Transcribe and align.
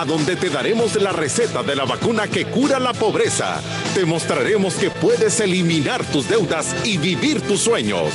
a 0.00 0.04
donde 0.06 0.34
te 0.34 0.48
daremos 0.48 0.96
la 0.96 1.12
receta 1.12 1.62
de 1.62 1.76
la 1.76 1.84
vacuna 1.84 2.26
que 2.26 2.46
cura 2.46 2.80
la 2.80 2.94
pobreza. 2.94 3.60
Te 3.94 4.06
mostraremos 4.06 4.76
que 4.76 4.88
puedes 4.88 5.40
eliminar 5.40 6.02
tus 6.06 6.26
deudas 6.26 6.74
y 6.86 6.96
vivir 6.96 7.42
tus 7.42 7.60
sueños. 7.60 8.10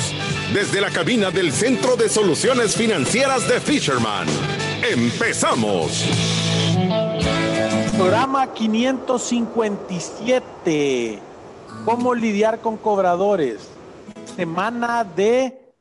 Desde 0.52 0.82
la 0.82 0.90
cabina 0.90 1.30
del 1.30 1.52
Centro 1.52 1.96
de 1.96 2.10
Soluciones 2.10 2.76
Financieras 2.76 3.48
de 3.48 3.62
Fisherman. 3.62 4.26
¡Empezamos! 4.82 6.04
Programa 7.96 8.52
557. 8.52 11.20
¿Cómo 11.86 12.16
lidiar 12.16 12.62
con 12.62 12.78
cobradores? 12.78 13.70
Semana 14.36 15.04
de 15.04 15.72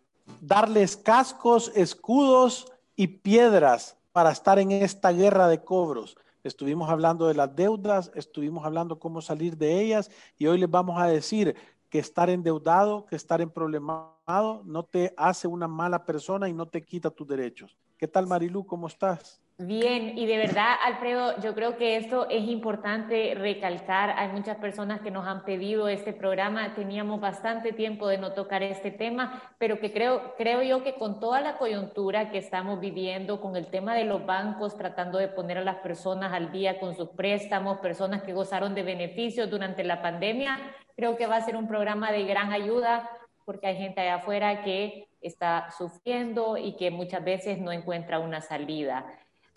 darles 0.43 0.98
cascos, 0.98 1.73
escudos 1.74 2.66
y 2.95 3.07
piedras 3.07 3.96
para 4.14 4.30
estar 4.30 4.60
en 4.60 4.70
esta 4.70 5.10
guerra 5.10 5.48
de 5.48 5.64
cobros. 5.64 6.16
Estuvimos 6.45 6.88
hablando 6.88 7.27
de 7.27 7.34
las 7.34 7.56
deudas, 7.56 8.12
estuvimos 8.14 8.64
hablando 8.64 9.00
cómo 9.00 9.20
salir 9.20 9.56
de 9.56 9.80
ellas 9.80 10.09
y 10.38 10.46
hoy 10.46 10.59
les 10.59 10.70
vamos 10.70 11.00
a 11.00 11.09
decir 11.09 11.56
que 11.90 11.98
estar 11.98 12.30
endeudado, 12.30 13.06
que 13.06 13.16
estar 13.16 13.40
en 13.40 13.50
problemado 13.50 14.62
no 14.64 14.84
te 14.84 15.12
hace 15.16 15.48
una 15.48 15.66
mala 15.66 16.04
persona 16.04 16.48
y 16.48 16.52
no 16.52 16.66
te 16.66 16.80
quita 16.84 17.10
tus 17.10 17.26
derechos. 17.26 17.76
¿Qué 17.98 18.06
tal 18.06 18.29
Marilu? 18.29 18.65
¿Cómo 18.65 18.87
estás? 18.87 19.40
Bien, 19.57 20.19
y 20.19 20.27
de 20.27 20.37
verdad, 20.37 20.74
Alfredo, 20.85 21.41
yo 21.41 21.55
creo 21.55 21.77
que 21.77 21.97
esto 21.97 22.29
es 22.29 22.43
importante 22.49 23.37
recalcar. 23.37 24.11
Hay 24.19 24.30
muchas 24.30 24.57
personas 24.57 25.01
que 25.01 25.13
nos 25.13 25.29
han 25.29 25.45
pedido 25.45 25.87
este 25.87 26.13
programa. 26.13 26.74
Teníamos 26.74 27.21
bastante 27.21 27.73
tiempo 27.73 28.09
de 28.09 28.19
no 28.19 28.33
tocar 28.33 28.65
este 28.65 28.91
tema, 28.91 29.55
pero 29.59 29.79
que 29.79 29.93
creo, 29.93 30.35
creo 30.37 30.61
yo 30.63 30.83
que 30.83 30.96
con 30.96 31.21
toda 31.21 31.41
la 31.41 31.57
coyuntura 31.57 32.33
que 32.33 32.38
estamos 32.38 32.80
viviendo, 32.80 33.41
con 33.41 33.55
el 33.55 33.69
tema 33.69 33.95
de 33.95 34.02
los 34.02 34.27
bancos 34.27 34.77
tratando 34.77 35.19
de 35.19 35.29
poner 35.29 35.59
a 35.59 35.65
las 35.65 35.77
personas 35.77 36.33
al 36.33 36.51
día 36.51 36.80
con 36.80 36.96
sus 36.96 37.11
préstamos, 37.11 37.79
personas 37.79 38.24
que 38.24 38.33
gozaron 38.33 38.74
de 38.74 38.83
beneficios 38.83 39.49
durante 39.49 39.85
la 39.85 40.02
pandemia, 40.02 40.59
creo 40.96 41.16
que 41.16 41.29
va 41.29 41.37
a 41.37 41.45
ser 41.45 41.55
un 41.55 41.68
programa 41.68 42.11
de 42.11 42.24
gran 42.24 42.52
ayuda 42.52 43.09
porque 43.45 43.68
hay 43.68 43.77
gente 43.77 44.01
allá 44.01 44.16
afuera 44.16 44.63
que 44.63 45.07
está 45.21 45.71
sufriendo 45.71 46.57
y 46.57 46.77
que 46.77 46.91
muchas 46.91 47.23
veces 47.24 47.59
no 47.59 47.71
encuentra 47.71 48.18
una 48.18 48.41
salida. 48.41 49.07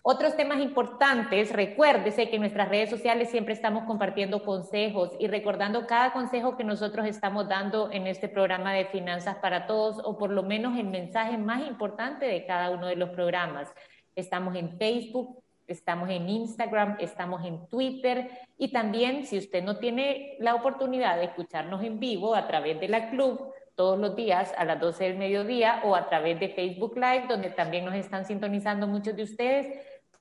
Otros 0.10 0.38
temas 0.38 0.60
importantes, 0.60 1.52
recuérdese 1.52 2.30
que 2.30 2.36
en 2.36 2.42
nuestras 2.42 2.70
redes 2.70 2.90
sociales 2.90 3.30
siempre 3.30 3.54
estamos 3.54 3.84
compartiendo 3.84 4.44
consejos 4.44 5.12
y 5.20 5.28
recordando 5.28 5.86
cada 5.86 6.14
consejo 6.14 6.56
que 6.56 6.64
nosotros 6.64 7.06
estamos 7.06 7.50
dando 7.50 7.92
en 7.92 8.08
este 8.08 8.30
programa 8.30 8.72
de 8.74 8.86
Finanzas 8.86 9.36
para 9.38 9.68
Todos 9.68 10.00
o 10.06 10.18
por 10.18 10.30
lo 10.30 10.44
menos 10.44 10.78
el 10.78 10.88
mensaje 10.88 11.38
más 11.38 11.68
importante 11.68 12.26
de 12.26 12.46
cada 12.46 12.70
uno 12.70 12.88
de 12.88 12.96
los 12.96 13.10
programas. 13.10 13.74
Estamos 14.16 14.56
en 14.56 14.78
Facebook, 14.78 15.44
estamos 15.68 16.10
en 16.10 16.30
Instagram, 16.30 16.96
estamos 17.00 17.46
en 17.46 17.68
Twitter 17.68 18.30
y 18.58 18.72
también 18.72 19.26
si 19.26 19.38
usted 19.38 19.62
no 19.62 19.78
tiene 19.78 20.38
la 20.40 20.56
oportunidad 20.56 21.18
de 21.18 21.26
escucharnos 21.26 21.84
en 21.84 22.00
vivo 22.00 22.34
a 22.34 22.48
través 22.48 22.80
de 22.80 22.88
la 22.88 23.10
club, 23.10 23.52
todos 23.76 24.00
los 24.00 24.16
días 24.16 24.54
a 24.58 24.66
las 24.66 24.80
12 24.80 25.04
del 25.04 25.18
mediodía 25.18 25.82
o 25.84 25.96
a 25.96 26.10
través 26.10 26.40
de 26.40 26.50
Facebook 26.50 26.96
Live, 26.96 27.26
donde 27.30 27.52
también 27.52 27.86
nos 27.86 27.94
están 27.94 28.26
sintonizando 28.26 28.88
muchos 28.88 29.16
de 29.16 29.24
ustedes 29.24 29.68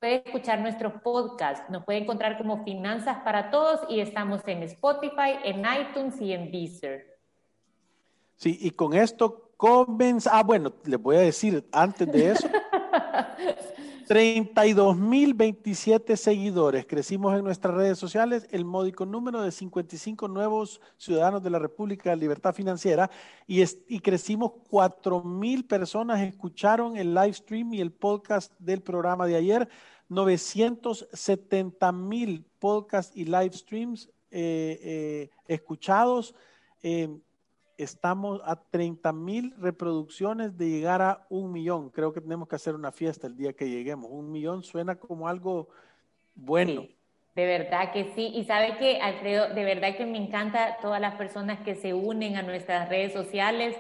puede 0.01 0.23
escuchar 0.25 0.61
nuestros 0.61 0.95
podcasts. 1.03 1.69
Nos 1.71 1.85
puede 1.85 1.99
encontrar 2.01 2.39
como 2.39 2.65
Finanzas 2.65 3.19
para 3.25 3.51
Todos 3.51 3.81
y 3.89 4.01
estamos 4.01 4.41
en 4.47 4.63
Spotify, 4.65 5.39
en 5.45 5.61
iTunes 5.61 6.21
y 6.21 6.33
en 6.33 6.51
Deezer. 6.51 7.19
Sí, 8.37 8.59
y 8.61 8.71
con 8.71 8.95
esto 8.95 9.53
comenzamos. 9.57 10.39
Ah, 10.39 10.43
bueno, 10.43 10.73
les 10.85 11.01
voy 11.01 11.17
a 11.17 11.21
decir 11.21 11.67
antes 11.73 12.11
de 12.11 12.31
eso. 12.31 12.49
32.027 14.07 16.17
seguidores. 16.17 16.87
Crecimos 16.87 17.37
en 17.37 17.45
nuestras 17.45 17.75
redes 17.75 17.99
sociales 17.99 18.47
el 18.51 18.65
módico 18.65 19.05
número 19.05 19.43
de 19.43 19.51
55 19.51 20.29
nuevos 20.29 20.81
ciudadanos 20.97 21.43
de 21.43 21.51
la 21.51 21.59
República 21.59 22.11
de 22.11 22.17
Libertad 22.17 22.55
Financiera 22.55 23.11
y, 23.47 23.63
y 23.89 24.01
crecimos 24.01 24.53
4.000 24.71 25.67
personas 25.67 26.21
escucharon 26.21 26.97
el 26.97 27.15
live 27.15 27.33
stream 27.33 27.75
y 27.75 27.81
el 27.81 27.93
podcast 27.93 28.53
del 28.59 28.81
programa 28.81 29.27
de 29.27 29.37
ayer. 29.37 29.69
970 30.09 31.93
mil 31.93 32.45
podcasts 32.59 33.17
y 33.17 33.25
live 33.25 33.53
streams 33.53 34.09
eh, 34.31 34.79
eh, 34.83 35.31
escuchados. 35.49 36.35
Eh, 36.83 37.09
estamos 37.77 38.41
a 38.45 38.57
30 38.57 39.13
mil 39.13 39.55
reproducciones 39.59 40.57
de 40.57 40.69
llegar 40.69 41.03
a 41.03 41.27
un 41.29 41.53
millón. 41.53 41.91
Creo 41.91 42.13
que 42.13 42.21
tenemos 42.21 42.49
que 42.49 42.57
hacer 42.57 42.75
una 42.75 42.93
fiesta 42.93 43.27
el 43.27 43.37
día 43.37 43.53
que 43.53 43.69
lleguemos. 43.69 44.11
Un 44.11 44.31
millón 44.31 44.63
suena 44.63 44.97
como 44.97 45.29
algo 45.29 45.69
bueno. 46.35 46.87
de 47.35 47.47
verdad 47.47 47.93
que 47.93 48.13
sí. 48.15 48.33
Y 48.35 48.45
sabe 48.45 48.77
que, 48.79 49.01
Alfredo, 49.01 49.55
de 49.55 49.65
verdad 49.65 49.97
que 49.97 50.07
me 50.07 50.19
encanta 50.19 50.79
todas 50.81 51.01
las 51.01 51.15
personas 51.17 51.61
que 51.61 51.75
se 51.75 51.95
unen 51.95 52.37
a 52.37 52.43
nuestras 52.43 52.89
redes 52.89 53.13
sociales 53.13 53.77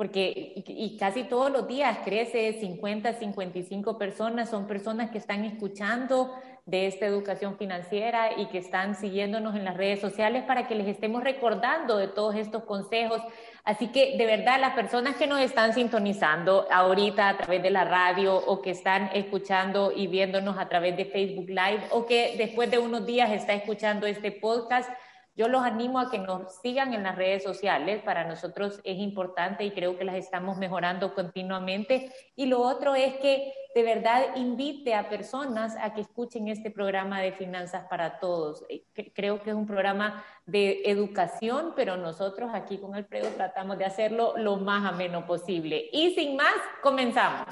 porque 0.00 0.54
y, 0.66 0.96
casi 0.96 1.24
todos 1.24 1.52
los 1.52 1.68
días 1.68 1.98
crece 2.02 2.58
50, 2.58 3.12
55 3.12 3.98
personas, 3.98 4.48
son 4.48 4.66
personas 4.66 5.10
que 5.10 5.18
están 5.18 5.44
escuchando 5.44 6.32
de 6.66 6.86
esta 6.86 7.06
educación 7.06 7.56
financiera 7.56 8.38
y 8.38 8.46
que 8.46 8.58
están 8.58 8.94
siguiéndonos 8.94 9.56
en 9.56 9.64
las 9.64 9.76
redes 9.76 10.00
sociales 10.00 10.44
para 10.44 10.66
que 10.66 10.74
les 10.74 10.86
estemos 10.86 11.24
recordando 11.24 11.96
de 11.96 12.08
todos 12.08 12.34
estos 12.34 12.64
consejos. 12.64 13.20
Así 13.64 13.88
que 13.88 14.16
de 14.16 14.26
verdad 14.26 14.60
las 14.60 14.74
personas 14.74 15.16
que 15.16 15.26
nos 15.26 15.40
están 15.40 15.74
sintonizando 15.74 16.66
ahorita 16.70 17.28
a 17.28 17.36
través 17.36 17.62
de 17.62 17.70
la 17.70 17.84
radio 17.84 18.36
o 18.36 18.62
que 18.62 18.70
están 18.70 19.10
escuchando 19.14 19.92
y 19.94 20.06
viéndonos 20.06 20.58
a 20.58 20.68
través 20.68 20.96
de 20.96 21.04
Facebook 21.04 21.48
Live 21.48 21.82
o 21.90 22.06
que 22.06 22.34
después 22.38 22.70
de 22.70 22.78
unos 22.78 23.06
días 23.06 23.30
está 23.30 23.52
escuchando 23.52 24.06
este 24.06 24.32
podcast, 24.32 24.90
yo 25.40 25.48
los 25.48 25.62
animo 25.62 25.98
a 25.98 26.10
que 26.10 26.18
nos 26.18 26.56
sigan 26.56 26.92
en 26.92 27.02
las 27.02 27.16
redes 27.16 27.42
sociales, 27.42 28.02
para 28.02 28.24
nosotros 28.24 28.78
es 28.84 28.98
importante 28.98 29.64
y 29.64 29.70
creo 29.70 29.96
que 29.96 30.04
las 30.04 30.16
estamos 30.16 30.58
mejorando 30.58 31.14
continuamente. 31.14 32.12
Y 32.36 32.44
lo 32.44 32.60
otro 32.60 32.94
es 32.94 33.14
que 33.16 33.50
de 33.74 33.82
verdad 33.82 34.36
invite 34.36 34.94
a 34.94 35.08
personas 35.08 35.78
a 35.80 35.94
que 35.94 36.02
escuchen 36.02 36.48
este 36.48 36.70
programa 36.70 37.22
de 37.22 37.32
Finanzas 37.32 37.86
para 37.88 38.18
Todos. 38.18 38.66
Eh, 38.68 38.84
creo 39.14 39.40
que 39.42 39.48
es 39.48 39.56
un 39.56 39.66
programa 39.66 40.22
de 40.44 40.82
educación, 40.84 41.72
pero 41.74 41.96
nosotros 41.96 42.50
aquí 42.52 42.76
con 42.76 42.94
Alfredo 42.94 43.30
tratamos 43.30 43.78
de 43.78 43.86
hacerlo 43.86 44.34
lo 44.36 44.58
más 44.58 44.84
ameno 44.92 45.24
posible. 45.26 45.88
Y 45.90 46.14
sin 46.14 46.36
más, 46.36 46.52
comenzamos. 46.82 47.46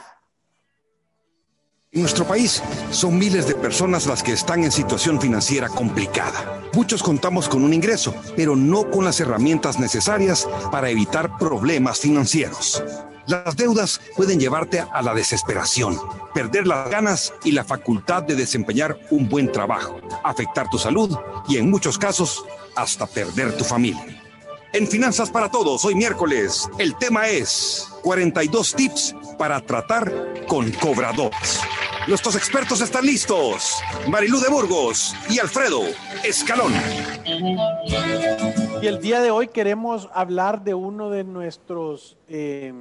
En 1.91 2.03
nuestro 2.03 2.26
país 2.26 2.62
son 2.91 3.19
miles 3.19 3.49
de 3.49 3.54
personas 3.54 4.06
las 4.06 4.22
que 4.22 4.32
están 4.32 4.62
en 4.62 4.71
situación 4.71 5.19
financiera 5.19 5.71
complicada. 5.71 6.60
Muchos 6.75 7.03
contamos 7.03 7.49
con 7.49 7.65
un 7.65 7.72
ingreso, 7.72 8.15
pero 8.37 8.54
no 8.56 8.91
con 8.91 9.06
las 9.06 9.21
herramientas 9.21 9.81
necesarias 9.81 10.47
para 10.71 10.91
evitar 10.91 11.38
problemas 11.38 12.00
financieros. 12.00 12.84
Las 13.27 13.56
deudas 13.56 14.03
pueden 14.16 14.38
llevarte 14.38 14.81
a 14.81 15.00
la 15.00 15.15
desesperación, 15.15 15.98
perder 16.34 16.66
las 16.66 16.91
ganas 16.91 17.32
y 17.43 17.53
la 17.53 17.65
facultad 17.65 18.22
de 18.22 18.37
desempeñar 18.37 18.98
un 19.10 19.27
buen 19.27 19.50
trabajo, 19.50 19.98
afectar 20.25 20.69
tu 20.69 20.77
salud 20.77 21.16
y 21.48 21.56
en 21.56 21.71
muchos 21.71 21.97
casos 21.97 22.44
hasta 22.77 23.06
perder 23.06 23.56
tu 23.56 23.65
familia. 23.65 24.28
En 24.73 24.87
Finanzas 24.87 25.31
para 25.31 25.51
Todos, 25.51 25.84
hoy 25.87 25.95
miércoles, 25.95 26.69
el 26.78 26.95
tema 26.97 27.27
es 27.27 27.89
42 28.03 28.75
tips 28.75 29.16
para 29.39 29.60
tratar 29.63 30.13
con 30.47 30.71
cobradores. 30.72 31.60
Nuestros 32.07 32.37
expertos 32.37 32.83
están 32.83 33.07
listos. 33.07 33.81
Marilú 34.09 34.39
de 34.41 34.51
Burgos 34.51 35.15
y 35.31 35.39
Alfredo 35.39 35.81
Escalón. 36.22 36.72
Y 38.83 38.87
el 38.87 39.01
día 39.01 39.21
de 39.21 39.31
hoy 39.31 39.48
queremos 39.48 40.10
hablar 40.13 40.63
de 40.63 40.75
uno 40.75 41.09
de 41.09 41.25
nuestros, 41.25 42.19
eh, 42.28 42.72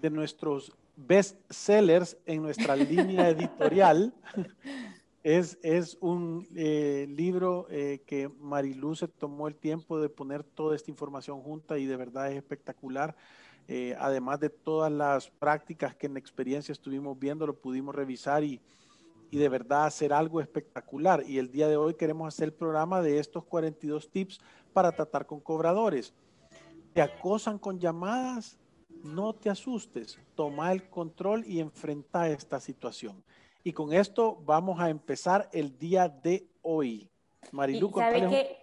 de 0.00 0.10
nuestros 0.10 0.72
best 0.96 1.36
sellers 1.50 2.16
en 2.26 2.42
nuestra 2.42 2.74
línea 2.74 3.28
editorial. 3.28 4.12
Es, 5.22 5.98
un 6.00 6.48
eh, 6.56 7.06
libro 7.08 7.68
eh, 7.70 8.02
que 8.06 8.28
Marilú 8.28 8.96
se 8.96 9.06
tomó 9.06 9.46
el 9.46 9.54
tiempo 9.54 10.00
de 10.00 10.08
poner 10.08 10.42
toda 10.42 10.74
esta 10.74 10.90
información 10.90 11.40
junta 11.42 11.78
y 11.78 11.86
de 11.86 11.96
verdad 11.96 12.32
es 12.32 12.36
espectacular. 12.36 13.14
Eh, 13.68 13.94
además 14.00 14.40
de 14.40 14.50
todas 14.50 14.90
las 14.90 15.30
prácticas 15.30 15.94
que 15.94 16.08
en 16.08 16.16
experiencia 16.16 16.72
estuvimos 16.72 17.16
viendo, 17.16 17.46
lo 17.46 17.54
pudimos 17.54 17.94
revisar 17.94 18.42
y, 18.42 18.60
y, 19.30 19.38
de 19.38 19.48
verdad 19.48 19.86
hacer 19.86 20.12
algo 20.12 20.40
espectacular. 20.40 21.22
Y 21.24 21.38
el 21.38 21.52
día 21.52 21.68
de 21.68 21.76
hoy 21.76 21.94
queremos 21.94 22.26
hacer 22.26 22.46
el 22.46 22.54
programa 22.54 23.00
de 23.00 23.20
estos 23.20 23.44
42 23.44 24.10
tips 24.10 24.40
para 24.72 24.90
tratar 24.90 25.26
con 25.26 25.38
cobradores. 25.38 26.12
te 26.94 27.00
acosan 27.00 27.58
con 27.58 27.78
llamadas, 27.78 28.58
no 29.04 29.34
te 29.34 29.50
asustes, 29.50 30.18
toma 30.34 30.72
el 30.72 30.90
control 30.90 31.44
y 31.46 31.60
enfrenta 31.60 32.28
esta 32.28 32.58
situación. 32.58 33.22
Y 33.64 33.72
con 33.72 33.92
esto 33.92 34.38
vamos 34.44 34.80
a 34.80 34.90
empezar 34.90 35.48
el 35.52 35.78
día 35.78 36.08
de 36.08 36.46
hoy. 36.62 37.08
Marilu, 37.52 37.90
¿sabe 37.90 38.28
qué, 38.28 38.62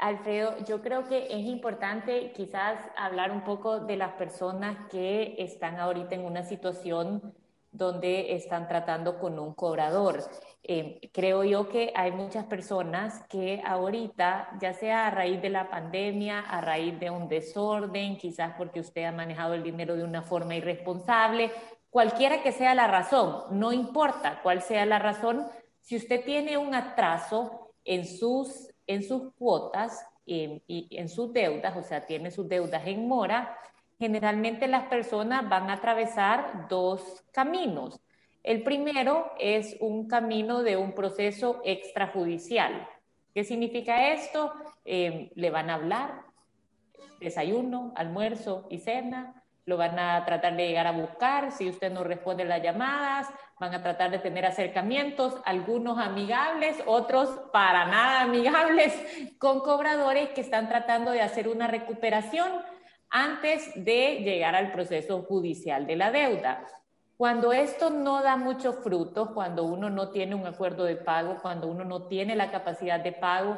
Alfredo, 0.00 0.56
yo 0.66 0.80
creo 0.80 1.06
que 1.06 1.26
es 1.26 1.46
importante 1.46 2.32
quizás 2.32 2.80
hablar 2.96 3.30
un 3.30 3.44
poco 3.44 3.80
de 3.80 3.96
las 3.96 4.14
personas 4.14 4.88
que 4.90 5.34
están 5.38 5.78
ahorita 5.78 6.14
en 6.14 6.24
una 6.24 6.42
situación 6.42 7.34
donde 7.70 8.34
están 8.34 8.66
tratando 8.66 9.18
con 9.18 9.38
un 9.38 9.52
cobrador. 9.54 10.24
Eh, 10.62 11.10
creo 11.12 11.44
yo 11.44 11.68
que 11.68 11.92
hay 11.94 12.12
muchas 12.12 12.46
personas 12.46 13.22
que 13.28 13.62
ahorita, 13.64 14.56
ya 14.60 14.72
sea 14.72 15.06
a 15.06 15.10
raíz 15.10 15.40
de 15.42 15.50
la 15.50 15.68
pandemia, 15.68 16.40
a 16.40 16.62
raíz 16.62 16.98
de 16.98 17.10
un 17.10 17.28
desorden, 17.28 18.16
quizás 18.16 18.54
porque 18.56 18.80
usted 18.80 19.04
ha 19.04 19.12
manejado 19.12 19.52
el 19.52 19.62
dinero 19.62 19.96
de 19.96 20.04
una 20.04 20.22
forma 20.22 20.56
irresponsable, 20.56 21.52
cualquiera 21.90 22.42
que 22.42 22.52
sea 22.52 22.74
la 22.74 22.86
razón, 22.86 23.44
no 23.50 23.72
importa 23.72 24.40
cuál 24.42 24.62
sea 24.62 24.86
la 24.86 24.98
razón, 24.98 25.46
si 25.80 25.96
usted 25.96 26.24
tiene 26.24 26.56
un 26.56 26.74
atraso 26.74 27.72
en 27.84 28.06
sus, 28.06 28.68
en 28.86 29.02
sus 29.02 29.32
cuotas 29.34 30.06
eh, 30.26 30.62
y 30.66 30.88
en 30.96 31.08
sus 31.08 31.32
deudas, 31.32 31.76
o 31.76 31.82
sea, 31.82 32.06
tiene 32.06 32.30
sus 32.30 32.48
deudas 32.48 32.86
en 32.86 33.08
mora, 33.08 33.56
generalmente 33.98 34.68
las 34.68 34.84
personas 34.84 35.48
van 35.48 35.68
a 35.68 35.74
atravesar 35.74 36.68
dos 36.68 37.24
caminos. 37.32 38.00
El 38.42 38.62
primero 38.62 39.32
es 39.38 39.76
un 39.80 40.08
camino 40.08 40.62
de 40.62 40.76
un 40.76 40.94
proceso 40.94 41.60
extrajudicial. 41.64 42.88
¿Qué 43.34 43.44
significa 43.44 44.12
esto? 44.12 44.52
Eh, 44.84 45.30
le 45.34 45.50
van 45.50 45.68
a 45.68 45.74
hablar, 45.74 46.22
desayuno, 47.20 47.92
almuerzo 47.96 48.66
y 48.70 48.78
cena, 48.78 49.39
lo 49.70 49.76
van 49.76 50.00
a 50.00 50.24
tratar 50.24 50.56
de 50.56 50.66
llegar 50.66 50.88
a 50.88 50.90
buscar, 50.90 51.52
si 51.52 51.68
usted 51.68 51.92
no 51.92 52.02
responde 52.02 52.44
las 52.44 52.60
llamadas, 52.60 53.28
van 53.60 53.72
a 53.72 53.80
tratar 53.80 54.10
de 54.10 54.18
tener 54.18 54.44
acercamientos, 54.44 55.36
algunos 55.44 55.96
amigables, 55.96 56.82
otros 56.86 57.28
para 57.52 57.86
nada 57.86 58.22
amigables, 58.22 58.92
con 59.38 59.60
cobradores 59.60 60.30
que 60.30 60.40
están 60.40 60.68
tratando 60.68 61.12
de 61.12 61.22
hacer 61.22 61.46
una 61.46 61.68
recuperación 61.68 62.50
antes 63.10 63.72
de 63.76 64.22
llegar 64.24 64.56
al 64.56 64.72
proceso 64.72 65.22
judicial 65.22 65.86
de 65.86 65.94
la 65.94 66.10
deuda. 66.10 66.66
Cuando 67.16 67.52
esto 67.52 67.90
no 67.90 68.22
da 68.22 68.36
muchos 68.36 68.74
frutos, 68.82 69.30
cuando 69.30 69.62
uno 69.62 69.88
no 69.88 70.10
tiene 70.10 70.34
un 70.34 70.46
acuerdo 70.48 70.82
de 70.82 70.96
pago, 70.96 71.36
cuando 71.40 71.68
uno 71.68 71.84
no 71.84 72.08
tiene 72.08 72.34
la 72.34 72.50
capacidad 72.50 72.98
de 72.98 73.12
pago 73.12 73.56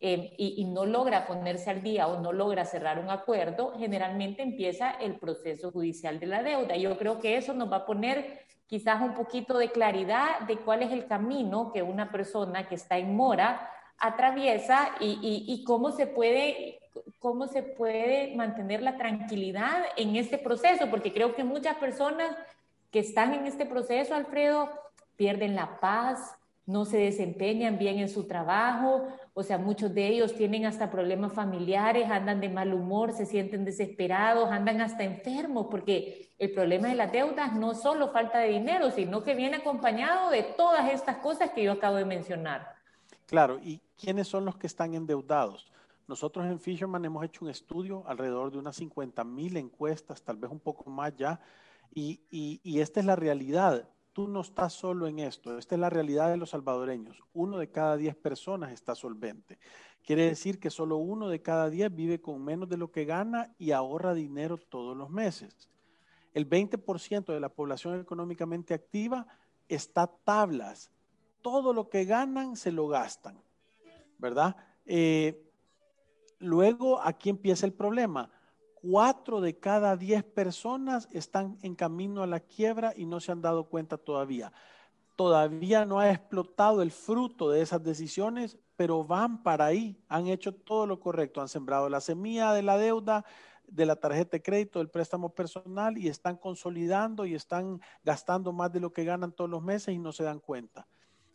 eh, 0.00 0.34
y, 0.38 0.64
no 0.64 0.86
logra 0.86 1.26
ponerse 1.26 1.70
al 1.70 1.82
día 1.82 2.06
o 2.06 2.20
no 2.20 2.32
logra 2.32 2.64
cerrar 2.64 3.00
un 3.00 3.10
acuerdo, 3.10 3.74
generalmente 3.78 4.42
empieza 4.42 4.90
el 4.90 5.16
proceso 5.16 5.72
judicial 5.72 6.20
de 6.20 6.26
la 6.26 6.42
deuda. 6.42 6.76
Yo 6.76 6.96
creo 6.96 7.18
que 7.18 7.36
eso 7.36 7.52
nos 7.52 7.70
va 7.70 7.78
a 7.78 7.86
poner 7.86 8.46
quizás 8.66 9.02
un 9.02 9.14
poquito 9.14 9.58
de 9.58 9.70
claridad 9.70 10.40
de 10.46 10.58
cuál 10.58 10.82
es 10.82 10.92
el 10.92 11.06
camino 11.06 11.72
que 11.72 11.82
una 11.82 12.12
persona 12.12 12.68
que 12.68 12.76
está 12.76 12.98
en 12.98 13.16
mora 13.16 13.70
atraviesa 13.98 14.90
y 15.00 15.64
cómo 15.64 15.90
se 15.90 16.06
puede 16.06 16.78
cómo 17.18 17.46
se 17.46 17.62
puede 17.62 18.34
mantener 18.36 18.82
la 18.82 18.96
tranquilidad 18.96 19.84
en 19.96 20.16
este 20.16 20.38
proceso, 20.38 20.88
porque 20.90 21.12
creo 21.12 21.34
que 21.34 21.44
muchas 21.44 21.76
personas 21.76 22.36
que 22.90 23.00
están 23.00 23.34
en 23.34 23.46
este 23.46 23.66
proceso, 23.66 24.14
Alfredo, 24.14 24.70
pierden 25.16 25.54
la 25.54 25.80
paz, 25.80 26.34
no 26.66 26.84
se 26.84 26.98
desempeñan 26.98 27.78
bien 27.78 27.98
en 27.98 28.08
su 28.08 28.26
trabajo, 28.26 29.08
o 29.38 29.44
sea, 29.44 29.56
muchos 29.56 29.94
de 29.94 30.08
ellos 30.08 30.34
tienen 30.34 30.66
hasta 30.66 30.90
problemas 30.90 31.32
familiares, 31.32 32.10
andan 32.10 32.40
de 32.40 32.48
mal 32.48 32.74
humor, 32.74 33.12
se 33.12 33.24
sienten 33.24 33.64
desesperados, 33.64 34.50
andan 34.50 34.80
hasta 34.80 35.04
enfermos, 35.04 35.68
porque 35.70 36.32
el 36.40 36.50
problema 36.50 36.88
de 36.88 36.96
las 36.96 37.12
deudas 37.12 37.54
no 37.54 37.72
solo 37.76 38.10
falta 38.10 38.40
de 38.40 38.48
dinero, 38.48 38.90
sino 38.90 39.22
que 39.22 39.36
viene 39.36 39.58
acompañado 39.58 40.30
de 40.30 40.42
todas 40.42 40.92
estas 40.92 41.18
cosas 41.18 41.52
que 41.52 41.62
yo 41.62 41.70
acabo 41.70 41.94
de 41.94 42.04
mencionar. 42.04 42.74
Claro, 43.26 43.60
¿y 43.62 43.80
quiénes 43.96 44.26
son 44.26 44.44
los 44.44 44.56
que 44.56 44.66
están 44.66 44.94
endeudados? 44.94 45.70
Nosotros 46.08 46.44
en 46.44 46.58
Fisherman 46.58 47.04
hemos 47.04 47.24
hecho 47.24 47.44
un 47.44 47.52
estudio, 47.52 48.02
alrededor 48.08 48.50
de 48.50 48.58
unas 48.58 48.74
50 48.74 49.22
mil 49.22 49.56
encuestas, 49.56 50.20
tal 50.20 50.36
vez 50.38 50.50
un 50.50 50.58
poco 50.58 50.90
más 50.90 51.14
ya, 51.14 51.38
y, 51.94 52.20
y, 52.32 52.80
esta 52.80 52.98
es 52.98 53.06
la 53.06 53.14
realidad. 53.14 53.88
Tú 54.18 54.26
no 54.26 54.40
estás 54.40 54.72
solo 54.72 55.06
en 55.06 55.20
esto, 55.20 55.56
esta 55.58 55.76
es 55.76 55.80
la 55.80 55.90
realidad 55.90 56.28
de 56.28 56.36
los 56.36 56.50
salvadoreños. 56.50 57.22
Uno 57.34 57.56
de 57.56 57.70
cada 57.70 57.96
diez 57.96 58.16
personas 58.16 58.72
está 58.72 58.96
solvente. 58.96 59.60
Quiere 60.04 60.24
decir 60.24 60.58
que 60.58 60.70
solo 60.70 60.96
uno 60.96 61.28
de 61.28 61.40
cada 61.40 61.70
diez 61.70 61.94
vive 61.94 62.20
con 62.20 62.42
menos 62.42 62.68
de 62.68 62.78
lo 62.78 62.90
que 62.90 63.04
gana 63.04 63.54
y 63.58 63.70
ahorra 63.70 64.14
dinero 64.14 64.58
todos 64.58 64.96
los 64.96 65.08
meses. 65.08 65.68
El 66.34 66.50
20% 66.50 67.32
de 67.32 67.38
la 67.38 67.48
población 67.48 68.00
económicamente 68.00 68.74
activa 68.74 69.24
está 69.68 70.08
tablas. 70.08 70.90
Todo 71.40 71.72
lo 71.72 71.88
que 71.88 72.04
ganan 72.04 72.56
se 72.56 72.72
lo 72.72 72.88
gastan, 72.88 73.40
¿verdad? 74.18 74.56
Eh, 74.84 75.48
Luego, 76.40 77.00
aquí 77.00 77.30
empieza 77.30 77.66
el 77.66 77.72
problema. 77.72 78.30
Cuatro 78.80 79.40
de 79.40 79.58
cada 79.58 79.96
diez 79.96 80.22
personas 80.22 81.08
están 81.10 81.58
en 81.62 81.74
camino 81.74 82.22
a 82.22 82.28
la 82.28 82.40
quiebra 82.40 82.92
y 82.96 83.06
no 83.06 83.18
se 83.18 83.32
han 83.32 83.42
dado 83.42 83.64
cuenta 83.64 83.98
todavía. 83.98 84.52
Todavía 85.16 85.84
no 85.84 85.98
ha 85.98 86.10
explotado 86.10 86.80
el 86.82 86.92
fruto 86.92 87.50
de 87.50 87.60
esas 87.60 87.82
decisiones, 87.82 88.56
pero 88.76 89.02
van 89.02 89.42
para 89.42 89.64
ahí. 89.66 90.00
Han 90.08 90.28
hecho 90.28 90.54
todo 90.54 90.86
lo 90.86 91.00
correcto. 91.00 91.40
Han 91.40 91.48
sembrado 91.48 91.88
la 91.88 92.00
semilla 92.00 92.52
de 92.52 92.62
la 92.62 92.78
deuda, 92.78 93.24
de 93.66 93.84
la 93.84 93.96
tarjeta 93.96 94.36
de 94.36 94.42
crédito, 94.42 94.78
del 94.78 94.90
préstamo 94.90 95.34
personal 95.34 95.98
y 95.98 96.06
están 96.06 96.36
consolidando 96.36 97.26
y 97.26 97.34
están 97.34 97.80
gastando 98.04 98.52
más 98.52 98.72
de 98.72 98.78
lo 98.78 98.92
que 98.92 99.04
ganan 99.04 99.32
todos 99.32 99.50
los 99.50 99.62
meses 99.62 99.92
y 99.92 99.98
no 99.98 100.12
se 100.12 100.22
dan 100.22 100.38
cuenta. 100.38 100.86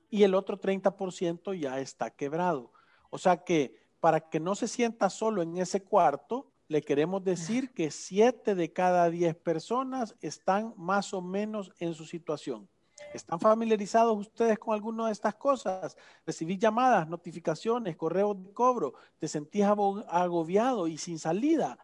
Y 0.09 0.23
el 0.23 0.33
otro 0.33 0.61
30% 0.61 1.59
ya 1.59 1.79
está 1.79 2.09
quebrado. 2.09 2.71
O 3.09 3.17
sea 3.17 3.43
que 3.43 3.75
para 3.99 4.29
que 4.29 4.39
no 4.39 4.55
se 4.55 4.69
sienta 4.69 5.09
solo 5.09 5.41
en 5.41 5.57
ese 5.57 5.83
cuarto, 5.83 6.52
le 6.73 6.81
queremos 6.81 7.23
decir 7.23 7.71
que 7.71 7.91
siete 7.91 8.55
de 8.55 8.73
cada 8.73 9.07
diez 9.11 9.35
personas 9.35 10.15
están 10.21 10.73
más 10.75 11.13
o 11.13 11.21
menos 11.21 11.71
en 11.79 11.93
su 11.93 12.03
situación. 12.03 12.67
¿Están 13.13 13.39
familiarizados 13.39 14.17
ustedes 14.17 14.57
con 14.57 14.73
alguna 14.73 15.05
de 15.05 15.11
estas 15.11 15.35
cosas? 15.35 15.95
Recibís 16.25 16.57
llamadas, 16.57 17.07
notificaciones, 17.07 17.95
correos 17.95 18.43
de 18.43 18.51
cobro, 18.53 18.95
te 19.19 19.27
sentís 19.27 19.63
agobiado 19.63 20.87
y 20.87 20.97
sin 20.97 21.19
salida. 21.19 21.77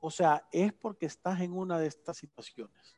O 0.00 0.10
sea, 0.10 0.46
es 0.52 0.72
porque 0.72 1.04
estás 1.04 1.38
en 1.42 1.52
una 1.52 1.78
de 1.78 1.88
estas 1.88 2.16
situaciones. 2.16 2.96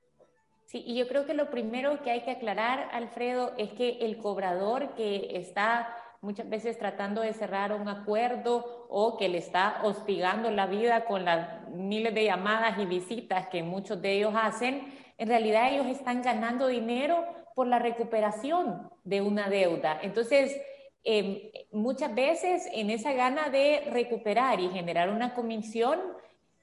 Sí, 0.66 0.84
y 0.86 0.96
yo 0.96 1.08
creo 1.08 1.26
que 1.26 1.34
lo 1.34 1.50
primero 1.50 2.00
que 2.04 2.12
hay 2.12 2.22
que 2.22 2.30
aclarar, 2.30 2.88
Alfredo, 2.92 3.52
es 3.58 3.72
que 3.72 3.98
el 4.02 4.16
cobrador 4.18 4.94
que 4.94 5.36
está 5.36 5.92
muchas 6.22 6.48
veces 6.48 6.78
tratando 6.78 7.20
de 7.20 7.34
cerrar 7.34 7.72
un 7.72 7.88
acuerdo 7.88 8.86
o 8.88 9.16
que 9.16 9.28
le 9.28 9.38
está 9.38 9.80
hostigando 9.82 10.50
la 10.52 10.66
vida 10.66 11.04
con 11.04 11.24
las 11.24 11.68
miles 11.68 12.14
de 12.14 12.24
llamadas 12.24 12.78
y 12.78 12.86
visitas 12.86 13.48
que 13.48 13.64
muchos 13.64 14.00
de 14.00 14.12
ellos 14.12 14.32
hacen, 14.36 14.94
en 15.18 15.28
realidad 15.28 15.72
ellos 15.72 15.86
están 15.88 16.22
ganando 16.22 16.68
dinero 16.68 17.24
por 17.56 17.66
la 17.66 17.80
recuperación 17.80 18.88
de 19.02 19.20
una 19.20 19.48
deuda. 19.48 19.98
Entonces, 20.00 20.56
em, 21.02 21.50
muchas 21.72 22.14
veces 22.14 22.68
en 22.72 22.90
esa 22.90 23.12
gana 23.12 23.48
de 23.48 23.88
recuperar 23.90 24.60
y 24.60 24.68
generar 24.68 25.10
una 25.10 25.34
comisión, 25.34 26.00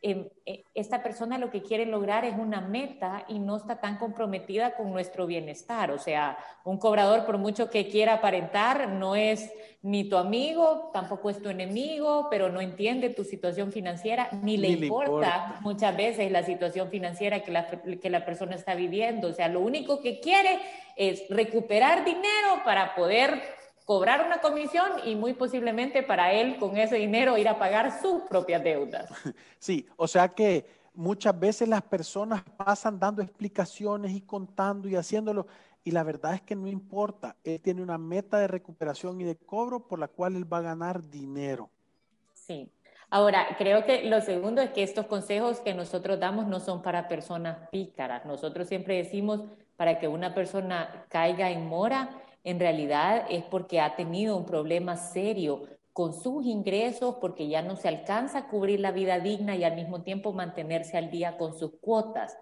Em, 0.02 0.30
e, 0.46 0.64
esta 0.76 1.04
persona 1.04 1.38
lo 1.38 1.50
que 1.52 1.62
quiere 1.62 1.86
lograr 1.86 2.24
es 2.24 2.34
una 2.38 2.62
meta 2.62 3.26
y 3.28 3.38
no 3.38 3.58
está 3.58 3.82
tan 3.82 3.98
comprometida 3.98 4.76
con 4.78 4.94
nuestro 4.94 5.26
bienestar. 5.26 5.92
O 5.92 6.00
sea, 6.00 6.38
un 6.64 6.78
cobrador, 6.78 7.26
por 7.26 7.38
mucho 7.38 7.70
que 7.70 7.90
quiera 7.90 8.14
aparentar, 8.14 8.88
no 8.88 9.18
es 9.18 9.52
ni 9.82 10.06
tu 10.08 10.16
amigo, 10.16 10.90
tampoco 10.94 11.30
es 11.30 11.42
tu 11.42 11.50
enemigo, 11.50 12.28
pero 12.30 12.50
no 12.50 12.62
entiende 12.62 13.10
tu 13.10 13.26
situación 13.26 13.74
financiera, 13.74 14.30
ni, 14.42 14.56
le, 14.56 14.70
importa 14.70 15.60
muchas 15.62 15.96
veces 15.96 16.32
la 16.32 16.44
situación 16.44 16.90
financiera 16.90 17.42
que 17.42 17.52
la, 17.52 17.68
que 17.68 18.10
la 18.10 18.24
persona 18.24 18.56
está 18.56 18.76
viviendo. 18.76 19.28
O 19.28 19.34
sea, 19.34 19.50
lo 19.50 19.60
único 19.60 20.00
que 20.00 20.22
quiere 20.22 20.60
es 20.96 21.24
recuperar 21.30 22.06
dinero 22.06 22.62
para 22.64 22.96
poder 22.96 23.59
cobrar 23.90 24.24
una 24.24 24.40
comisión 24.40 24.88
y 25.04 25.16
muy 25.16 25.34
posiblemente 25.34 26.04
para 26.04 26.32
él 26.32 26.58
con 26.60 26.78
ese 26.78 26.98
dinero 26.98 27.40
ir 27.40 27.48
a 27.48 27.58
pagar 27.58 28.00
sus 28.00 28.22
propias 28.30 28.64
deudas. 28.64 29.10
Sí, 29.58 29.88
o 29.98 30.08
sea 30.08 30.30
que 30.30 30.64
muchas 30.94 31.38
veces 31.40 31.68
las 31.68 31.82
personas 31.82 32.44
pasan 32.56 33.00
dando 33.00 33.24
explicaciones 33.24 34.12
y 34.12 34.22
contando 34.22 34.88
y 34.88 34.96
haciéndolo 34.96 35.48
y 35.84 35.90
la 35.90 36.04
verdad 36.04 36.36
es 36.36 36.42
que 36.44 36.56
no 36.56 36.68
importa, 36.68 37.36
él 37.44 37.60
tiene 37.62 37.82
una 37.82 37.98
meta 37.98 38.38
de 38.38 38.48
recuperación 38.48 39.20
y 39.22 39.24
de 39.24 39.36
cobro 39.36 39.80
por 39.80 39.98
la 39.98 40.08
cual 40.08 40.36
él 40.36 40.54
va 40.54 40.60
a 40.60 40.62
ganar 40.62 41.10
dinero. 41.10 41.72
Sí. 42.36 42.70
Ahora, 43.10 43.56
creo 43.58 43.86
que 43.86 44.04
lo 44.04 44.22
segundo 44.22 44.62
es 44.62 44.70
que 44.70 44.84
estos 44.84 45.08
consejos 45.08 45.62
que 45.62 45.74
nosotros 45.74 46.20
damos 46.20 46.46
no 46.46 46.60
son 46.60 46.84
para 46.84 47.08
personas 47.08 47.68
pícaras. 47.72 48.24
Nosotros 48.24 48.68
siempre 48.68 48.98
decimos 48.98 49.46
para 49.78 49.98
que 49.98 50.08
una 50.08 50.36
persona 50.36 51.08
caiga 51.10 51.50
en 51.50 51.66
mora, 51.66 52.22
en 52.44 52.60
realidad 52.60 53.26
es 53.30 53.44
porque 53.44 53.82
ha 53.82 53.96
tenido 53.96 54.38
un 54.38 54.46
problema 54.46 54.96
serio 54.96 55.64
con 55.94 56.14
sus 56.14 56.46
ingresos 56.46 57.16
porque 57.20 57.48
ya 57.48 57.62
no 57.62 57.76
se 57.76 57.88
alcanza 57.88 58.40
a 58.40 58.48
cubrir 58.48 58.80
la 58.80 58.92
vida 58.92 59.20
digna 59.20 59.56
y 59.56 59.64
al 59.64 59.76
mismo 59.76 60.02
tiempo 60.02 60.32
mantenerse 60.32 60.98
al 60.98 61.12
día 61.12 61.38
con 61.38 61.58
sus 61.58 61.72
cuotas. 61.82 62.38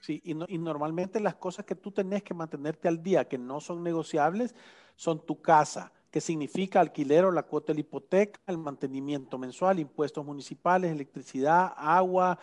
Sí, 0.00 0.22
y, 0.24 0.54
y 0.54 0.58
normalmente 0.58 1.20
las 1.20 1.34
cosas 1.34 1.66
que 1.66 1.74
tú 1.74 1.92
tenés 1.92 2.22
que 2.22 2.32
mantenerte 2.32 2.88
al 2.88 3.02
día, 3.02 3.28
que 3.28 3.36
no 3.36 3.60
son 3.60 3.82
negociables, 3.82 4.54
son 4.96 5.24
tu 5.24 5.42
casa, 5.42 5.92
que 6.10 6.20
significa 6.20 6.80
alquiler 6.80 7.24
o 7.26 7.30
la 7.30 7.42
cuota 7.42 7.68
de 7.68 7.74
la 7.74 7.80
hipoteca, 7.80 8.40
el 8.46 8.58
mantenimiento 8.58 9.38
mensual, 9.38 9.78
impuestos 9.78 10.24
municipales, 10.24 10.90
electricidad, 10.90 11.72
agua 11.76 12.38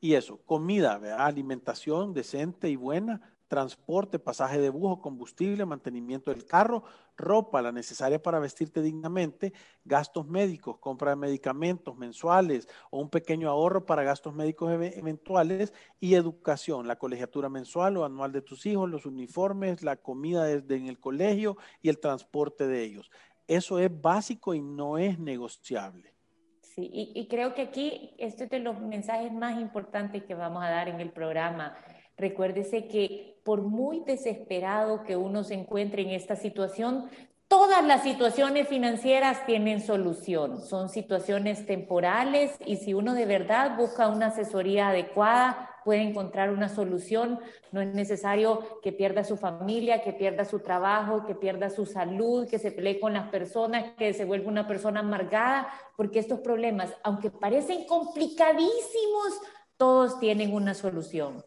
y 0.00 0.14
eso, 0.14 0.40
comida, 0.44 0.98
alimentación 1.24 2.12
decente 2.12 2.68
y 2.68 2.76
buena, 2.76 3.20
transporte, 3.52 4.18
pasaje 4.18 4.58
de 4.58 4.70
bus, 4.70 4.98
combustible, 5.00 5.66
mantenimiento 5.66 6.30
del 6.30 6.46
carro, 6.46 6.84
ropa, 7.18 7.60
la 7.60 7.70
necesaria 7.70 8.22
para 8.22 8.38
vestirte 8.38 8.80
dignamente, 8.80 9.52
gastos 9.84 10.26
médicos, 10.26 10.78
compra 10.78 11.10
de 11.10 11.16
medicamentos 11.16 11.94
mensuales 11.94 12.66
o 12.90 12.98
un 12.98 13.10
pequeño 13.10 13.50
ahorro 13.50 13.84
para 13.84 14.04
gastos 14.04 14.34
médicos 14.34 14.72
eventuales 14.72 15.74
y 16.00 16.14
educación, 16.14 16.88
la 16.88 16.96
colegiatura 16.96 17.50
mensual 17.50 17.98
o 17.98 18.06
anual 18.06 18.32
de 18.32 18.40
tus 18.40 18.64
hijos, 18.64 18.88
los 18.88 19.04
uniformes, 19.04 19.82
la 19.82 19.96
comida 19.96 20.50
en 20.50 20.86
el 20.88 20.98
colegio 20.98 21.58
y 21.82 21.90
el 21.90 21.98
transporte 21.98 22.66
de 22.66 22.82
ellos. 22.82 23.10
Eso 23.46 23.78
es 23.78 23.90
básico 24.00 24.54
y 24.54 24.62
no 24.62 24.96
es 24.96 25.18
negociable. 25.18 26.14
Sí, 26.62 26.88
y, 26.90 27.12
y 27.14 27.28
creo 27.28 27.52
que 27.52 27.60
aquí 27.60 28.14
este 28.16 28.44
es 28.44 28.50
de 28.50 28.60
los 28.60 28.80
mensajes 28.80 29.30
más 29.30 29.60
importantes 29.60 30.24
que 30.24 30.34
vamos 30.34 30.64
a 30.64 30.70
dar 30.70 30.88
en 30.88 31.02
el 31.02 31.10
programa 31.10 31.76
Recuérdese 32.16 32.88
que 32.88 33.40
por 33.44 33.62
muy 33.62 34.00
desesperado 34.00 35.02
que 35.02 35.16
uno 35.16 35.44
se 35.44 35.54
encuentre 35.54 36.02
en 36.02 36.10
esta 36.10 36.36
situación, 36.36 37.08
todas 37.48 37.84
las 37.84 38.02
situaciones 38.02 38.68
financieras 38.68 39.44
tienen 39.44 39.82
solución. 39.82 40.62
Son 40.62 40.88
situaciones 40.88 41.66
temporales 41.66 42.52
y 42.64 42.76
si 42.76 42.94
uno 42.94 43.14
de 43.14 43.26
verdad 43.26 43.76
busca 43.76 44.08
una 44.08 44.28
asesoría 44.28 44.88
adecuada, 44.88 45.68
puede 45.84 46.00
encontrar 46.02 46.50
una 46.50 46.68
solución. 46.68 47.40
No 47.70 47.82
es 47.82 47.92
necesario 47.92 48.80
que 48.82 48.92
pierda 48.92 49.22
su 49.22 49.36
familia, 49.36 50.02
que 50.02 50.12
pierda 50.12 50.44
su 50.44 50.60
trabajo, 50.60 51.26
que 51.26 51.34
pierda 51.34 51.68
su 51.68 51.84
salud, 51.84 52.48
que 52.48 52.58
se 52.58 52.72
pelee 52.72 52.98
con 52.98 53.12
las 53.12 53.28
personas, 53.28 53.92
que 53.98 54.14
se 54.14 54.24
vuelva 54.24 54.48
una 54.48 54.66
persona 54.66 55.00
amargada, 55.00 55.68
porque 55.96 56.20
estos 56.20 56.40
problemas, 56.40 56.94
aunque 57.02 57.30
parecen 57.30 57.84
complicadísimos, 57.86 59.40
todos 59.76 60.18
tienen 60.20 60.54
una 60.54 60.72
solución. 60.74 61.44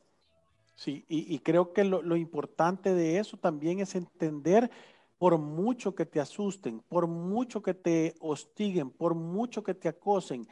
Sí, 0.76 1.06
y, 1.08 1.40
creo 1.40 1.72
que 1.72 1.86
lo, 1.86 2.16
importante 2.18 2.94
de 2.94 3.18
eso 3.18 3.38
también 3.38 3.80
es 3.80 3.96
entender, 3.96 4.70
por 5.18 5.38
mucho 5.38 5.96
que 5.96 6.06
te 6.06 6.20
asusten, 6.20 6.82
por 6.82 7.08
mucho 7.08 7.64
que 7.64 7.74
te 7.74 8.14
hostiguen, 8.20 8.90
por 8.90 9.16
mucho 9.16 9.64
que 9.64 9.74
te 9.74 9.88
acosen, 9.88 10.46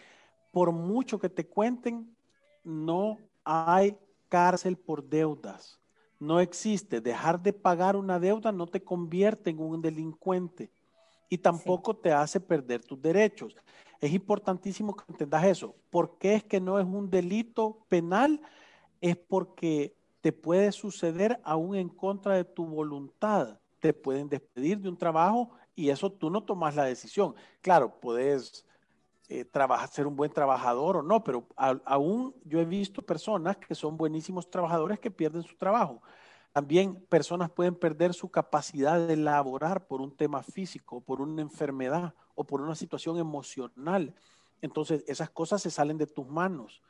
por 0.52 0.72
mucho 0.72 1.20
que 1.20 1.30
te 1.30 1.46
cuenten, 1.46 2.16
no 2.64 3.18
hay 3.44 3.98
cárcel 4.30 4.78
por 4.78 5.04
deudas. 5.04 5.78
No 6.20 6.40
existe. 6.40 7.02
Dejar 7.02 7.42
de 7.42 7.52
pagar 7.52 7.98
una 7.98 8.18
deuda 8.18 8.54
no 8.54 8.66
te 8.66 8.82
convierte 8.82 9.50
en 9.50 9.60
un 9.60 9.82
delincuente 9.82 10.72
y 11.28 11.38
tampoco 11.38 11.98
te 11.98 12.14
hace 12.14 12.40
perder 12.40 12.82
tus 12.82 13.02
derechos. 13.02 13.58
Es 14.00 14.14
importantísimo 14.14 14.96
que 14.96 15.04
entendas 15.10 15.44
eso. 15.44 15.76
¿Por 15.90 16.18
qué 16.18 16.36
es 16.36 16.44
que 16.46 16.62
no 16.62 16.80
es 16.80 16.86
un 16.86 17.10
delito 17.10 17.86
penal? 17.90 18.40
Es 19.02 19.18
porque 19.18 19.96
te 20.24 20.32
puede 20.32 20.72
suceder 20.72 21.42
aún 21.44 21.76
en 21.76 21.90
contra 21.90 22.36
de 22.36 22.46
tu 22.46 22.66
voluntad. 22.66 23.60
Te 23.82 23.94
pueden 23.94 24.30
despedir 24.30 24.80
de 24.80 24.88
un 24.88 24.98
trabajo 24.98 25.50
y 25.76 25.90
eso 25.90 26.10
tú 26.10 26.30
no 26.30 26.42
tomas 26.46 26.78
la 26.78 26.86
decisión. 26.86 27.36
Claro, 27.60 28.00
puedes 28.00 28.66
eh, 29.28 29.44
trabajar, 29.44 29.90
ser 29.90 30.08
un 30.08 30.16
buen 30.16 30.32
trabajador 30.32 30.96
o 30.96 31.02
no, 31.02 31.26
pero 31.26 31.46
aún 31.58 32.34
yo 32.46 32.62
he 32.62 32.64
visto 32.64 33.02
personas 33.02 33.58
que 33.58 33.76
son 33.76 33.98
buenísimos 33.98 34.50
trabajadores 34.50 34.98
que 34.98 35.12
pierden 35.12 35.44
su 35.44 35.58
trabajo. 35.58 36.02
También 36.54 37.06
personas 37.08 37.50
pueden 37.50 37.76
perder 37.76 38.14
su 38.14 38.32
capacidad 38.32 39.06
de 39.06 39.18
laborar 39.18 39.88
por 39.88 40.00
un 40.00 40.16
tema 40.16 40.42
físico, 40.42 41.02
por 41.02 41.20
una 41.20 41.42
enfermedad 41.42 42.16
o 42.34 42.46
por 42.46 42.62
una 42.62 42.76
situación 42.76 43.18
emocional. 43.18 44.16
Entonces, 44.62 45.04
esas 45.06 45.30
cosas 45.30 45.62
se 45.62 45.70
salen 45.70 45.98
de 45.98 46.08
tus 46.08 46.26
manos. 46.30 46.82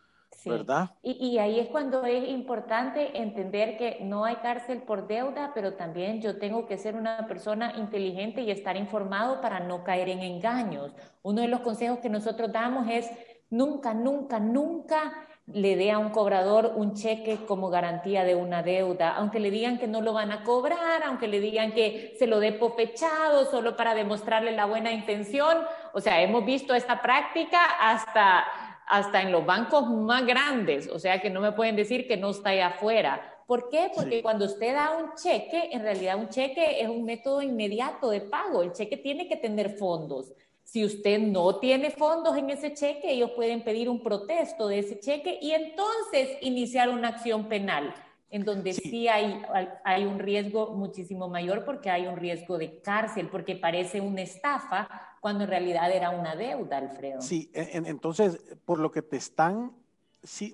¿Verdad? 0.46 0.92
Y, 1.02 1.38
ahí 1.38 1.60
es 1.60 1.68
cuando 1.68 2.06
es 2.06 2.28
importante 2.30 3.18
entender 3.22 3.78
que 3.78 4.00
no 4.02 4.26
hay 4.26 4.36
cárcel 4.38 4.82
por 4.82 5.08
deuda, 5.08 5.52
pero 5.54 5.74
también 5.74 6.22
yo 6.22 6.38
tengo 6.38 6.66
que 6.66 6.78
ser 6.78 6.96
una 6.96 7.26
persona 7.28 7.74
inteligente 7.78 8.42
y 8.42 8.52
estar 8.52 8.76
informado 8.78 9.42
para 9.42 9.60
no 9.60 9.84
caer 9.84 10.10
en 10.10 10.22
engaños. 10.22 10.92
Uno 11.22 11.42
de 11.42 11.48
los 11.48 11.62
consejos 11.62 12.00
que 12.00 12.10
nosotros 12.10 12.52
damos 12.52 12.88
es 12.90 13.10
nunca, 13.50 13.94
nunca, 13.94 14.40
nunca 14.40 15.28
le 15.48 15.76
dé 15.76 15.92
a 15.92 16.00
un 16.00 16.12
cobrador 16.12 16.72
un 16.76 16.94
cheque 16.94 17.46
como 17.46 17.70
garantía 17.70 18.24
de 18.24 18.34
una 18.34 18.64
deuda, 18.64 19.16
aunque 19.16 19.42
le 19.42 19.52
digan 19.52 19.78
que 19.78 19.88
no 19.88 20.02
lo 20.02 20.14
van 20.14 20.32
a 20.32 20.44
cobrar, 20.44 21.04
aunque 21.06 21.28
le 21.28 21.42
digan 21.42 21.74
que 21.74 22.16
se 22.18 22.28
lo 22.28 22.40
dé 22.40 22.54
pofechado 22.54 23.46
solo 23.52 23.76
para 23.76 23.94
demostrarle 23.94 24.54
la 24.54 24.66
buena 24.66 24.94
intención. 24.94 25.58
O 25.92 26.00
sea, 26.00 26.22
hemos 26.22 26.46
visto 26.46 26.74
esta 26.74 27.02
práctica 27.02 27.60
hasta 27.82 28.46
hasta 28.88 29.22
en 29.22 29.32
los 29.32 29.46
bancos 29.46 29.90
más 29.90 30.26
grandes, 30.26 30.88
o 30.88 31.00
sea 31.00 31.22
que 31.22 31.30
no 31.30 31.42
me 31.42 31.52
pueden 31.52 31.76
decir 31.76 32.08
que 32.08 32.18
no 32.18 32.32
está 32.32 32.50
ahí 32.50 32.60
afuera. 32.60 33.30
¿Por 33.48 33.70
qué? 33.70 33.92
Porque 33.94 34.22
cuando 34.22 34.46
usted 34.46 34.74
da 34.74 34.98
un 34.98 35.16
cheque, 35.16 35.70
en 35.72 35.82
realidad 35.82 36.18
un 36.18 36.30
cheque 36.30 36.82
es 36.82 36.88
un 36.88 37.04
método 37.04 37.42
inmediato 37.42 38.10
de 38.10 38.22
pago, 38.22 38.64
el 38.64 38.72
cheque 38.72 38.98
tiene 38.98 39.28
que 39.28 39.36
tener 39.36 39.78
fondos. 39.78 40.32
Si 40.64 40.86
usted 40.86 41.20
no 41.20 41.60
tiene 41.60 41.92
fondos 41.92 42.38
en 42.38 42.50
ese 42.50 42.74
cheque, 42.74 43.12
ellos 43.12 43.32
pueden 43.32 43.64
pedir 43.64 43.90
un 43.90 44.02
protesto 44.02 44.68
de 44.68 44.80
ese 44.80 45.00
cheque 45.00 45.38
y 45.42 45.52
entonces 45.52 46.38
iniciar 46.42 46.90
una 46.90 47.10
acción 47.10 47.50
penal 47.50 47.94
en 48.34 48.46
donde 48.46 48.74
sí, 48.74 49.08
hay, 49.08 49.44
hay, 49.84 50.06
un 50.06 50.18
riesgo 50.18 50.72
muchísimo 50.72 51.28
mayor 51.28 51.66
porque 51.66 51.92
hay 51.92 52.08
un 52.08 52.18
riesgo 52.18 52.58
de 52.58 52.82
cárcel, 52.82 53.30
porque 53.30 53.56
parece 53.56 54.02
una 54.02 54.22
estafa 54.22 54.90
cuando 55.24 55.46
en 55.46 55.50
realidad 55.52 55.90
era 55.90 56.10
una 56.10 56.36
deuda, 56.36 56.80
Alfredo. 56.80 57.22
Sí, 57.22 57.50
entonces, 57.54 58.42
por 58.66 58.78
lo 58.78 58.92
que 58.92 59.02
te 59.02 59.16
están 59.16 59.72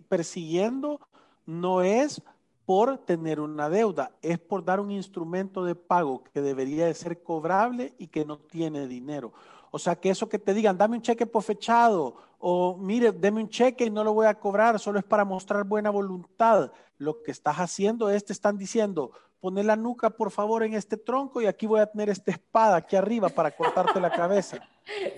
persiguiendo, 0.08 1.00
no 1.48 1.82
es 1.82 2.22
por 2.68 3.00
tener 3.00 3.40
una 3.40 3.68
deuda, 3.68 4.12
es 4.22 4.38
por 4.38 4.64
dar 4.64 4.80
un 4.80 4.92
instrumento 4.92 5.64
de 5.66 5.74
pago 5.74 6.24
que 6.24 6.40
debería 6.44 6.86
de 6.86 6.94
ser 6.94 7.24
cobrable 7.24 7.96
y 7.98 8.10
que 8.10 8.26
no 8.26 8.38
tiene 8.38 8.86
dinero. 8.86 9.34
O 9.72 9.80
sea, 9.80 9.96
que 9.96 10.12
eso 10.12 10.30
que 10.30 10.38
te 10.38 10.54
digan, 10.54 10.78
dame 10.78 10.98
un 10.98 11.02
cheque 11.02 11.26
por 11.26 11.42
fechado, 11.42 12.18
o 12.38 12.78
mire, 12.78 13.12
deme 13.12 13.42
un 13.42 13.50
cheque 13.50 13.86
y 13.86 13.90
no 13.90 14.04
lo 14.04 14.14
voy 14.14 14.28
a 14.28 14.36
cobrar, 14.36 14.78
solo 14.78 15.00
es 15.00 15.06
para 15.06 15.26
mostrar 15.26 15.64
buena 15.64 15.90
voluntad. 15.90 16.72
Lo 17.00 17.24
que 17.24 17.32
estás 17.32 17.56
haciendo 17.56 18.08
es, 18.12 18.24
te 18.24 18.34
están 18.34 18.56
diciendo, 18.56 19.14
pone 19.40 19.64
la 19.64 19.76
nuca 19.76 20.10
por 20.10 20.32
favor 20.32 20.64
en 20.64 20.74
este 20.74 20.98
tronco 20.98 21.42
y 21.42 21.46
aquí 21.46 21.66
voy 21.66 21.80
a 21.80 21.86
tener 21.86 22.10
esta 22.10 22.32
espada 22.32 22.78
aquí 22.78 22.96
arriba 22.96 23.30
para 23.30 23.52
cortarte 23.52 24.00
la 24.00 24.12
cabeza. 24.12 24.58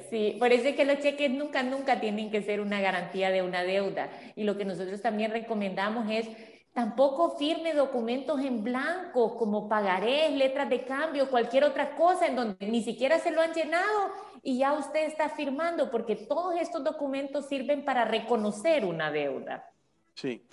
Sí, 0.09 0.35
por 0.37 0.51
eso 0.51 0.67
es 0.67 0.75
que 0.75 0.83
los 0.83 0.99
cheques 0.99 1.31
nunca, 1.31 1.63
nunca 1.63 2.01
tienen 2.01 2.29
que 2.29 2.41
ser 2.41 2.59
una 2.59 2.81
garantía 2.81 3.31
de 3.31 3.41
una 3.41 3.63
deuda. 3.63 4.09
Y 4.35 4.43
lo 4.43 4.57
que 4.57 4.65
nosotros 4.65 5.01
también 5.01 5.31
recomendamos 5.31 6.11
es 6.11 6.27
Tampoco 6.73 7.31
firme 7.37 7.73
documentos 7.73 8.39
en 8.39 8.63
blanco 8.63 9.35
como 9.35 9.67
pagarés, 9.67 10.31
letras 10.31 10.69
de 10.69 10.85
cambio, 10.85 11.29
cualquier 11.29 11.65
otra 11.65 11.97
cosa 11.97 12.27
en 12.27 12.37
donde 12.37 12.65
ni 12.65 12.81
siquiera 12.81 13.19
se 13.19 13.31
lo 13.31 13.41
han 13.41 13.53
llenado 13.53 14.13
y 14.41 14.59
ya 14.59 14.73
usted 14.73 15.05
está 15.05 15.27
firmando, 15.27 15.91
porque 15.91 16.15
todos 16.15 16.55
estos 16.55 16.81
documentos 16.81 17.47
sirven 17.49 17.83
para 17.83 18.05
reconocer 18.05 18.85
una 18.85 19.11
deuda. 19.11 19.69
Sí. 20.15 20.47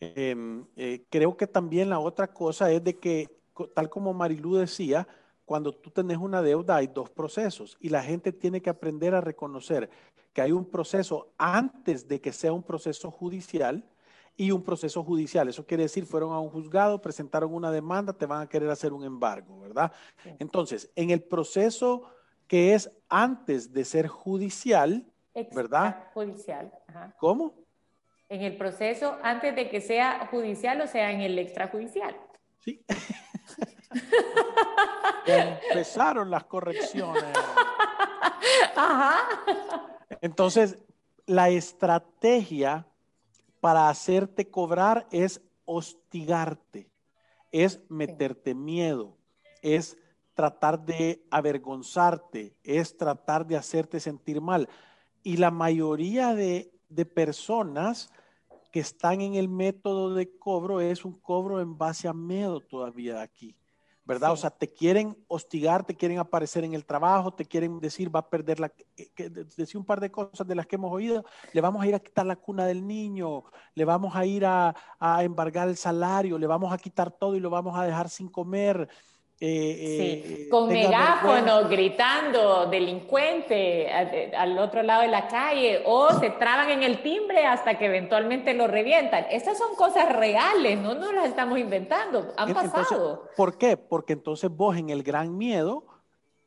Em, 0.00 0.64
eh, 0.76 1.04
creo 1.10 1.36
que 1.36 1.46
también 1.46 1.90
la 1.90 1.98
otra 1.98 2.32
cosa 2.32 2.70
es 2.70 2.82
de 2.84 2.96
que, 2.98 3.28
tal 3.74 3.88
como 3.88 4.14
Marilú 4.14 4.56
decía, 4.56 5.06
cuando 5.44 5.72
tú 5.72 5.90
tenés 5.90 6.18
una 6.18 6.42
deuda 6.42 6.76
hay 6.76 6.88
dos 6.88 7.10
procesos 7.10 7.76
y 7.80 7.88
la 7.88 8.02
gente 8.02 8.32
tiene 8.32 8.60
que 8.60 8.70
aprender 8.70 9.14
a 9.14 9.20
reconocer 9.20 9.88
que 10.32 10.42
hay 10.42 10.52
un 10.52 10.66
proceso 10.66 11.32
antes 11.38 12.06
de 12.06 12.20
que 12.20 12.32
sea 12.32 12.52
un 12.52 12.62
proceso 12.62 13.10
judicial 13.10 13.82
y 14.36 14.52
un 14.52 14.62
proceso 14.62 15.02
judicial. 15.02 15.48
Eso 15.48 15.66
quiere 15.66 15.84
decir, 15.84 16.06
fueron 16.06 16.32
a 16.32 16.38
un 16.38 16.50
juzgado, 16.50 17.00
presentaron 17.00 17.52
una 17.52 17.72
demanda, 17.72 18.12
te 18.12 18.26
van 18.26 18.42
a 18.42 18.48
querer 18.48 18.70
hacer 18.70 18.92
un 18.92 19.02
embargo, 19.02 19.58
¿verdad? 19.58 19.90
Entonces, 20.38 20.92
en 20.94 21.10
el 21.10 21.22
proceso 21.22 22.04
que 22.46 22.74
es 22.74 22.90
antes 23.08 23.72
de 23.72 23.84
ser 23.84 24.06
judicial, 24.06 25.04
¿verdad? 25.52 26.08
Judicial. 26.14 26.72
¿Cómo? 27.18 27.54
En 28.28 28.42
el 28.42 28.56
proceso 28.56 29.18
antes 29.22 29.56
de 29.56 29.70
que 29.70 29.80
sea 29.80 30.28
judicial, 30.30 30.80
o 30.80 30.86
sea, 30.86 31.10
en 31.10 31.22
el 31.22 31.38
extrajudicial. 31.38 32.14
Sí. 32.58 32.84
Empezaron 35.26 36.30
las 36.30 36.44
correcciones. 36.44 37.24
Ajá. 38.76 39.18
Entonces, 40.20 40.78
la 41.26 41.50
estrategia 41.50 42.86
para 43.60 43.88
hacerte 43.88 44.50
cobrar 44.50 45.06
es 45.10 45.40
hostigarte, 45.64 46.90
es 47.52 47.80
meterte 47.88 48.54
miedo, 48.54 49.16
es 49.62 49.96
tratar 50.34 50.80
de 50.80 51.22
avergonzarte, 51.30 52.54
es 52.62 52.96
tratar 52.96 53.46
de 53.46 53.56
hacerte 53.56 54.00
sentir 54.00 54.40
mal. 54.40 54.68
Y 55.22 55.36
la 55.36 55.50
mayoría 55.50 56.34
de, 56.34 56.70
de 56.88 57.04
personas 57.04 58.10
que 58.78 58.82
están 58.82 59.20
en 59.22 59.34
el 59.34 59.48
método 59.48 60.14
de 60.14 60.38
cobro 60.38 60.80
es 60.80 61.04
un 61.04 61.14
cobro 61.14 61.60
en 61.60 61.76
base 61.76 62.06
a 62.06 62.12
miedo 62.12 62.60
todavía 62.60 63.20
aquí. 63.20 63.56
¿verdad? 64.04 64.30
O 64.30 64.36
sea, 64.36 64.50
te 64.50 64.72
quieren 64.72 65.16
hostigar, 65.26 65.84
te 65.84 65.96
quieren 65.96 66.20
aparecer 66.20 66.62
en 66.62 66.74
el 66.74 66.86
trabajo, 66.86 67.32
te 67.32 67.44
quieren 67.44 67.80
decir, 67.80 68.14
va 68.14 68.20
a 68.20 68.30
perder 68.30 68.60
la, 68.60 68.68
que, 68.68 69.30
decir 69.30 69.76
un 69.76 69.84
par 69.84 69.98
de 69.98 70.12
cosas 70.12 70.46
de 70.46 70.54
las 70.54 70.64
que 70.68 70.76
hemos 70.76 70.92
oído, 70.92 71.24
le 71.52 71.60
vamos 71.60 71.82
a 71.82 71.88
ir 71.88 71.94
a 71.96 71.98
quitar 71.98 72.24
la 72.24 72.36
cuna 72.36 72.66
del 72.66 72.86
niño, 72.86 73.42
le 73.74 73.84
vamos 73.84 74.14
a 74.14 74.24
ir 74.24 74.46
a, 74.46 74.76
a 75.00 75.24
embargar 75.24 75.68
el 75.68 75.76
salario, 75.76 76.38
le 76.38 76.46
vamos 76.46 76.72
a 76.72 76.78
quitar 76.78 77.10
todo 77.10 77.34
y 77.34 77.40
lo 77.40 77.50
vamos 77.50 77.76
a 77.76 77.84
dejar 77.84 78.08
sin 78.08 78.28
comer, 78.28 78.88
eh, 79.40 80.24
sí. 80.26 80.32
Eh, 80.32 80.48
con 80.48 80.68
megáfono 80.68 81.68
gritando 81.68 82.66
delincuente 82.66 83.88
al 84.36 84.58
otro 84.58 84.82
lado 84.82 85.02
de 85.02 85.08
la 85.08 85.28
calle 85.28 85.82
o 85.86 86.10
se 86.18 86.30
traban 86.30 86.70
en 86.70 86.82
el 86.82 87.02
timbre 87.02 87.46
hasta 87.46 87.78
que 87.78 87.86
eventualmente 87.86 88.52
lo 88.54 88.66
revientan. 88.66 89.26
Estas 89.30 89.56
son 89.56 89.76
cosas 89.76 90.12
reales, 90.12 90.80
no 90.80 90.94
nos 90.94 91.14
las 91.14 91.26
estamos 91.26 91.56
inventando, 91.58 92.32
han 92.36 92.52
pasado. 92.52 93.28
¿Por 93.36 93.56
qué? 93.56 93.76
Porque 93.76 94.14
entonces 94.14 94.50
vos 94.50 94.76
en 94.76 94.90
el 94.90 95.04
gran 95.04 95.38
miedo, 95.38 95.86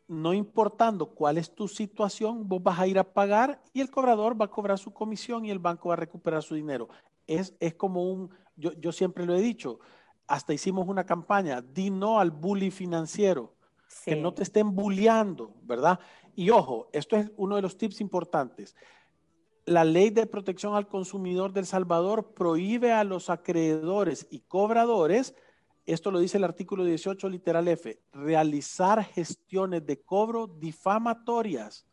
no 0.10 0.33
importando 0.33 1.05
cuál 1.05 1.38
es 1.38 1.55
tu 1.55 1.69
situación, 1.69 2.50
vos 2.50 2.62
vas 2.62 2.77
a 2.77 2.88
ir 2.88 3.00
a 3.00 3.05
pagar 3.05 3.62
y 3.71 3.79
el 3.79 3.89
cobrador 3.89 4.39
va 4.39 4.45
a 4.45 4.51
cobrar 4.51 4.77
su 4.77 4.91
comisión 4.91 5.45
y 5.45 5.51
el 5.51 5.60
banco 5.60 5.89
va 5.89 5.93
a 5.93 5.98
recuperar 5.98 6.43
su 6.43 6.55
dinero. 6.55 6.89
Es, 7.25 7.55
es 7.62 7.74
como 7.74 8.03
un, 8.03 8.31
yo, 8.57 8.74
yo 8.74 8.91
siempre 8.91 9.25
lo 9.25 9.33
he 9.33 9.39
dicho, 9.39 9.79
hasta 10.31 10.53
hicimos 10.53 10.88
una 10.88 11.05
campaña, 11.05 11.61
di 11.61 11.89
no 11.89 12.21
al 12.21 12.31
bully 12.31 12.71
financiero, 12.71 13.53
que 14.05 14.15
no 14.15 14.33
te 14.33 14.43
estén 14.43 14.73
bulleando, 14.73 15.53
¿verdad? 15.63 16.00
Y 16.38 16.51
ojo, 16.51 16.88
esto 16.93 17.17
es 17.17 17.29
uno 17.35 17.57
de 17.57 17.61
los 17.61 17.77
tips 17.77 18.00
importantes. 18.00 18.73
La 19.65 19.83
ley 19.83 20.09
de 20.09 20.25
protección 20.27 20.73
al 20.73 20.88
consumidor 20.88 21.51
del 21.51 21.65
Salvador 21.65 22.33
prohíbe 22.33 22.93
a 22.93 23.03
los 23.03 23.29
acreedores 23.29 24.25
y 24.29 24.39
cobradores, 24.39 25.35
esto 25.85 26.11
lo 26.11 26.19
dice 26.19 26.38
el 26.38 26.45
artículo 26.45 26.85
18 26.85 27.27
literal 27.27 27.67
F, 27.67 28.01
realizar 28.13 29.03
gestiones 29.03 29.85
de 29.85 30.01
cobro 30.01 30.47
difamatorias, 30.47 31.85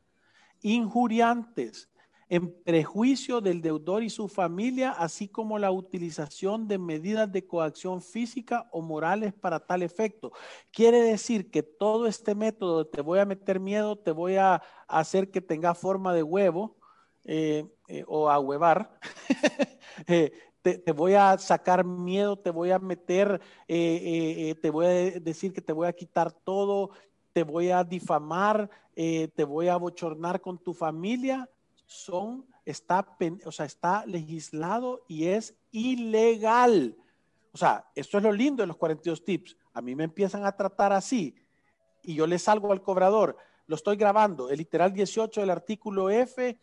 injuriantes, 0.63 1.91
en 2.29 2.53
prejuicio 2.63 3.41
del 3.41 3.63
deudor 3.63 4.03
y 4.03 4.11
su 4.11 4.29
familia, 4.29 4.91
así 4.91 5.29
como 5.29 5.59
la 5.59 5.71
utilización 5.71 6.69
de 6.69 6.79
medidas 6.79 7.33
de 7.33 7.47
coacción 7.47 8.03
física 8.03 8.69
o 8.71 8.83
morales 8.83 9.33
para 9.33 9.61
tal 9.61 9.83
efecto. 9.83 10.33
Quiere 10.71 11.01
decir 11.01 11.51
que 11.51 11.63
todo 11.63 12.07
este 12.07 12.35
método, 12.35 12.87
te 12.87 13.01
voy 13.01 13.19
a 13.19 13.25
meter 13.25 13.61
miedo, 13.61 13.97
te 13.97 14.13
voy 14.13 14.37
a 14.37 14.63
hacer 14.87 15.31
que 15.31 15.41
tenga 15.41 15.75
forma 15.75 16.13
de 16.13 16.23
huevo 16.23 16.77
eh, 17.25 17.67
eh, 17.89 18.05
o 18.07 18.31
a 18.31 18.39
huevar. 18.39 18.99
Eh, 20.07 20.31
te, 20.63 20.93
voy 20.93 21.15
a 21.15 21.37
sacar 21.39 21.85
miedo, 21.85 22.39
te 22.39 22.51
voy 22.51 22.71
a 22.71 22.79
meter, 22.79 23.41
te 23.67 24.71
voy 24.71 24.87
a 24.87 24.89
decir 25.19 25.53
que 25.53 25.61
te 25.61 25.73
voy 25.73 25.89
a 25.89 25.93
quitar 25.93 26.31
todo, 26.31 26.91
te 27.33 27.43
voy 27.43 27.71
a 27.71 27.83
difamar, 27.83 28.71
te 28.95 29.45
voy 29.45 29.67
a 29.67 29.77
bochornar 29.77 30.41
con 30.41 30.57
tu 30.57 30.73
familia 30.73 31.49
son, 31.89 32.47
está, 32.67 33.17
o 33.47 33.51
sea, 33.51 33.65
está 33.65 34.05
legislado 34.05 35.05
y 35.09 35.29
es 35.29 35.57
ilegal. 35.73 36.97
O 37.53 37.57
sea, 37.57 37.91
esto 37.95 38.19
es 38.19 38.23
lo 38.23 38.31
lindo 38.31 38.63
de 38.63 38.67
los 38.67 38.77
42 38.77 39.25
tips. 39.25 39.57
A 39.73 39.81
mí 39.81 39.95
me 39.95 40.05
empiezan 40.05 40.45
a 40.45 40.55
tratar 40.55 40.93
así 40.93 41.35
y 42.03 42.15
yo 42.15 42.27
le 42.27 42.39
salgo 42.39 42.71
al 42.73 42.83
cobrador. 42.83 43.39
Lo 43.67 43.75
estoy 43.75 43.97
grabando. 43.97 44.51
El 44.51 44.59
literal 44.59 44.93
18 44.93 45.41
del 45.41 45.49
artículo 45.49 46.11
F, 46.11 46.61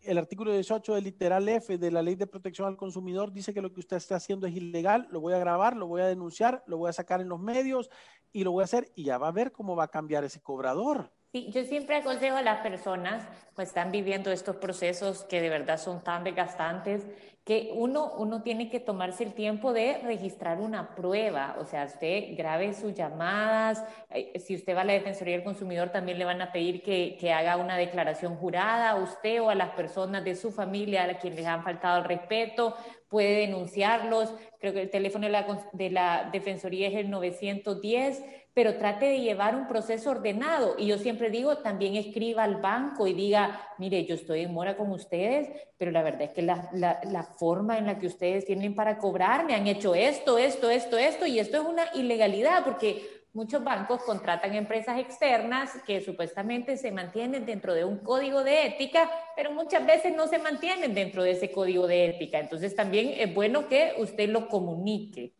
el 0.00 0.16
artículo 0.18 0.52
18 0.52 0.94
del 0.94 1.04
literal 1.04 1.46
F 1.50 1.76
de 1.76 1.90
la 1.90 2.00
ley 2.00 2.14
de 2.14 2.26
protección 2.26 2.66
al 2.66 2.78
consumidor 2.78 3.30
dice 3.30 3.52
que 3.52 3.60
lo 3.60 3.74
que 3.74 3.80
usted 3.80 3.98
está 3.98 4.16
haciendo 4.16 4.46
es 4.46 4.56
ilegal. 4.56 5.06
Lo 5.10 5.20
voy 5.20 5.34
a 5.34 5.38
grabar, 5.38 5.76
lo 5.76 5.86
voy 5.86 6.00
a 6.00 6.06
denunciar, 6.06 6.64
lo 6.66 6.78
voy 6.78 6.88
a 6.88 6.94
sacar 6.94 7.20
en 7.20 7.28
los 7.28 7.38
medios 7.38 7.90
y 8.32 8.42
lo 8.42 8.52
voy 8.52 8.62
a 8.62 8.64
hacer 8.64 8.90
y 8.94 9.04
ya 9.04 9.18
va 9.18 9.28
a 9.28 9.32
ver 9.32 9.52
cómo 9.52 9.76
va 9.76 9.84
a 9.84 9.88
cambiar 9.88 10.24
ese 10.24 10.40
cobrador. 10.40 11.12
Sí, 11.32 11.50
yo 11.50 11.64
siempre 11.64 11.96
aconsejo 11.96 12.36
a 12.36 12.42
las 12.42 12.60
personas 12.60 13.26
que 13.56 13.62
están 13.62 13.90
viviendo 13.90 14.30
estos 14.30 14.56
procesos 14.56 15.24
que 15.24 15.40
de 15.40 15.48
verdad 15.48 15.78
son 15.78 16.04
tan 16.04 16.24
desgastantes 16.24 17.06
que 17.42 17.70
uno, 17.74 18.12
uno 18.18 18.42
tiene 18.42 18.68
que 18.68 18.80
tomarse 18.80 19.24
el 19.24 19.32
tiempo 19.32 19.72
de 19.72 19.98
registrar 20.04 20.58
una 20.58 20.94
prueba, 20.94 21.56
o 21.58 21.64
sea, 21.64 21.86
usted 21.86 22.36
grabe 22.36 22.74
sus 22.74 22.94
llamadas, 22.94 23.82
eh, 24.10 24.38
si 24.38 24.54
usted 24.54 24.76
va 24.76 24.82
a 24.82 24.84
la 24.84 24.92
Defensoría 24.92 25.34
del 25.34 25.42
Consumidor 25.42 25.88
también 25.88 26.18
le 26.18 26.26
van 26.26 26.40
a 26.42 26.52
pedir 26.52 26.82
que, 26.82 27.16
que 27.18 27.32
haga 27.32 27.56
una 27.56 27.76
declaración 27.78 28.36
jurada. 28.36 28.90
A 28.90 28.96
usted 28.96 29.40
o 29.42 29.48
a 29.50 29.54
las 29.54 29.70
personas 29.70 30.22
de 30.24 30.36
su 30.36 30.52
familia 30.52 31.04
a 31.04 31.18
quienes 31.18 31.40
les 31.40 31.48
han 31.48 31.64
faltado 31.64 31.98
el 31.98 32.04
respeto, 32.04 32.76
puede 33.08 33.40
denunciarlos, 33.40 34.32
creo 34.60 34.72
que 34.72 34.82
el 34.82 34.90
teléfono 34.90 35.26
de 35.26 35.32
la, 35.32 35.46
de 35.72 35.90
la 35.90 36.28
Defensoría 36.30 36.88
es 36.88 36.94
el 36.94 37.10
910 37.10 38.22
pero 38.54 38.76
trate 38.76 39.06
de 39.06 39.20
llevar 39.20 39.56
un 39.56 39.66
proceso 39.66 40.10
ordenado. 40.10 40.74
Y 40.78 40.86
yo 40.86 40.98
siempre 40.98 41.30
digo, 41.30 41.58
también 41.58 41.96
escriba 41.96 42.44
al 42.44 42.56
banco 42.56 43.06
y 43.06 43.14
diga, 43.14 43.60
mire, 43.78 44.04
yo 44.04 44.14
estoy 44.14 44.40
en 44.40 44.52
mora 44.52 44.76
con 44.76 44.90
ustedes, 44.90 45.48
pero 45.78 45.90
la 45.90 46.02
verdad 46.02 46.22
es 46.22 46.30
que 46.30 46.42
la, 46.42 46.68
la, 46.72 47.22
forma 47.22 47.78
en 47.78 47.86
la 47.86 47.98
que 47.98 48.06
ustedes 48.06 48.44
tienen 48.44 48.74
para 48.74 48.98
cobrar, 48.98 49.46
me 49.46 49.54
han 49.54 49.66
hecho 49.66 49.94
esto, 49.94 50.36
esto, 50.36 50.68
esto, 50.68 50.98
esto, 50.98 51.26
y 51.26 51.38
esto 51.38 51.62
es 51.62 51.66
una 51.66 51.84
ilegalidad, 51.94 52.62
porque 52.62 53.22
muchos 53.32 53.64
bancos 53.64 54.02
contratan 54.02 54.54
empresas 54.54 54.98
externas 54.98 55.70
que 55.86 56.02
supuestamente 56.02 56.76
se 56.76 56.92
mantienen 56.92 57.46
dentro 57.46 57.72
de 57.72 57.86
un 57.86 57.98
código 57.98 58.44
de 58.44 58.66
ética, 58.66 59.10
pero 59.34 59.50
muchas 59.52 59.86
veces 59.86 60.14
no 60.14 60.26
se 60.26 60.38
mantienen 60.38 60.92
dentro 60.92 61.22
de 61.22 61.30
ese 61.30 61.50
código 61.50 61.86
de 61.86 62.06
ética. 62.06 62.38
Entonces 62.38 62.76
también 62.76 63.14
es 63.16 63.32
bueno 63.34 63.66
que 63.66 63.94
usted 63.98 64.28
lo 64.28 64.48
comunique 64.48 65.32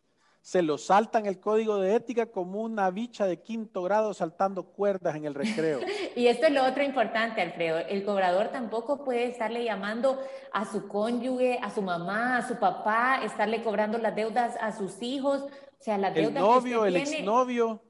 se 0.43 0.61
lo 0.61 0.77
saltan 0.77 1.25
el 1.25 1.39
código 1.39 1.77
de 1.79 1.95
ética 1.95 2.25
como 2.25 2.61
una 2.61 2.91
bicha 2.91 3.25
de 3.25 3.41
quinto 3.41 3.81
grado 3.81 4.13
saltando 4.13 4.63
cuerdas 4.63 5.15
en 5.15 5.23
el 5.23 5.35
recreo. 5.35 5.79
y 6.17 6.27
esto 6.27 6.47
es 6.47 6.51
lo 6.51 6.65
otro 6.65 6.83
importante, 6.83 7.41
Alfredo. 7.41 7.77
El 7.77 8.03
cobrador 8.03 8.49
tampoco 8.49 9.05
puede 9.05 9.23
estarle 9.23 9.63
llamando 9.63 10.19
a 10.51 10.65
su 10.65 10.89
cónyuge, 10.89 11.59
a 11.61 11.69
su 11.69 11.81
mamá, 11.81 12.39
a 12.39 12.45
su 12.45 12.59
papá, 12.59 13.21
estarle 13.23 13.63
cobrando 13.63 13.97
las 13.99 14.17
deudas 14.17 14.57
a 14.59 14.73
sus 14.73 15.01
hijos. 15.01 15.43
O 15.43 15.49
sea, 15.83 15.97
las 15.97 16.13
deudas 16.13 16.35
el 16.35 16.41
novio, 16.41 16.85
el 16.85 16.97
exnovio. 16.97 17.81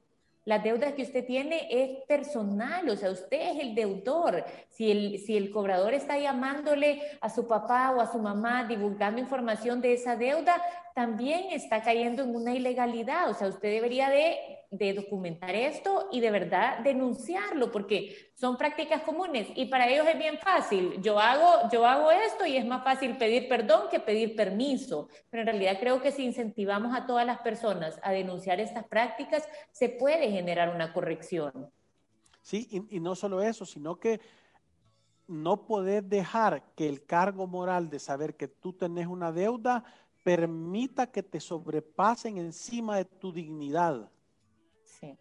La 0.44 0.60
deuda 0.60 0.94
que 0.94 1.02
usted 1.02 1.26
tiene 1.26 1.66
es 1.70 2.04
personal, 2.06 2.88
o 2.88 2.96
sea, 2.96 3.10
usted 3.10 3.56
es 3.56 3.60
el 3.60 3.74
deudor. 3.74 4.44
Si 4.68 4.92
el, 4.92 5.18
si 5.18 5.36
el 5.36 5.50
cobrador 5.50 5.92
está 5.92 6.18
llamándole 6.18 7.02
a 7.20 7.30
su 7.30 7.48
papá 7.48 7.92
o 7.96 8.00
a 8.00 8.12
su 8.12 8.18
mamá 8.18 8.64
divulgando 8.64 9.20
información 9.20 9.80
de 9.80 9.94
esa 9.94 10.16
deuda, 10.16 10.62
también 10.94 11.50
está 11.50 11.82
cayendo 11.82 12.22
en 12.22 12.34
una 12.34 12.54
ilegalidad. 12.54 13.28
O 13.28 13.34
sea, 13.34 13.48
usted 13.48 13.68
debería 13.68 14.08
de, 14.08 14.60
documentar 14.94 15.54
esto 15.54 16.08
y 16.10 16.20
de 16.20 16.32
verdad 16.32 16.80
denunciarlo, 16.80 17.70
porque 17.70 18.32
son 18.34 18.56
prácticas 18.56 19.02
comunes 19.02 19.46
y 19.54 19.66
para 19.66 19.88
ellos 19.88 20.04
es 20.08 20.18
bien 20.18 20.36
fácil. 20.38 21.00
Yo 21.00 21.20
hago, 21.20 21.68
yo 21.70 21.86
hago 21.86 22.10
esto 22.10 22.44
y 22.44 22.56
es 22.56 22.66
más 22.66 22.82
fácil 22.82 23.16
pedir 23.16 23.48
perdón 23.48 23.88
que 23.88 24.00
pedir 24.00 24.34
permiso. 24.34 25.08
Pero 25.30 25.42
en 25.42 25.46
realidad 25.46 25.78
creo 25.78 26.02
que 26.02 26.10
si 26.10 26.24
incentivamos 26.24 26.96
a 26.96 27.06
todas 27.06 27.24
las 27.24 27.38
personas 27.38 28.00
a 28.02 28.10
denunciar 28.10 28.58
estas 28.58 28.84
prácticas, 28.84 29.48
se 29.70 29.90
puede 29.90 30.30
generar 30.32 30.74
una 30.74 30.92
corrección. 30.92 31.70
Sí, 32.42 32.66
y, 32.70 32.96
y 32.96 33.00
no 33.00 33.14
solo 33.14 33.42
eso, 33.42 33.64
sino 33.64 34.00
que 34.00 34.20
no 35.26 35.66
poder 35.66 36.04
dejar 36.04 36.64
que 36.74 36.88
el 36.88 37.04
cargo 37.04 37.46
moral 37.46 37.88
de 37.88 37.98
saber 37.98 38.36
que 38.36 38.48
tú 38.48 38.72
tenés 38.72 39.06
una 39.06 39.32
deuda 39.32 39.84
permita 40.24 41.06
que 41.06 41.22
te 41.22 41.38
sobrepasen 41.38 42.38
encima 42.38 42.96
de 42.96 43.04
tu 43.04 43.32
dignidad. 43.32 44.10
Sí, 44.82 45.16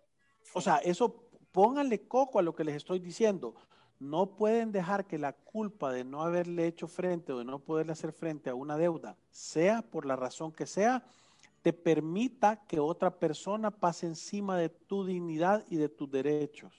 O 0.54 0.62
sea, 0.62 0.78
eso 0.78 1.30
pónganle 1.52 2.08
coco 2.08 2.40
a 2.40 2.42
lo 2.42 2.56
que 2.56 2.64
les 2.64 2.76
estoy 2.76 3.00
diciendo. 3.00 3.54
No 4.00 4.38
pueden 4.38 4.72
dejar 4.72 5.06
que 5.06 5.18
la 5.18 5.34
culpa 5.34 5.92
de 5.92 6.04
no 6.04 6.24
haberle 6.24 6.66
hecho 6.66 6.88
frente 6.88 7.34
o 7.34 7.40
de 7.40 7.46
no 7.46 7.60
poderle 7.60 7.92
hacer 7.92 8.14
frente 8.14 8.50
a 8.50 8.56
una 8.56 8.78
deuda, 8.78 9.18
sea 9.30 9.82
por 9.82 10.06
la 10.06 10.16
razón 10.16 10.52
que 10.52 10.66
sea, 10.66 11.04
te 11.62 11.74
permita 11.74 12.66
que 12.66 12.80
otra 12.80 13.20
persona 13.20 13.72
pase 13.72 14.08
encima 14.08 14.58
de 14.58 14.70
tu 14.70 15.06
dignidad 15.06 15.66
y 15.70 15.78
de 15.78 15.90
tus 15.90 16.10
derechos. 16.10 16.74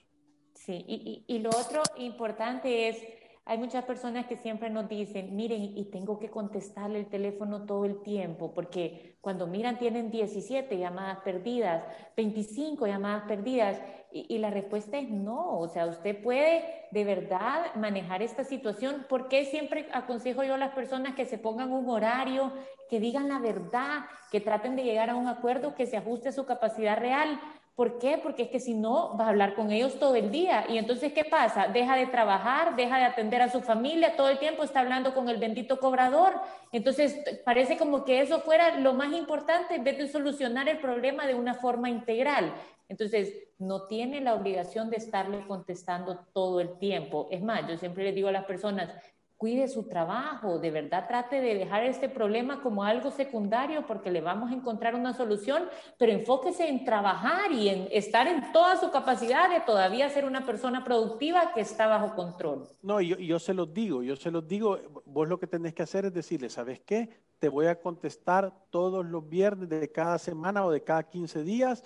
Sí, 0.55 0.85
y, 0.87 1.25
y 1.27 1.39
lo 1.41 1.51
otro 1.51 1.83
importante 1.97 2.89
es 2.89 3.24
hay 3.47 3.59
muchas 3.59 3.85
personas 3.85 4.27
que 4.27 4.37
siempre 4.37 4.71
nos 4.71 4.89
dicen, 4.89 5.37
miren, 5.37 5.77
y 5.77 5.85
tengo 5.87 6.19
que 6.19 6.31
contestarle 6.31 6.99
el 6.99 7.07
teléfono 7.07 7.67
todo 7.67 7.85
el 7.85 8.01
tiempo, 8.03 8.55
porque 8.55 9.17
cuando 9.21 9.47
miran 9.47 9.79
tienen 9.79 10.11
17 10.11 10.79
llamadas 10.79 11.19
perdidas, 11.19 11.85
25 12.17 12.87
llamadas 12.87 13.25
perdidas, 13.25 13.81
y, 14.17 14.39
la 14.39 14.51
respuesta 14.51 14.97
es 14.97 15.11
no, 15.11 15.59
o 15.59 15.67
sea, 15.67 15.87
usted 15.87 16.23
puede 16.23 16.65
de 16.93 17.05
verdad 17.05 17.75
manejar 17.75 18.23
esta 18.23 18.45
situación. 18.45 19.07
porque 19.09 19.45
siempre 19.45 19.89
aconsejo 19.93 20.45
yo 20.45 20.55
a 20.55 20.59
las 20.59 20.73
personas 20.73 21.17
que 21.17 21.27
se 21.27 21.37
pongan 21.37 21.73
un 21.73 21.91
horario, 21.91 22.53
que 22.89 23.01
digan 23.01 23.29
la 23.29 23.41
verdad, 23.41 24.05
que 24.31 24.41
traten 24.41 24.77
de 24.77 24.85
llegar 24.85 25.11
a 25.11 25.17
un 25.17 25.27
acuerdo 25.27 25.75
que 25.75 25.87
se 25.87 25.97
ajuste 25.97 26.29
a 26.29 26.33
su 26.33 26.47
capacidad 26.47 26.97
real? 26.97 27.41
¿Por 27.75 27.99
qué? 27.99 28.19
Porque 28.23 28.45
es 28.45 28.51
que 28.51 28.61
si 28.61 28.73
no, 28.73 29.17
vas 29.17 29.27
a 29.27 29.31
hablar 29.31 29.57
con 29.57 29.73
ellos 29.73 29.99
todo 29.99 30.15
el 30.15 30.31
día. 30.31 30.65
Y 30.69 30.79
entonces, 30.79 31.13
¿qué 31.13 31.25
pasa? 31.25 31.67
Deja 31.67 31.97
de 31.97 32.07
trabajar, 32.07 32.77
deja 32.77 32.99
de 32.99 33.05
atender 33.05 33.43
a 33.43 33.51
su 33.51 33.63
familia, 33.63 34.15
todo 34.15 34.29
el 34.29 34.39
tiempo 34.39 34.63
está 34.63 34.79
hablando 34.81 35.13
con 35.13 35.29
el 35.29 35.39
bendito 35.39 35.81
cobrador. 35.81 36.41
Entonces, 36.71 37.21
parece 37.45 37.77
como 37.77 38.05
que 38.05 38.21
eso 38.21 38.41
fuera 38.43 38.79
lo 38.79 38.95
más 38.95 39.13
importante 39.13 39.75
en 39.75 39.83
vez 39.83 39.99
de 39.99 40.07
solucionar 40.07 40.69
el 40.69 40.79
problema 40.79 41.27
de 41.27 41.35
una 41.35 41.55
forma 41.55 41.91
integral. 41.91 42.55
Entonces, 42.89 43.35
no 43.59 43.89
tiene 43.89 44.21
la 44.21 44.35
obligación 44.35 44.89
de 44.89 44.99
estarle 44.99 45.45
contestando 45.47 46.21
todo 46.33 46.61
el 46.61 46.79
tiempo. 46.79 47.27
Es 47.33 47.43
más, 47.43 47.67
yo 47.69 47.77
siempre 47.77 48.05
le 48.05 48.13
digo 48.13 48.29
a 48.29 48.33
las 48.33 48.45
personas, 48.45 48.91
cuide 49.37 49.69
su 49.69 49.85
trabajo, 49.85 50.59
de 50.59 50.71
verdad 50.71 51.07
trate 51.09 51.41
de 51.41 51.55
dejar 51.55 51.85
este 51.85 52.09
problema 52.09 52.63
como 52.63 52.85
algo 52.85 53.11
secundario 53.11 53.87
porque 53.87 54.11
le 54.11 54.21
vamos 54.21 54.51
a 54.51 54.55
encontrar 54.55 54.95
una 54.95 55.13
solución, 55.13 55.65
pero 55.99 56.13
enfóquese 56.13 56.69
en 56.69 56.85
trabajar 56.85 57.53
y 57.53 57.69
en 57.69 57.89
estar 57.91 58.27
en 58.27 58.53
toda 58.53 58.77
su 58.77 58.91
capacidad 58.91 59.51
de 59.51 59.61
todavía 59.61 60.09
ser 60.09 60.25
una 60.25 60.47
persona 60.47 60.85
productiva 60.85 61.53
que 61.53 61.61
está 61.61 61.87
bajo 61.87 62.15
control. 62.15 62.69
No, 62.83 63.01
yo, 63.01 63.17
yo 63.17 63.39
se 63.39 63.55
los 63.55 63.73
digo, 63.75 64.03
yo 64.03 64.17
se 64.17 64.31
los 64.31 64.47
digo, 64.47 64.79
vos 65.05 65.29
lo 65.29 65.39
que 65.39 65.47
tenés 65.47 65.75
que 65.75 65.83
hacer 65.83 66.07
es 66.07 66.13
decirle, 66.13 66.49
¿sabes 66.49 66.81
qué? 66.81 67.11
Te 67.39 67.49
voy 67.49 67.67
a 67.67 67.81
contestar 67.81 68.53
todos 68.71 69.05
los 69.05 69.29
viernes 69.29 69.69
de 69.69 69.91
cada 69.91 70.19
semana 70.19 70.65
o 70.65 70.71
de 70.71 70.83
cada 70.83 71.03
15 71.03 71.43
días 71.43 71.85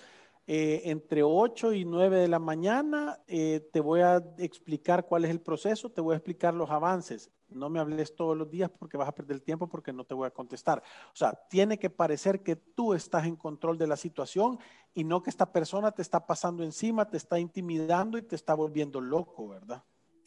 eh, 0.51 0.89
entre 0.89 1.21
8 1.21 1.73
y 1.73 1.85
9 1.85 2.21
de 2.21 2.27
la 2.27 2.39
mañana 2.39 3.19
eh, 3.27 3.69
te 3.71 3.81
voy 3.81 4.01
a 4.01 4.15
explicar 4.39 5.05
cuál 5.05 5.23
es 5.23 5.29
el 5.29 5.41
proceso, 5.41 5.91
te 5.91 6.01
voy 6.01 6.13
a 6.13 6.17
explicar 6.17 6.55
los 6.55 6.71
avances. 6.71 7.29
No 7.49 7.69
me 7.69 7.79
hables 7.79 8.15
todos 8.15 8.35
los 8.35 8.49
días 8.49 8.71
porque 8.71 8.97
vas 8.97 9.07
a 9.07 9.11
perder 9.11 9.35
el 9.35 9.43
tiempo 9.43 9.69
porque 9.69 9.93
no 9.93 10.05
te 10.05 10.15
voy 10.15 10.25
a 10.25 10.31
contestar. 10.31 10.81
O 11.13 11.15
sea, 11.15 11.39
tiene 11.51 11.77
que 11.77 11.91
parecer 11.91 12.41
que 12.41 12.55
tú 12.55 12.95
estás 12.95 13.27
en 13.27 13.35
control 13.35 13.77
de 13.77 13.85
la 13.85 13.95
situación 13.95 14.57
y 14.95 15.03
no 15.03 15.21
que 15.21 15.29
esta 15.29 15.51
persona 15.51 15.91
te 15.91 16.01
está 16.01 16.25
pasando 16.25 16.63
encima, 16.63 17.07
te 17.07 17.17
está 17.17 17.37
intimidando 17.37 18.17
y 18.17 18.23
te 18.23 18.35
está 18.35 18.55
volviendo 18.55 19.01
loco, 19.01 19.49
¿verdad? 19.49 19.83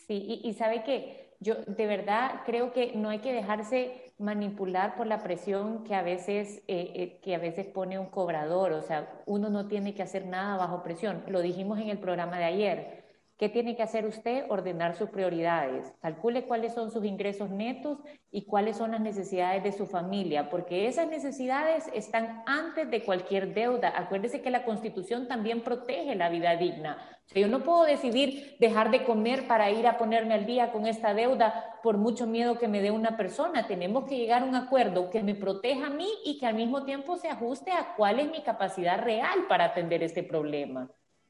Sí, 0.06 0.40
y, 0.44 0.54
sabe 0.54 0.84
que 0.84 1.34
yo 1.40 1.56
de 1.66 1.86
verdad 1.86 2.42
creo 2.46 2.72
que 2.72 2.92
no 2.94 3.08
hay 3.08 3.18
que 3.18 3.32
dejarse 3.32 4.11
manipular 4.22 4.96
por 4.96 5.06
la 5.06 5.22
presión 5.22 5.84
que 5.84 5.94
a 5.94 6.02
veces 6.02 6.62
eh, 6.68 6.92
eh, 6.94 7.18
que 7.22 7.34
a 7.34 7.38
veces 7.38 7.66
pone 7.66 7.98
un 7.98 8.06
cobrador. 8.06 8.72
O 8.72 8.82
sea, 8.82 9.22
uno 9.26 9.50
no 9.50 9.66
tiene 9.66 9.94
que 9.94 10.02
hacer 10.02 10.26
nada 10.26 10.56
bajo 10.56 10.82
presión. 10.82 11.22
Lo 11.28 11.40
dijimos 11.40 11.78
en 11.78 11.90
el 11.90 11.98
programa 11.98 12.38
de 12.38 12.44
ayer. 12.44 13.01
¿Qué 13.42 13.48
tiene 13.48 13.74
que 13.74 13.82
hacer 13.82 14.06
usted? 14.06 14.44
Ordenar 14.50 14.94
sus 14.94 15.10
prioridades. 15.10 15.92
Calcule 16.00 16.44
cuáles 16.44 16.74
son 16.74 16.92
sus 16.92 17.04
ingresos 17.04 17.50
netos 17.50 17.98
y 18.30 18.44
cuáles 18.44 18.76
son 18.76 18.92
las 18.92 19.00
necesidades 19.00 19.64
de 19.64 19.72
su 19.72 19.86
familia, 19.86 20.48
porque 20.48 20.86
esas 20.86 21.08
necesidades 21.08 21.90
están 21.92 22.44
antes 22.46 22.88
de 22.88 23.02
cualquier 23.02 23.52
deuda. 23.52 23.92
Acuérdese 23.96 24.42
que 24.42 24.52
la 24.52 24.64
Constitución 24.64 25.26
también 25.26 25.64
protege 25.64 26.14
la 26.14 26.28
vida 26.28 26.54
digna. 26.54 26.98
yo 27.34 27.48
no 27.48 27.64
puedo 27.64 27.82
decidir 27.82 28.54
dejar 28.60 28.92
de 28.92 29.02
comer 29.02 29.48
para 29.48 29.72
ir 29.72 29.88
a 29.88 29.98
ponerme 29.98 30.34
al 30.34 30.46
día 30.46 30.70
con 30.70 30.86
esta 30.86 31.12
deuda 31.12 31.80
por 31.82 31.98
mucho 31.98 32.28
miedo 32.28 32.60
que 32.60 32.68
me 32.68 32.80
dé 32.80 32.92
una 32.92 33.16
persona. 33.16 33.66
Tenemos 33.66 34.04
que 34.04 34.18
llegar 34.18 34.42
a 34.42 34.44
un 34.44 34.54
acuerdo 34.54 35.10
que 35.10 35.20
me 35.24 35.34
proteja 35.34 35.88
a 35.88 35.90
mí 35.90 36.06
y 36.24 36.38
que 36.38 36.46
al 36.46 36.54
mismo 36.54 36.84
tiempo 36.84 37.16
se 37.16 37.28
ajuste 37.28 37.72
a 37.72 37.96
cuál 37.96 38.20
es 38.20 38.30
mi 38.30 38.42
capacidad 38.42 39.02
real 39.02 39.48
para 39.48 39.64
atender 39.64 40.04
este 40.04 40.22
problema. 40.22 40.88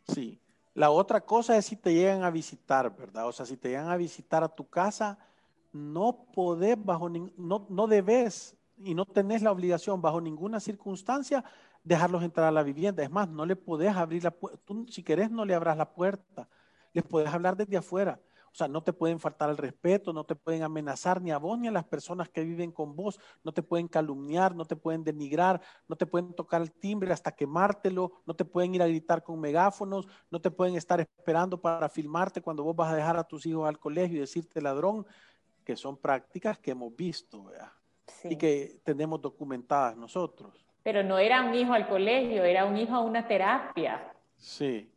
Sí, 0.08 0.42
la 0.74 0.90
otra 0.90 1.20
cosa 1.20 1.56
es 1.56 1.66
si 1.66 1.76
te 1.76 1.92
llegan 1.92 2.22
a 2.22 2.30
visitar, 2.30 2.94
¿verdad? 2.96 3.28
O 3.28 3.32
sea, 3.32 3.44
si 3.44 3.56
te 3.56 3.68
llegan 3.68 3.88
a 3.88 3.96
visitar 3.96 4.42
a 4.42 4.48
tu 4.48 4.68
casa, 4.68 5.18
no 5.72 6.26
podés 6.34 6.82
bajo 6.82 7.08
no, 7.08 7.66
no 7.68 7.86
debes 7.86 8.56
y 8.78 8.94
no 8.94 9.04
tenés 9.04 9.42
la 9.42 9.52
obligación 9.52 10.00
bajo 10.00 10.20
ninguna 10.20 10.60
circunstancia 10.60 11.44
dejarlos 11.84 12.22
entrar 12.22 12.46
a 12.46 12.52
la 12.52 12.62
vivienda. 12.62 13.02
Es 13.02 13.10
más, 13.10 13.28
no 13.28 13.44
le 13.44 13.56
podés 13.56 13.94
abrir 13.94 14.24
la 14.24 14.30
puerta. 14.30 14.58
Tú, 14.64 14.86
si 14.88 15.02
querés, 15.02 15.30
no 15.30 15.44
le 15.44 15.54
abras 15.54 15.76
la 15.76 15.92
puerta. 15.92 16.48
Les 16.92 17.04
podés 17.04 17.32
hablar 17.32 17.56
desde 17.56 17.76
afuera. 17.76 18.20
O 18.52 18.54
sea, 18.54 18.68
no 18.68 18.82
te 18.82 18.92
pueden 18.92 19.18
faltar 19.18 19.48
el 19.48 19.56
respeto, 19.56 20.12
no 20.12 20.24
te 20.24 20.36
pueden 20.36 20.62
amenazar 20.62 21.22
ni 21.22 21.30
a 21.30 21.38
vos 21.38 21.58
ni 21.58 21.68
a 21.68 21.70
las 21.70 21.84
personas 21.84 22.28
que 22.28 22.44
viven 22.44 22.70
con 22.70 22.94
vos, 22.94 23.18
no 23.42 23.52
te 23.52 23.62
pueden 23.62 23.88
calumniar, 23.88 24.54
no 24.54 24.66
te 24.66 24.76
pueden 24.76 25.02
denigrar, 25.04 25.62
no 25.88 25.96
te 25.96 26.04
pueden 26.04 26.34
tocar 26.34 26.60
el 26.60 26.70
timbre 26.70 27.14
hasta 27.14 27.32
quemártelo, 27.32 28.12
no 28.26 28.34
te 28.34 28.44
pueden 28.44 28.74
ir 28.74 28.82
a 28.82 28.86
gritar 28.86 29.22
con 29.22 29.40
megáfonos, 29.40 30.06
no 30.30 30.38
te 30.38 30.50
pueden 30.50 30.76
estar 30.76 31.00
esperando 31.00 31.58
para 31.58 31.88
filmarte 31.88 32.42
cuando 32.42 32.62
vos 32.62 32.76
vas 32.76 32.92
a 32.92 32.96
dejar 32.96 33.16
a 33.16 33.24
tus 33.24 33.46
hijos 33.46 33.66
al 33.66 33.78
colegio 33.78 34.18
y 34.18 34.20
decirte 34.20 34.60
ladrón, 34.60 35.06
que 35.64 35.74
son 35.74 35.96
prácticas 35.96 36.58
que 36.58 36.72
hemos 36.72 36.94
visto 36.94 37.50
y 38.24 38.36
que 38.36 38.80
tenemos 38.84 39.22
documentadas 39.22 39.96
nosotros. 39.96 40.62
Pero 40.82 41.02
no 41.02 41.18
era 41.18 41.42
un 41.42 41.54
hijo 41.54 41.72
al 41.72 41.88
colegio, 41.88 42.44
era 42.44 42.66
un 42.66 42.76
hijo 42.76 42.94
a 42.94 43.00
una 43.00 43.26
terapia. 43.26 44.12
Sí. 44.36 44.91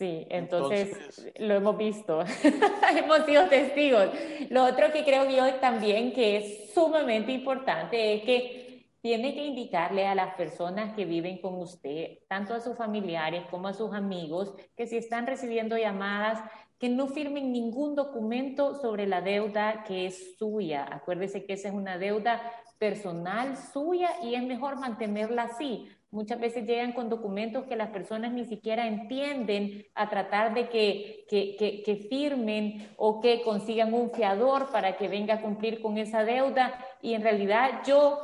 Sí, 0.00 0.26
entonces, 0.30 1.30
lo 1.38 1.52
hemos 1.52 1.76
visto, 1.76 2.22
hemos 2.96 3.26
sido 3.26 3.46
testigos. 3.50 4.08
Lo 4.48 4.64
otro 4.64 4.90
que 4.92 5.04
creo 5.04 5.28
yo 5.28 5.56
también 5.56 6.14
que 6.14 6.38
es 6.38 6.72
sumamente 6.72 7.32
importante 7.32 8.14
es 8.14 8.22
que 8.22 8.86
tiene 9.02 9.34
que 9.34 9.44
indicarle 9.44 10.06
a 10.06 10.14
las 10.14 10.36
personas 10.36 10.94
que 10.96 11.04
viven 11.04 11.36
con 11.42 11.58
usted, 11.58 12.20
tanto 12.28 12.54
a 12.54 12.60
sus 12.60 12.78
familiares 12.78 13.44
como 13.50 13.68
a 13.68 13.74
sus 13.74 13.92
amigos, 13.92 14.54
que 14.74 14.86
si 14.86 14.96
están 14.96 15.26
recibiendo 15.26 15.76
llamadas, 15.76 16.42
que 16.78 16.88
no 16.88 17.06
firmen 17.06 17.52
ningún 17.52 17.94
documento 17.94 18.76
sobre 18.76 19.06
la 19.06 19.20
deuda 19.20 19.84
que 19.84 20.06
es 20.06 20.38
suya. 20.38 20.88
Acuérdese 20.90 21.44
que 21.44 21.52
esa 21.52 21.68
es 21.68 21.74
una 21.74 21.98
deuda 21.98 22.40
personal 22.78 23.54
suya 23.54 24.12
y 24.22 24.34
es 24.34 24.42
mejor 24.44 24.80
mantenerla 24.80 25.42
así 25.42 25.90
Muchas 26.12 26.40
veces 26.40 26.66
llegan 26.66 26.92
con 26.92 27.08
documentos 27.08 27.66
que 27.66 27.76
las 27.76 27.90
personas 27.90 28.32
ni 28.32 28.44
siquiera 28.44 28.88
entienden 28.88 29.86
a 29.94 30.08
tratar 30.08 30.54
de 30.54 30.68
que, 30.68 31.24
que, 31.28 31.82
que, 31.84 31.96
firmen 32.08 32.88
o 32.96 33.20
que 33.20 33.42
consigan 33.42 33.94
un 33.94 34.10
fiador 34.10 34.72
para 34.72 34.96
que 34.96 35.06
venga 35.06 35.34
a 35.34 35.40
cumplir 35.40 35.80
con 35.80 35.98
esa 35.98 36.24
deuda. 36.24 36.84
Y 37.00 37.14
en 37.14 37.22
realidad 37.22 37.82
yo 37.86 38.18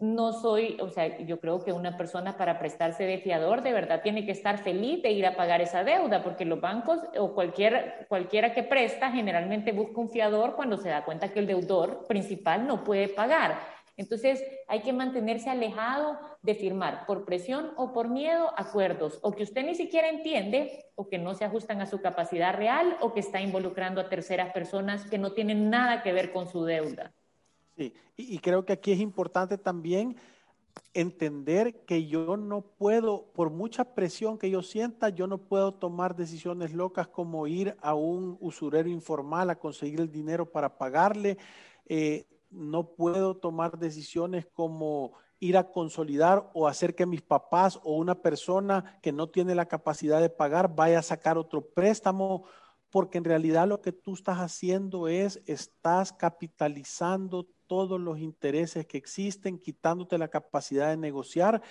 no 0.00 0.32
soy, 0.32 0.76
o 0.80 0.88
sea, 0.90 1.18
yo 1.18 1.40
creo 1.40 1.64
que 1.64 1.72
una 1.72 1.96
persona 1.96 2.36
para 2.36 2.58
prestarse 2.58 3.04
de 3.04 3.18
fiador 3.18 3.62
de 3.62 3.72
verdad 3.72 4.02
tiene 4.02 4.26
que 4.26 4.32
estar 4.32 4.58
feliz 4.58 5.02
de 5.02 5.12
ir 5.12 5.24
a 5.26 5.36
pagar 5.36 5.62
esa 5.62 5.82
deuda, 5.82 6.22
porque 6.22 6.44
los 6.44 6.60
bancos 6.60 7.00
o 7.18 7.34
cualquier, 7.34 8.06
cualquiera 8.08 8.52
que 8.52 8.62
presta 8.62 9.10
generalmente 9.12 9.72
busca 9.72 10.00
un 10.00 10.10
fiador 10.10 10.56
cuando 10.56 10.76
se 10.76 10.88
da 10.88 11.04
cuenta 11.04 11.32
que 11.32 11.40
el 11.40 11.46
deudor 11.46 12.06
principal 12.06 12.66
no 12.66 12.84
puede 12.84 13.08
pagar. 13.08 13.79
Entonces 14.00 14.42
hay 14.66 14.80
que 14.80 14.94
mantenerse 14.94 15.50
alejado 15.50 16.18
de 16.40 16.54
firmar 16.54 17.04
por 17.04 17.26
presión 17.26 17.72
o 17.76 17.92
por 17.92 18.08
miedo 18.08 18.50
acuerdos 18.56 19.18
o 19.20 19.32
que 19.32 19.42
usted 19.42 19.62
ni 19.62 19.74
siquiera 19.74 20.08
entiende 20.08 20.86
o 20.94 21.06
que 21.06 21.18
no 21.18 21.34
se 21.34 21.44
ajustan 21.44 21.82
a 21.82 21.86
su 21.86 22.00
capacidad 22.00 22.54
real 22.54 22.96
o 23.02 23.12
que 23.12 23.20
está 23.20 23.42
involucrando 23.42 24.00
a 24.00 24.08
terceras 24.08 24.54
personas 24.54 25.04
que 25.04 25.18
no 25.18 25.32
tienen 25.32 25.68
nada 25.68 26.02
que 26.02 26.14
ver 26.14 26.32
con 26.32 26.48
su 26.48 26.64
deuda. 26.64 27.12
Sí, 27.76 27.92
y, 28.16 28.38
creo 28.38 28.64
que 28.64 28.72
aquí 28.72 28.90
es 28.92 29.00
importante 29.00 29.58
también 29.58 30.16
entender 30.94 31.84
que 31.84 32.06
yo 32.06 32.38
no 32.38 32.62
puedo, 32.62 33.26
por 33.34 33.50
mucha 33.50 33.94
presión 33.94 34.38
que 34.38 34.48
yo 34.48 34.62
sienta, 34.62 35.10
yo 35.10 35.26
no 35.26 35.36
puedo 35.36 35.74
tomar 35.74 36.16
decisiones 36.16 36.72
locas 36.72 37.06
como 37.06 37.46
ir 37.46 37.76
a 37.82 37.94
un 37.94 38.38
usurero 38.40 38.88
informal 38.88 39.50
a 39.50 39.58
conseguir 39.58 40.00
el 40.00 40.10
dinero 40.10 40.50
para 40.50 40.78
pagarle. 40.78 41.36
Eh, 41.86 42.24
no 42.50 42.94
puedo 42.94 43.36
tomar 43.36 43.78
decisiones 43.78 44.46
como 44.52 45.12
ir 45.38 45.56
a 45.56 45.70
consolidar 45.70 46.50
o 46.52 46.68
hacer 46.68 46.94
que 46.94 47.06
mis 47.06 47.22
papás 47.22 47.80
o 47.82 47.96
una 47.96 48.20
persona 48.20 48.98
que 49.02 49.12
no 49.12 49.28
tiene 49.28 49.54
la 49.54 49.66
capacidad 49.66 50.20
de 50.20 50.28
pagar 50.28 50.74
vaya 50.74 50.98
a 50.98 51.02
sacar 51.02 51.38
otro 51.38 51.64
préstamo, 51.64 52.44
porque 52.90 53.18
en 53.18 53.24
realidad 53.24 53.66
lo 53.66 53.80
que 53.80 53.92
tú 53.92 54.14
estás 54.14 54.38
haciendo 54.38 55.08
es, 55.08 55.40
estás 55.46 56.12
capitalizando 56.12 57.46
todos 57.66 58.00
los 58.00 58.18
intereses 58.18 58.84
que 58.86 58.98
existen, 58.98 59.58
quitándote 59.58 60.18
la 60.18 60.28
capacidad 60.28 60.90
de 60.90 60.96
negociar 60.96 61.62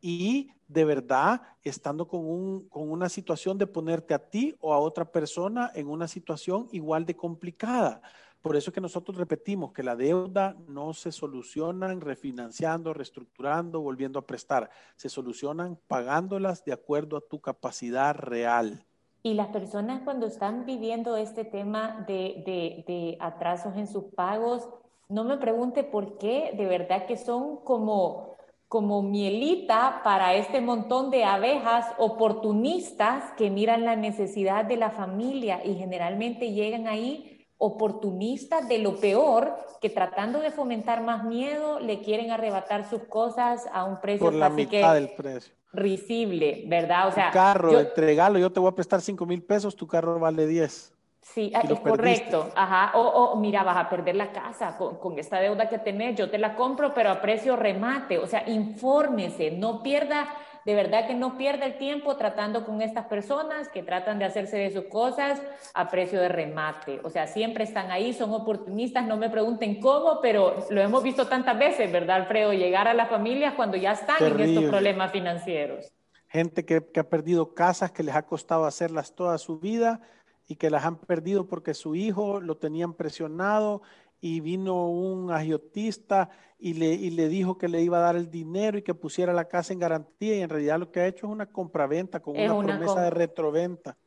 y 0.00 0.50
de 0.68 0.84
verdad 0.84 1.40
estando 1.62 2.06
con, 2.06 2.26
un, 2.26 2.68
con 2.68 2.90
una 2.90 3.08
situación 3.08 3.56
de 3.56 3.66
ponerte 3.66 4.12
a 4.12 4.18
ti 4.18 4.54
o 4.60 4.74
a 4.74 4.78
otra 4.78 5.10
persona 5.10 5.70
en 5.74 5.88
una 5.88 6.08
situación 6.08 6.68
igual 6.72 7.06
de 7.06 7.16
complicada. 7.16 8.02
Por 8.44 8.56
eso 8.56 8.68
es 8.68 8.74
que 8.74 8.82
nosotros 8.82 9.16
repetimos 9.16 9.72
que 9.72 9.82
la 9.82 9.96
deuda 9.96 10.54
no 10.68 10.92
se 10.92 11.12
solucionan 11.12 12.02
refinanciando, 12.02 12.92
reestructurando, 12.92 13.80
volviendo 13.80 14.18
a 14.18 14.26
prestar. 14.26 14.68
Se 14.96 15.08
solucionan 15.08 15.78
pagándolas 15.88 16.62
de 16.62 16.74
acuerdo 16.74 17.16
a 17.16 17.22
tu 17.22 17.40
capacidad 17.40 18.14
real. 18.14 18.84
Y 19.22 19.32
las 19.32 19.46
personas 19.46 20.02
cuando 20.02 20.26
están 20.26 20.66
viviendo 20.66 21.16
este 21.16 21.46
tema 21.46 22.04
de, 22.06 22.84
de 22.86 23.16
atrasos 23.18 23.78
en 23.78 23.86
sus 23.86 24.12
pagos, 24.14 24.68
no 25.08 25.24
me 25.24 25.38
pregunte 25.38 25.82
por 25.82 26.18
qué, 26.18 26.52
de 26.54 26.66
verdad 26.66 27.06
que 27.06 27.16
son 27.16 27.64
como 27.64 28.34
como 28.68 29.02
mielita 29.02 30.00
para 30.02 30.34
este 30.34 30.60
montón 30.60 31.10
de 31.10 31.24
abejas 31.24 31.86
oportunistas 31.96 33.30
que 33.36 33.48
miran 33.48 33.84
la 33.84 33.94
necesidad 33.94 34.64
de 34.64 34.76
la 34.76 34.90
familia 34.90 35.64
y 35.64 35.74
generalmente 35.76 36.50
llegan 36.52 36.88
ahí 36.88 37.33
oportunistas 37.58 38.68
de 38.68 38.78
lo 38.78 38.96
peor 38.96 39.56
que 39.80 39.90
tratando 39.90 40.40
de 40.40 40.50
fomentar 40.50 41.02
más 41.02 41.24
miedo 41.24 41.80
le 41.80 42.00
quieren 42.00 42.30
arrebatar 42.30 42.88
sus 42.88 43.02
cosas 43.04 43.66
a 43.72 43.84
un 43.84 44.00
precio 44.00 44.26
por 44.26 44.34
la 44.34 44.48
mitad 44.48 44.94
del 44.94 45.10
precio. 45.10 45.54
risible, 45.72 46.64
¿verdad? 46.66 47.08
O 47.08 47.12
sea, 47.12 47.30
tu 47.30 47.34
carro, 47.34 47.78
entregalo, 47.78 48.38
yo 48.38 48.50
te 48.50 48.60
voy 48.60 48.70
a 48.70 48.74
prestar 48.74 49.00
5 49.00 49.24
mil 49.26 49.42
pesos, 49.42 49.76
tu 49.76 49.86
carro 49.86 50.18
vale 50.18 50.46
10. 50.46 50.92
Sí, 51.24 51.50
ah, 51.54 51.62
es 51.62 51.80
correcto. 51.80 52.50
Ajá. 52.54 52.92
O, 52.98 53.34
mira, 53.36 53.62
vas 53.62 53.78
a 53.78 53.88
perder 53.88 54.14
la 54.14 54.30
casa 54.30 54.76
con, 54.76 54.96
con, 54.98 55.18
esta 55.18 55.40
deuda 55.40 55.70
que 55.70 55.78
tenés, 55.78 56.16
yo 56.16 56.30
te 56.30 56.36
la 56.36 56.54
compro, 56.54 56.92
pero 56.92 57.10
a 57.10 57.22
precio 57.22 57.56
remate. 57.56 58.18
O 58.18 58.26
sea, 58.26 58.46
infórmese, 58.46 59.50
no 59.50 59.82
pierda 59.82 60.28
de 60.64 60.74
verdad 60.74 61.06
que 61.06 61.14
no 61.14 61.36
pierda 61.36 61.66
el 61.66 61.78
tiempo 61.78 62.16
tratando 62.16 62.64
con 62.64 62.80
estas 62.80 63.06
personas 63.06 63.68
que 63.68 63.82
tratan 63.82 64.18
de 64.18 64.24
hacerse 64.24 64.56
de 64.56 64.70
sus 64.70 64.84
cosas 64.84 65.42
a 65.74 65.88
precio 65.88 66.20
de 66.20 66.28
remate. 66.28 67.00
O 67.04 67.10
sea, 67.10 67.26
siempre 67.26 67.64
están 67.64 67.90
ahí, 67.90 68.12
son 68.12 68.32
oportunistas, 68.32 69.06
no 69.06 69.16
me 69.16 69.28
pregunten 69.28 69.80
cómo, 69.80 70.20
pero 70.20 70.66
lo 70.70 70.80
hemos 70.80 71.02
visto 71.02 71.26
tantas 71.26 71.58
veces, 71.58 71.92
¿verdad, 71.92 72.16
Alfredo? 72.16 72.52
Llegar 72.52 72.88
a 72.88 72.94
las 72.94 73.08
familias 73.08 73.54
cuando 73.54 73.76
ya 73.76 73.92
están 73.92 74.22
en 74.24 74.40
estos 74.40 74.64
problemas 74.64 75.12
financieros. 75.12 75.92
Gente 76.28 76.64
que, 76.64 76.84
que 76.84 77.00
ha 77.00 77.08
perdido 77.08 77.54
casas 77.54 77.92
que 77.92 78.02
les 78.02 78.14
ha 78.14 78.22
costado 78.22 78.64
hacerlas 78.64 79.14
toda 79.14 79.38
su 79.38 79.58
vida 79.58 80.00
y 80.48 80.56
que 80.56 80.70
las 80.70 80.84
han 80.84 80.96
perdido 80.96 81.46
porque 81.46 81.74
su 81.74 81.94
hijo 81.94 82.40
lo 82.40 82.56
tenían 82.56 82.94
presionado 82.94 83.82
y 84.24 84.40
vino 84.40 84.88
un 84.88 85.30
agiotista 85.30 86.30
y 86.58 86.72
le, 86.72 86.86
y 86.86 87.10
le 87.10 87.28
dijo 87.28 87.58
que 87.58 87.68
le 87.68 87.82
iba 87.82 87.98
a 87.98 88.00
dar 88.00 88.16
el 88.16 88.30
dinero 88.30 88.78
y 88.78 88.82
que 88.82 88.94
pusiera 88.94 89.34
la 89.34 89.48
casa 89.48 89.74
en 89.74 89.78
garantía 89.78 90.34
y 90.34 90.40
en 90.40 90.48
realidad 90.48 90.78
lo 90.78 90.90
que 90.90 91.00
ha 91.00 91.06
hecho 91.06 91.26
es 91.26 91.32
una 91.32 91.44
compraventa 91.44 92.20
con 92.20 92.34
una, 92.34 92.78
promesa 92.78 93.02
de 93.02 93.10
retroventa 93.10 93.98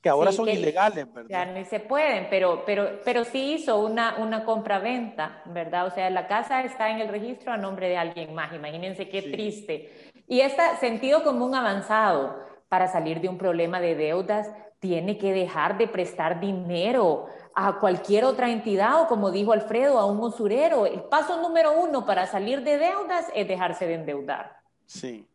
que 0.00 0.08
ahora 0.08 0.32
son 0.32 0.48
ilegales, 0.48 1.12
¿verdad? 1.12 1.28
Ya 1.28 1.44
no 1.44 1.62
se 1.66 1.80
pueden, 1.80 2.28
pero, 2.30 2.62
pero, 2.64 3.00
pero 3.04 3.24
sí 3.24 3.56
hizo 3.56 3.78
una, 3.78 4.16
una 4.16 4.46
compraventa, 4.46 5.42
¿verdad? 5.44 5.88
O 5.88 5.90
sea, 5.90 6.08
la 6.08 6.26
casa 6.26 6.62
está 6.62 6.88
en 6.88 7.00
el 7.00 7.08
registro 7.08 7.52
a 7.52 7.58
nombre 7.58 7.90
de 7.90 7.98
alguien 7.98 8.34
más, 8.34 8.54
imagínense 8.54 9.10
qué 9.10 9.20
triste. 9.20 9.92
Y 10.26 10.40
este 10.40 10.62
sentido 10.80 11.22
común 11.22 11.54
avanzado 11.54 12.34
para 12.70 12.88
salir 12.88 13.20
de 13.20 13.28
un 13.28 13.36
problema 13.36 13.78
de 13.78 13.94
deudas 13.94 14.50
tiene 14.78 15.18
que 15.18 15.32
dejar 15.32 15.76
de 15.76 15.88
prestar 15.88 16.40
dinero 16.40 17.26
a 17.58 17.78
cualquier 17.78 18.26
otra 18.26 18.50
entidad 18.50 19.00
o 19.00 19.08
como 19.08 19.30
dijo 19.30 19.52
Alfredo, 19.52 19.98
a 19.98 20.04
un 20.04 20.20
usurero. 20.20 20.84
El 20.84 21.00
paso 21.04 21.40
número 21.40 21.72
uno 21.80 22.04
para 22.04 22.26
salir 22.26 22.62
de 22.62 22.76
deudas 22.76 23.24
es 23.34 23.48
dejarse 23.48 23.86
de 23.86 23.94
endeudar. 23.94 24.60
Sí, 24.84 25.26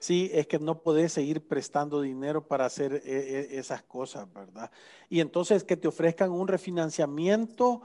sí, 0.00 0.28
es 0.34 0.48
que 0.48 0.58
no 0.58 0.82
puedes 0.82 1.12
seguir 1.12 1.46
prestando 1.46 2.00
dinero 2.00 2.44
para 2.48 2.64
hacer 2.66 2.94
eh, 2.94 3.02
eh, 3.04 3.48
esas 3.52 3.80
cosas, 3.84 4.30
¿verdad? 4.32 4.72
Y 5.08 5.20
entonces 5.20 5.62
que 5.62 5.76
te 5.76 5.86
ofrezcan 5.86 6.32
un 6.32 6.48
refinanciamiento, 6.48 7.82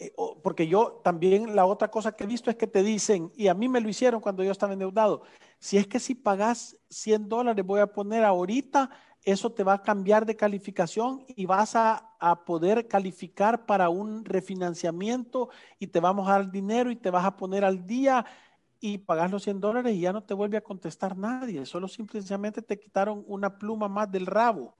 eh, 0.00 0.12
porque 0.42 0.66
yo 0.66 1.00
también 1.04 1.54
la 1.54 1.66
otra 1.66 1.92
cosa 1.92 2.16
que 2.16 2.24
he 2.24 2.26
visto 2.26 2.50
es 2.50 2.56
que 2.56 2.66
te 2.66 2.82
dicen, 2.82 3.30
y 3.36 3.46
a 3.46 3.54
mí 3.54 3.68
me 3.68 3.80
lo 3.80 3.88
hicieron 3.88 4.20
cuando 4.20 4.42
yo 4.42 4.50
estaba 4.50 4.72
endeudado, 4.72 5.22
si 5.60 5.78
es 5.78 5.86
que 5.86 6.00
si 6.00 6.16
pagas 6.16 6.76
100 6.90 7.28
dólares, 7.28 7.64
voy 7.64 7.78
a 7.78 7.86
poner 7.86 8.24
ahorita 8.24 8.90
eso 9.24 9.52
te 9.52 9.64
va 9.64 9.74
a 9.74 9.82
cambiar 9.82 10.26
de 10.26 10.36
calificación 10.36 11.24
y 11.28 11.46
vas 11.46 11.74
a, 11.76 12.10
poder 12.46 12.88
calificar 12.88 13.66
para 13.66 13.90
un 13.90 14.24
refinanciamiento 14.24 15.50
y 15.78 15.88
te 15.88 16.00
vamos 16.00 16.26
a 16.26 16.32
dar 16.32 16.50
dinero 16.50 16.90
y 16.90 16.96
te 16.96 17.10
vas 17.10 17.26
a 17.26 17.36
poner 17.36 17.66
al 17.66 17.86
día 17.86 18.24
y 18.80 18.96
pagas 18.96 19.30
los 19.30 19.42
100 19.42 19.60
dólares 19.60 19.94
y 19.94 20.00
ya 20.00 20.12
no 20.14 20.22
te 20.22 20.32
vuelve 20.32 20.56
a 20.56 20.62
contestar 20.62 21.18
nadie. 21.18 21.66
Solo 21.66 21.86
simplemente 21.86 22.62
te 22.62 22.78
quitaron 22.78 23.24
una 23.26 23.58
pluma 23.58 23.88
más 23.88 24.10
del 24.10 24.24
rabo. 24.24 24.74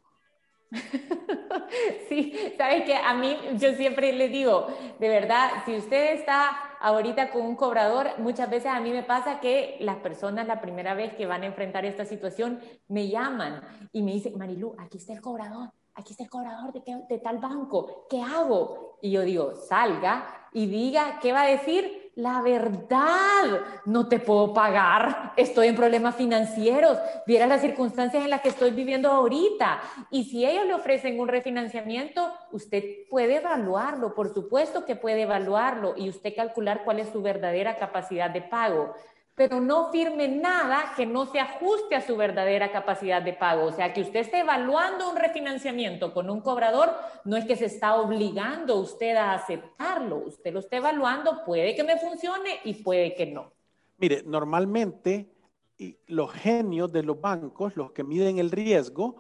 Sí, 2.08 2.34
sabes 2.56 2.84
que 2.84 2.94
a 2.94 3.14
mí 3.14 3.36
yo 3.54 3.72
siempre 3.74 4.12
le 4.12 4.28
digo, 4.28 4.66
de 4.98 5.08
verdad, 5.08 5.50
si 5.64 5.76
usted 5.76 6.14
está 6.14 6.76
ahorita 6.80 7.30
con 7.30 7.42
un 7.42 7.56
cobrador, 7.56 8.10
muchas 8.18 8.50
veces 8.50 8.70
a 8.70 8.80
mí 8.80 8.90
me 8.90 9.02
pasa 9.02 9.40
que 9.40 9.76
las 9.80 9.96
personas 9.96 10.46
la 10.46 10.60
primera 10.60 10.94
vez 10.94 11.14
que 11.14 11.26
van 11.26 11.42
a 11.42 11.46
enfrentar 11.46 11.84
esta 11.84 12.04
situación 12.04 12.60
me 12.88 13.08
llaman 13.08 13.62
y 13.92 14.02
me 14.02 14.12
dicen, 14.12 14.36
Marilu, 14.38 14.74
aquí 14.78 14.98
está 14.98 15.14
el 15.14 15.20
cobrador, 15.20 15.70
aquí 15.94 16.12
está 16.12 16.24
el 16.24 16.30
cobrador 16.30 16.72
de, 16.72 16.82
de 17.08 17.18
tal 17.18 17.38
banco, 17.38 18.06
¿qué 18.10 18.20
hago? 18.20 18.98
Y 19.00 19.12
yo 19.12 19.22
digo, 19.22 19.54
salga 19.54 20.48
y 20.52 20.66
diga, 20.66 21.18
¿qué 21.20 21.32
va 21.32 21.42
a 21.42 21.46
decir? 21.46 22.03
La 22.16 22.40
verdad, 22.42 23.60
no 23.86 24.08
te 24.08 24.18
puedo 24.18 24.54
pagar, 24.54 25.32
estoy 25.36 25.68
en 25.68 25.76
problemas 25.76 26.14
financieros, 26.14 26.98
viera 27.26 27.46
las 27.46 27.60
circunstancias 27.60 28.22
en 28.22 28.30
las 28.30 28.40
que 28.40 28.50
estoy 28.50 28.70
viviendo 28.70 29.10
ahorita. 29.10 29.80
Y 30.10 30.24
si 30.24 30.44
ellos 30.44 30.66
le 30.66 30.74
ofrecen 30.74 31.18
un 31.18 31.28
refinanciamiento, 31.28 32.32
usted 32.52 32.84
puede 33.10 33.36
evaluarlo, 33.36 34.14
por 34.14 34.32
supuesto 34.32 34.84
que 34.84 34.96
puede 34.96 35.22
evaluarlo 35.22 35.94
y 35.96 36.08
usted 36.08 36.34
calcular 36.36 36.84
cuál 36.84 37.00
es 37.00 37.08
su 37.08 37.20
verdadera 37.20 37.76
capacidad 37.76 38.30
de 38.30 38.42
pago 38.42 38.94
pero 39.34 39.60
no 39.60 39.90
firme 39.90 40.28
nada 40.28 40.92
que 40.96 41.06
no 41.06 41.26
se 41.26 41.40
ajuste 41.40 41.96
a 41.96 42.00
su 42.00 42.16
verdadera 42.16 42.70
capacidad 42.70 43.20
de 43.20 43.32
pago. 43.32 43.64
O 43.64 43.72
sea, 43.72 43.92
que 43.92 44.02
usted 44.02 44.20
esté 44.20 44.40
evaluando 44.40 45.10
un 45.10 45.16
refinanciamiento 45.16 46.14
con 46.14 46.30
un 46.30 46.40
cobrador, 46.40 46.90
no 47.24 47.36
es 47.36 47.44
que 47.44 47.56
se 47.56 47.66
está 47.66 47.96
obligando 47.96 48.76
usted 48.76 49.16
a 49.16 49.32
aceptarlo. 49.32 50.18
Usted 50.18 50.52
lo 50.52 50.60
está 50.60 50.76
evaluando, 50.76 51.44
puede 51.44 51.74
que 51.74 51.82
me 51.82 51.98
funcione 51.98 52.60
y 52.64 52.74
puede 52.74 53.14
que 53.14 53.26
no. 53.26 53.52
Mire, 53.98 54.22
normalmente 54.24 55.30
los 56.06 56.32
genios 56.32 56.92
de 56.92 57.02
los 57.02 57.20
bancos, 57.20 57.76
los 57.76 57.90
que 57.90 58.04
miden 58.04 58.38
el 58.38 58.52
riesgo, 58.52 59.16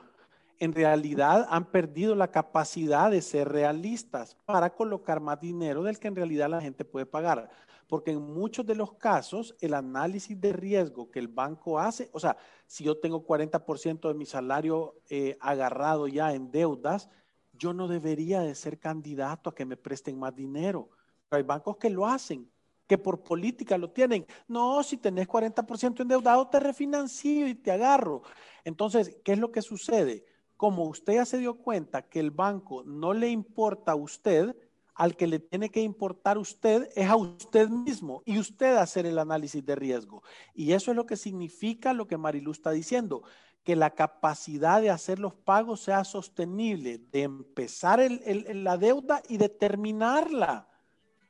en 0.64 0.72
realidad 0.72 1.46
han 1.50 1.70
perdido 1.70 2.14
la 2.14 2.30
capacidad 2.30 3.10
de 3.10 3.22
ser 3.22 3.48
realistas 3.48 4.36
para 4.44 4.70
colocar 4.74 5.20
más 5.20 5.40
dinero 5.40 5.82
del 5.82 5.98
que 5.98 6.08
en 6.08 6.16
realidad 6.16 6.48
la 6.48 6.60
gente 6.60 6.84
puede 6.84 7.06
pagar 7.06 7.50
porque 7.88 8.12
en 8.12 8.20
muchos 8.22 8.66
de 8.66 8.74
los 8.74 8.94
casos 8.94 9.54
el 9.60 9.74
análisis 9.74 10.40
de 10.40 10.52
riesgo 10.52 11.10
que 11.10 11.18
el 11.18 11.28
banco 11.28 11.78
hace, 11.78 12.10
o 12.12 12.20
sea, 12.20 12.36
si 12.66 12.84
yo 12.84 12.98
tengo 12.98 13.26
40% 13.26 14.08
de 14.08 14.14
mi 14.14 14.26
salario 14.26 14.96
eh, 15.10 15.36
agarrado 15.40 16.08
ya 16.08 16.32
en 16.32 16.50
deudas, 16.50 17.10
yo 17.52 17.72
no 17.72 17.86
debería 17.86 18.40
de 18.40 18.54
ser 18.54 18.78
candidato 18.78 19.50
a 19.50 19.54
que 19.54 19.64
me 19.64 19.76
presten 19.76 20.18
más 20.18 20.34
dinero. 20.34 20.90
Hay 21.30 21.42
bancos 21.42 21.76
que 21.76 21.90
lo 21.90 22.06
hacen, 22.06 22.50
que 22.86 22.98
por 22.98 23.22
política 23.22 23.78
lo 23.78 23.90
tienen. 23.90 24.26
No, 24.48 24.82
si 24.82 24.96
tenés 24.96 25.28
40% 25.28 26.00
endeudado, 26.00 26.48
te 26.48 26.60
refinancio 26.60 27.46
y 27.46 27.54
te 27.54 27.70
agarro. 27.70 28.22
Entonces, 28.64 29.16
¿qué 29.24 29.32
es 29.32 29.38
lo 29.38 29.52
que 29.52 29.62
sucede? 29.62 30.24
Como 30.56 30.84
usted 30.84 31.14
ya 31.14 31.24
se 31.24 31.38
dio 31.38 31.54
cuenta 31.54 32.02
que 32.02 32.20
el 32.20 32.30
banco 32.30 32.84
no 32.84 33.12
le 33.12 33.28
importa 33.28 33.92
a 33.92 33.96
usted, 33.96 34.56
al 34.94 35.16
que 35.16 35.26
le 35.26 35.40
tiene 35.40 35.70
que 35.70 35.80
importar 35.80 36.38
usted 36.38 36.88
es 36.94 37.08
a 37.08 37.16
usted 37.16 37.68
mismo 37.68 38.22
y 38.24 38.38
usted 38.38 38.76
hacer 38.76 39.06
el 39.06 39.18
análisis 39.18 39.64
de 39.64 39.74
riesgo. 39.74 40.22
Y 40.54 40.72
eso 40.72 40.92
es 40.92 40.96
lo 40.96 41.06
que 41.06 41.16
significa 41.16 41.92
lo 41.92 42.06
que 42.06 42.16
Marilu 42.16 42.52
está 42.52 42.70
diciendo, 42.70 43.24
que 43.64 43.76
la 43.76 43.90
capacidad 43.90 44.80
de 44.80 44.90
hacer 44.90 45.18
los 45.18 45.34
pagos 45.34 45.80
sea 45.80 46.04
sostenible, 46.04 46.98
de 46.98 47.22
empezar 47.22 48.00
la 48.08 48.76
deuda 48.76 49.22
y 49.28 49.38
de 49.38 49.48
terminarla, 49.48 50.68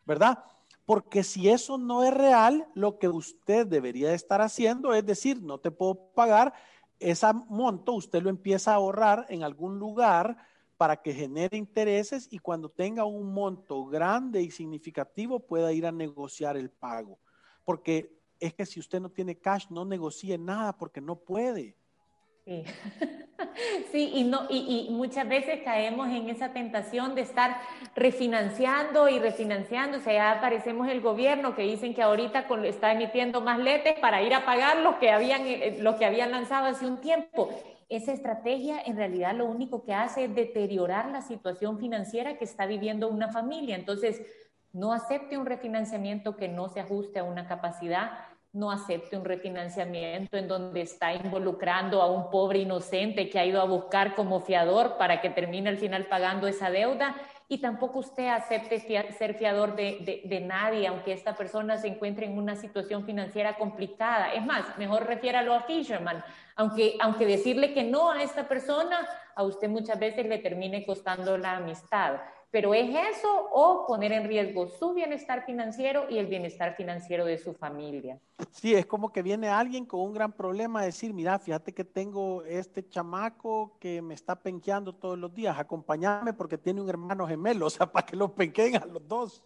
¿verdad? 0.04 0.44
Porque 0.84 1.22
si 1.22 1.48
eso 1.48 1.78
no 1.78 2.04
es 2.04 2.12
real, 2.12 2.68
lo 2.74 2.98
que 2.98 3.08
usted 3.08 3.66
debería 3.66 4.12
estar 4.12 4.42
haciendo 4.42 4.92
es 4.92 5.06
decir, 5.06 5.42
no 5.42 5.58
te 5.58 5.70
puedo 5.70 6.12
pagar, 6.12 6.52
ese 6.98 7.26
monto 7.48 7.92
usted 7.92 8.22
lo 8.22 8.30
empieza 8.30 8.72
a 8.72 8.76
ahorrar 8.76 9.26
en 9.28 9.42
algún 9.42 9.78
lugar 9.78 10.36
para 10.76 11.00
que 11.00 11.14
genere 11.14 11.56
intereses 11.56 12.28
y 12.30 12.38
cuando 12.38 12.68
tenga 12.68 13.04
un 13.04 13.32
monto 13.32 13.86
grande 13.86 14.42
y 14.42 14.50
significativo 14.50 15.40
pueda 15.40 15.72
ir 15.72 15.86
a 15.86 15.92
negociar 15.92 16.56
el 16.56 16.70
pago. 16.70 17.18
Porque 17.64 18.18
es 18.40 18.54
que 18.54 18.66
si 18.66 18.80
usted 18.80 19.00
no 19.00 19.10
tiene 19.10 19.38
cash, 19.38 19.66
no 19.70 19.84
negocie 19.84 20.36
nada 20.36 20.76
porque 20.76 21.00
no 21.00 21.16
puede. 21.16 21.76
Sí, 22.44 22.62
sí 23.90 24.10
y, 24.14 24.24
no, 24.24 24.46
y, 24.50 24.86
y, 24.88 24.92
muchas 24.92 25.26
veces 25.26 25.62
caemos 25.64 26.08
en 26.08 26.28
esa 26.28 26.52
tentación 26.52 27.14
de 27.14 27.22
estar 27.22 27.56
refinanciando 27.96 29.08
y 29.08 29.18
refinanciando. 29.18 29.98
O 29.98 30.00
sea, 30.00 30.12
ya 30.12 30.32
aparecemos 30.32 30.88
el 30.88 31.00
gobierno 31.00 31.54
que 31.54 31.62
dicen 31.62 31.94
que 31.94 32.02
ahorita 32.02 32.46
está 32.64 32.92
emitiendo 32.92 33.40
más 33.40 33.58
letes 33.58 33.98
para 33.98 34.22
ir 34.22 34.34
a 34.34 34.44
pagar 34.44 34.78
los 34.78 34.96
que 34.96 35.10
habían, 35.10 35.46
eh, 35.46 35.78
los 35.80 35.96
que 35.96 36.04
habían 36.04 36.30
lanzado 36.30 36.66
hace 36.66 36.86
un 36.86 37.00
tiempo 37.00 37.48
esa 37.88 38.12
estrategia 38.12 38.80
en 38.84 38.96
realidad 38.96 39.34
lo 39.34 39.46
único 39.46 39.84
que 39.84 39.94
hace 39.94 40.24
es 40.24 40.34
deteriorar 40.34 41.10
la 41.10 41.22
situación 41.22 41.78
financiera 41.78 42.38
que 42.38 42.44
está 42.44 42.66
viviendo 42.66 43.08
una 43.08 43.30
familia. 43.30 43.76
Entonces, 43.76 44.22
no 44.72 44.92
acepte 44.92 45.38
un 45.38 45.46
refinanciamiento 45.46 46.36
que 46.36 46.48
no 46.48 46.68
se 46.68 46.80
ajuste 46.80 47.20
a 47.20 47.24
una 47.24 47.46
capacidad, 47.46 48.10
no 48.54 48.70
acepte 48.70 49.16
un 49.16 49.24
refinanciamiento 49.24 50.36
en 50.36 50.46
donde 50.46 50.80
está 50.80 51.12
involucrando 51.12 52.00
a 52.00 52.10
un 52.10 52.30
pobre 52.30 52.60
inocente 52.60 53.28
que 53.28 53.40
ha 53.40 53.44
ido 53.44 53.60
a 53.60 53.64
buscar 53.64 54.14
como 54.14 54.40
fiador 54.40 54.96
para 54.96 55.20
que 55.20 55.28
termine 55.28 55.68
al 55.68 55.76
final 55.76 56.06
pagando 56.06 56.46
esa 56.46 56.70
deuda 56.70 57.16
y 57.48 57.58
tampoco 57.58 57.98
usted 57.98 58.28
acepte 58.28 58.78
ser 59.12 59.34
fiador 59.34 59.74
de, 59.74 60.22
de, 60.24 60.40
nadie, 60.40 60.86
aunque 60.86 61.12
esta 61.12 61.34
persona 61.34 61.76
se 61.76 61.88
encuentre 61.88 62.26
en 62.26 62.38
una 62.38 62.56
situación 62.56 63.04
financiera 63.04 63.56
complicada. 63.56 64.32
Es 64.32 64.44
más, 64.46 64.78
mejor 64.78 65.06
refiéralo 65.06 65.52
a 65.52 65.60
Fisherman, 65.62 66.24
aunque, 66.56 66.96
aunque 67.00 67.26
decirle 67.26 67.74
que 67.74 67.82
no 67.82 68.12
a 68.12 68.22
esta 68.22 68.48
persona, 68.48 69.06
a 69.34 69.42
usted 69.42 69.68
muchas 69.68 69.98
veces 69.98 70.26
le 70.26 70.38
termine 70.38 70.86
costando 70.86 71.36
la 71.36 71.56
amistad. 71.56 72.20
Pero 72.54 72.72
es 72.72 72.88
eso 72.88 73.48
o 73.50 73.84
poner 73.84 74.12
en 74.12 74.28
riesgo 74.28 74.68
su 74.68 74.94
bienestar 74.94 75.44
financiero 75.44 76.06
y 76.08 76.18
el 76.18 76.28
bienestar 76.28 76.76
financiero 76.76 77.24
de 77.24 77.36
su 77.36 77.52
familia. 77.52 78.20
Sí, 78.52 78.76
es 78.76 78.86
como 78.86 79.12
que 79.12 79.22
viene 79.22 79.48
alguien 79.48 79.84
con 79.84 80.02
un 80.02 80.12
gran 80.12 80.30
problema 80.30 80.82
a 80.82 80.84
decir, 80.84 81.12
mira, 81.12 81.36
fíjate 81.40 81.72
que 81.72 81.82
tengo 81.82 82.44
este 82.44 82.88
chamaco 82.88 83.76
que 83.80 84.00
me 84.00 84.14
está 84.14 84.36
penqueando 84.36 84.94
todos 84.94 85.18
los 85.18 85.34
días, 85.34 85.58
acompáñame 85.58 86.32
porque 86.32 86.56
tiene 86.56 86.80
un 86.80 86.88
hermano 86.88 87.26
gemelo, 87.26 87.66
o 87.66 87.70
sea, 87.70 87.90
para 87.90 88.06
que 88.06 88.14
lo 88.14 88.32
penqueen 88.32 88.76
a 88.76 88.86
los 88.86 89.08
dos. 89.08 89.42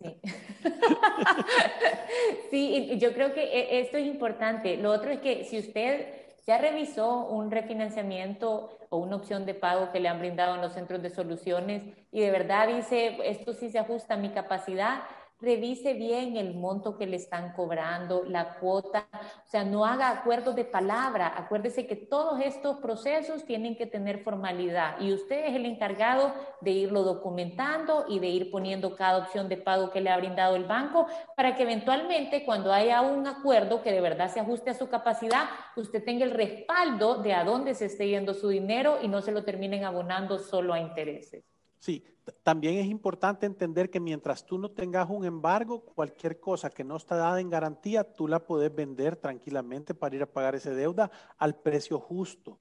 Sí. 0.00 0.16
sí, 2.50 2.98
yo 2.98 3.12
creo 3.12 3.34
que 3.34 3.42
e, 3.42 3.80
esto 3.80 3.98
es 3.98 4.06
importante. 4.06 4.78
Lo 4.78 4.90
otro 4.90 5.10
es 5.10 5.20
que 5.20 5.44
si 5.44 5.58
usted 5.58 6.21
ya 6.46 6.58
revisó 6.58 7.26
un 7.26 7.50
refinanciamiento 7.50 8.78
o 8.88 8.98
una 8.98 9.16
opción 9.16 9.46
de 9.46 9.54
pago 9.54 9.92
que 9.92 10.00
le 10.00 10.08
han 10.08 10.18
brindado 10.18 10.56
en 10.56 10.60
los 10.60 10.72
centros 10.72 11.02
de 11.02 11.10
soluciones 11.10 11.82
y 12.10 12.20
de 12.20 12.30
verdad 12.30 12.68
dice, 12.68 13.18
esto 13.24 13.52
sí 13.52 13.70
se 13.70 13.78
ajusta 13.78 14.14
a 14.14 14.18
mi 14.18 14.30
capacidad, 14.30 15.02
revise 15.42 15.94
bien 15.94 16.36
el 16.36 16.54
monto 16.54 16.96
que 16.96 17.06
le 17.06 17.16
están 17.16 17.52
cobrando, 17.52 18.22
la 18.24 18.54
cuota, 18.54 19.08
o 19.12 19.48
sea, 19.48 19.64
no 19.64 19.84
haga 19.84 20.10
acuerdos 20.10 20.54
de 20.54 20.64
palabra. 20.64 21.34
Acuérdese 21.36 21.86
que 21.86 21.96
todos 21.96 22.40
estos 22.40 22.76
procesos 22.76 23.44
tienen 23.44 23.76
que 23.76 23.86
tener 23.86 24.22
formalidad 24.22 25.00
y 25.00 25.12
usted 25.12 25.46
es 25.46 25.56
el 25.56 25.66
encargado 25.66 26.32
de 26.60 26.70
irlo 26.70 27.02
documentando 27.02 28.06
y 28.08 28.20
de 28.20 28.28
ir 28.28 28.50
poniendo 28.52 28.94
cada 28.94 29.18
opción 29.18 29.48
de 29.48 29.56
pago 29.56 29.90
que 29.90 30.00
le 30.00 30.10
ha 30.10 30.16
brindado 30.16 30.54
el 30.54 30.64
banco 30.64 31.06
para 31.36 31.56
que 31.56 31.64
eventualmente 31.64 32.44
cuando 32.44 32.72
haya 32.72 33.00
un 33.02 33.26
acuerdo 33.26 33.82
que 33.82 33.90
de 33.90 34.00
verdad 34.00 34.30
se 34.30 34.38
ajuste 34.38 34.70
a 34.70 34.74
su 34.74 34.88
capacidad, 34.88 35.46
usted 35.74 36.04
tenga 36.04 36.24
el 36.24 36.30
respaldo 36.30 37.16
de 37.16 37.34
a 37.34 37.42
dónde 37.42 37.74
se 37.74 37.86
esté 37.86 38.06
yendo 38.06 38.32
su 38.32 38.48
dinero 38.48 38.98
y 39.02 39.08
no 39.08 39.20
se 39.22 39.32
lo 39.32 39.42
terminen 39.42 39.84
abonando 39.84 40.38
solo 40.38 40.72
a 40.72 40.78
intereses. 40.78 41.51
Sí, 41.82 42.04
también 42.44 42.76
es 42.76 42.86
importante 42.86 43.44
entender 43.44 43.90
que 43.90 43.98
mientras 43.98 44.46
tú 44.46 44.56
no 44.56 44.70
tengas 44.70 45.10
un 45.10 45.24
embargo, 45.24 45.80
cualquier 45.80 46.38
cosa 46.38 46.70
que 46.70 46.84
no 46.84 46.94
está 46.94 47.16
dada 47.16 47.40
en 47.40 47.50
garantía, 47.50 48.04
tú 48.04 48.28
la 48.28 48.38
puedes 48.38 48.72
vender 48.72 49.16
tranquilamente 49.16 49.92
para 49.92 50.14
ir 50.14 50.22
a 50.22 50.32
pagar 50.32 50.54
esa 50.54 50.70
deuda 50.70 51.10
al 51.38 51.56
precio 51.56 51.98
justo, 51.98 52.60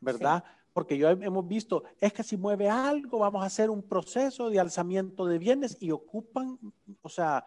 ¿verdad? 0.00 0.42
Porque 0.72 0.98
yo 0.98 1.08
hemos 1.08 1.46
visto, 1.46 1.84
es 2.00 2.12
que 2.12 2.24
si 2.24 2.36
mueve 2.36 2.68
algo, 2.68 3.20
vamos 3.20 3.44
a 3.44 3.46
hacer 3.46 3.70
un 3.70 3.84
proceso 3.84 4.50
de 4.50 4.58
alzamiento 4.58 5.26
de 5.26 5.38
bienes 5.38 5.76
y 5.78 5.92
ocupan, 5.92 6.58
o 7.02 7.08
sea, 7.08 7.46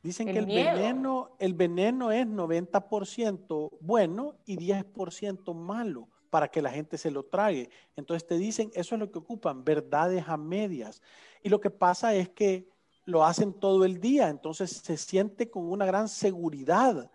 dicen 0.00 0.28
que 0.28 0.38
el 0.38 0.46
veneno, 0.46 1.34
el 1.40 1.54
veneno 1.54 2.12
es 2.12 2.24
90% 2.24 3.78
bueno 3.80 4.36
y 4.46 4.58
10% 4.58 5.54
malo 5.54 6.11
para 6.32 6.48
que 6.48 6.62
la 6.62 6.70
gente 6.70 6.96
se 6.96 7.10
lo 7.10 7.24
trague. 7.24 7.68
Entonces 7.94 8.26
te 8.26 8.38
dicen, 8.38 8.70
eso 8.72 8.94
es 8.94 8.98
lo 8.98 9.12
que 9.12 9.18
ocupan, 9.18 9.64
verdades 9.64 10.24
a 10.26 10.38
medias. 10.38 11.02
Y 11.42 11.50
lo 11.50 11.60
que 11.60 11.68
pasa 11.68 12.14
es 12.14 12.30
que 12.30 12.66
lo 13.04 13.22
hacen 13.22 13.52
todo 13.52 13.84
el 13.84 14.00
día, 14.00 14.30
entonces 14.30 14.70
se 14.70 14.96
siente 14.96 15.50
con 15.50 15.70
una 15.70 15.84
gran 15.84 16.08
seguridad. 16.08 17.10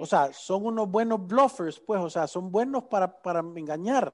O 0.00 0.04
sea, 0.04 0.32
son 0.32 0.66
unos 0.66 0.90
buenos 0.90 1.24
bluffers, 1.24 1.78
pues, 1.78 2.00
o 2.00 2.10
sea, 2.10 2.26
son 2.26 2.50
buenos 2.50 2.82
para, 2.84 3.22
para 3.22 3.38
engañar. 3.38 4.12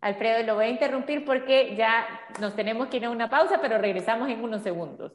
Alfredo, 0.00 0.42
lo 0.46 0.54
voy 0.54 0.64
a 0.64 0.68
interrumpir 0.70 1.22
porque 1.26 1.76
ya 1.76 2.06
nos 2.40 2.56
tenemos 2.56 2.88
que 2.88 2.96
ir 2.96 3.04
a 3.04 3.10
una 3.10 3.28
pausa, 3.28 3.60
pero 3.60 3.76
regresamos 3.76 4.30
en 4.30 4.42
unos 4.42 4.62
segundos. 4.62 5.12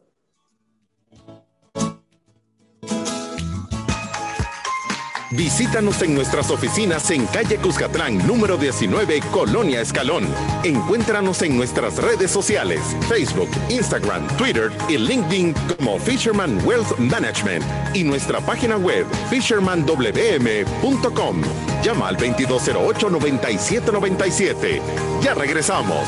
Visítanos 5.31 6.01
en 6.01 6.15
nuestras 6.15 6.49
oficinas 6.49 7.11
en 7.11 7.27
calle 7.27 7.57
Cuscatlán, 7.57 8.17
número 8.25 8.57
19, 8.57 9.21
Colonia 9.31 9.79
Escalón. 9.79 10.27
Encuéntranos 10.63 11.43
en 11.43 11.55
nuestras 11.55 11.97
redes 11.97 12.31
sociales, 12.31 12.81
Facebook, 13.07 13.51
Instagram, 13.69 14.25
Twitter 14.37 14.71
y 14.87 14.97
LinkedIn 14.97 15.53
como 15.77 15.99
Fisherman 15.99 16.59
Wealth 16.65 16.97
Management 16.97 17.63
y 17.93 18.03
nuestra 18.03 18.41
página 18.41 18.77
web 18.77 19.05
fishermanwm.com. 19.29 21.41
Llama 21.83 22.07
al 22.07 22.17
2208-9797. 22.17 24.81
Ya 25.21 25.35
regresamos. 25.35 26.07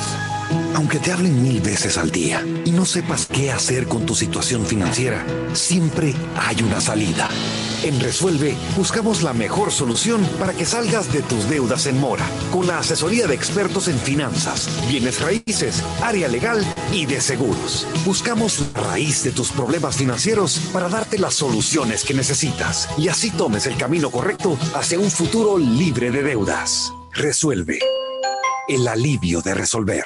Aunque 0.73 0.97
te 0.97 1.11
hablen 1.11 1.43
mil 1.43 1.61
veces 1.61 1.99
al 1.99 2.09
día 2.11 2.43
y 2.65 2.71
no 2.71 2.85
sepas 2.85 3.27
qué 3.27 3.51
hacer 3.51 3.87
con 3.87 4.07
tu 4.07 4.15
situación 4.15 4.65
financiera, 4.65 5.23
siempre 5.53 6.15
hay 6.35 6.63
una 6.63 6.81
salida. 6.81 7.29
En 7.83 7.99
Resuelve 7.99 8.55
buscamos 8.77 9.23
la 9.23 9.33
mejor 9.33 9.71
solución 9.71 10.23
para 10.39 10.53
que 10.53 10.65
salgas 10.65 11.11
de 11.11 11.23
tus 11.23 11.49
deudas 11.49 11.87
en 11.87 11.99
mora, 11.99 12.23
con 12.51 12.67
la 12.67 12.77
asesoría 12.77 13.25
de 13.25 13.33
expertos 13.33 13.87
en 13.87 13.97
finanzas, 13.97 14.69
bienes 14.87 15.19
raíces, 15.19 15.81
área 16.01 16.27
legal 16.27 16.63
y 16.93 17.07
de 17.07 17.19
seguros. 17.19 17.87
Buscamos 18.05 18.63
la 18.75 18.81
raíz 18.81 19.23
de 19.23 19.31
tus 19.31 19.51
problemas 19.51 19.95
financieros 19.95 20.59
para 20.71 20.89
darte 20.89 21.17
las 21.17 21.33
soluciones 21.33 22.03
que 22.03 22.13
necesitas 22.13 22.87
y 22.99 23.07
así 23.07 23.31
tomes 23.31 23.65
el 23.65 23.75
camino 23.77 24.11
correcto 24.11 24.59
hacia 24.75 24.99
un 24.99 25.09
futuro 25.09 25.57
libre 25.57 26.11
de 26.11 26.21
deudas. 26.21 26.93
Resuelve. 27.13 27.79
El 28.67 28.87
alivio 28.87 29.41
de 29.41 29.55
resolver. 29.55 30.05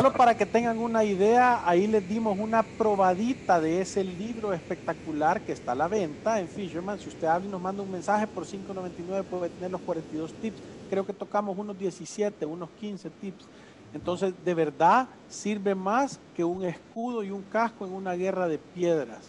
Solo 0.00 0.14
para 0.14 0.34
que 0.34 0.46
tengan 0.46 0.78
una 0.78 1.04
idea, 1.04 1.60
ahí 1.68 1.86
les 1.86 2.08
dimos 2.08 2.38
una 2.38 2.62
probadita 2.62 3.60
de 3.60 3.82
ese 3.82 4.02
libro 4.02 4.54
espectacular 4.54 5.42
que 5.42 5.52
está 5.52 5.72
a 5.72 5.74
la 5.74 5.88
venta 5.88 6.40
en 6.40 6.48
Fisherman. 6.48 6.98
Si 6.98 7.10
usted 7.10 7.26
habla 7.26 7.46
y 7.46 7.50
nos 7.50 7.60
manda 7.60 7.82
un 7.82 7.92
mensaje 7.92 8.26
por 8.26 8.46
5.99 8.46 9.24
puede 9.24 9.50
tener 9.50 9.70
los 9.70 9.82
42 9.82 10.32
tips. 10.40 10.56
Creo 10.88 11.04
que 11.04 11.12
tocamos 11.12 11.58
unos 11.58 11.78
17, 11.78 12.46
unos 12.46 12.70
15 12.80 13.10
tips. 13.10 13.44
Entonces, 13.92 14.32
de 14.42 14.54
verdad, 14.54 15.06
sirve 15.28 15.74
más 15.74 16.18
que 16.34 16.44
un 16.44 16.64
escudo 16.64 17.22
y 17.22 17.30
un 17.30 17.42
casco 17.42 17.84
en 17.84 17.92
una 17.92 18.14
guerra 18.14 18.48
de 18.48 18.56
piedras, 18.56 19.28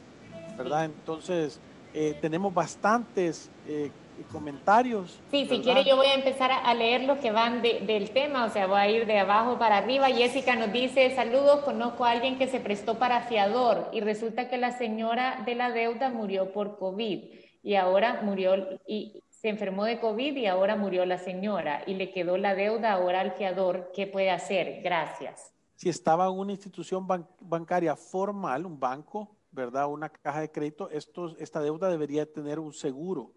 ¿verdad? 0.58 0.86
Entonces, 0.86 1.60
eh, 1.94 2.18
tenemos 2.22 2.54
bastantes 2.54 3.50
eh, 3.68 3.92
comentarios. 4.32 5.20
Sí, 5.32 5.46
si 5.48 5.62
quiere 5.62 5.84
yo 5.84 5.96
voy 5.96 6.08
a 6.08 6.14
empezar 6.14 6.52
a, 6.52 6.74
leer 6.74 7.04
los 7.04 7.20
que 7.20 7.32
van 7.32 7.62
del 7.62 8.12
tema, 8.12 8.46
o 8.46 8.50
sea, 8.50 8.68
voy 8.68 8.80
a 8.80 8.90
ir 8.90 9.06
de 9.06 9.20
abajo 9.20 9.58
para 9.58 9.78
arriba. 9.78 10.08
Jessica 10.08 10.56
nos 10.56 10.72
dice, 10.72 11.14
saludos, 11.16 11.62
conozco 11.62 12.06
a 12.06 12.12
alguien 12.12 12.38
que 12.38 12.48
se 12.48 12.60
prestó 12.60 12.98
para 12.98 13.22
fiador 13.22 13.90
y 13.92 14.02
resulta 14.02 14.50
que 14.50 14.58
la 14.58 14.72
señora 14.72 15.42
de 15.46 15.56
la 15.56 15.72
deuda 15.72 16.10
murió 16.10 16.52
por 16.52 16.78
COVID 16.78 17.24
y 17.64 17.76
ahora 17.76 18.22
murió 18.24 18.80
y 18.88 19.24
se 19.30 19.50
enfermó 19.50 19.86
de 19.86 20.00
COVID 20.00 20.36
y 20.36 20.46
ahora 20.46 20.76
murió 20.76 21.06
la 21.06 21.18
señora 21.18 21.84
y 21.88 21.96
le 21.96 22.12
quedó 22.12 22.38
la 22.38 22.56
deuda 22.56 22.94
ahora 22.94 23.22
al 23.22 23.32
fiador. 23.34 23.92
¿Qué 23.94 24.08
puede 24.08 24.30
hacer? 24.30 24.82
Gracias. 24.84 25.52
Si 25.76 25.90
estaba 25.90 26.28
en 26.28 26.34
una 26.34 26.52
institución 26.52 27.08
bancaria 27.40 27.96
formal, 27.96 28.68
un 28.68 28.80
banco, 28.80 29.36
¿verdad? 29.50 29.88
Una 29.88 30.10
caja 30.10 30.42
de 30.42 30.52
crédito, 30.52 30.90
esto, 30.92 31.36
esta 31.40 31.60
deuda 31.60 31.90
debería 31.90 32.32
tener 32.32 32.60
un 32.60 32.72
seguro 32.72 33.34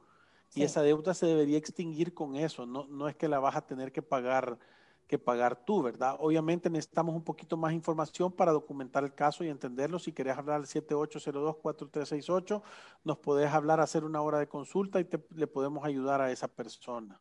y 0.55 0.63
esa 0.63 0.83
deuda 0.83 1.15
se 1.15 1.27
debería 1.27 1.59
extinguir 1.59 2.15
con 2.15 2.37
eso, 2.37 2.65
no, 2.67 2.87
no 2.87 3.09
es 3.09 3.17
que 3.17 3.29
la 3.29 3.41
vas 3.41 3.57
a 3.57 3.67
tener 3.67 3.91
que 3.93 4.03
pagar, 4.03 4.59
que 5.07 5.19
pagar 5.19 5.65
tú, 5.65 5.83
¿verdad? 5.83 6.17
Obviamente 6.21 6.71
necesitamos 6.71 7.15
un 7.15 7.25
poquito 7.25 7.57
más 7.57 7.73
información 7.73 8.31
para 8.33 8.53
documentar 8.53 9.05
el 9.05 9.15
caso 9.15 9.43
y 9.45 9.49
entenderlo. 9.49 9.99
Si 9.99 10.13
querés 10.13 10.37
hablar 10.37 10.57
al 10.57 10.67
7802-4368, 10.67 12.63
nos 13.05 13.19
podés 13.19 13.51
hablar, 13.53 13.81
hacer 13.81 14.05
una 14.05 14.23
hora 14.23 14.39
de 14.39 14.47
consulta 14.49 15.01
y 15.01 15.09
le 15.35 15.47
podemos 15.47 15.85
ayudar 15.85 16.21
a 16.21 16.31
esa 16.31 16.49
persona. 16.49 17.21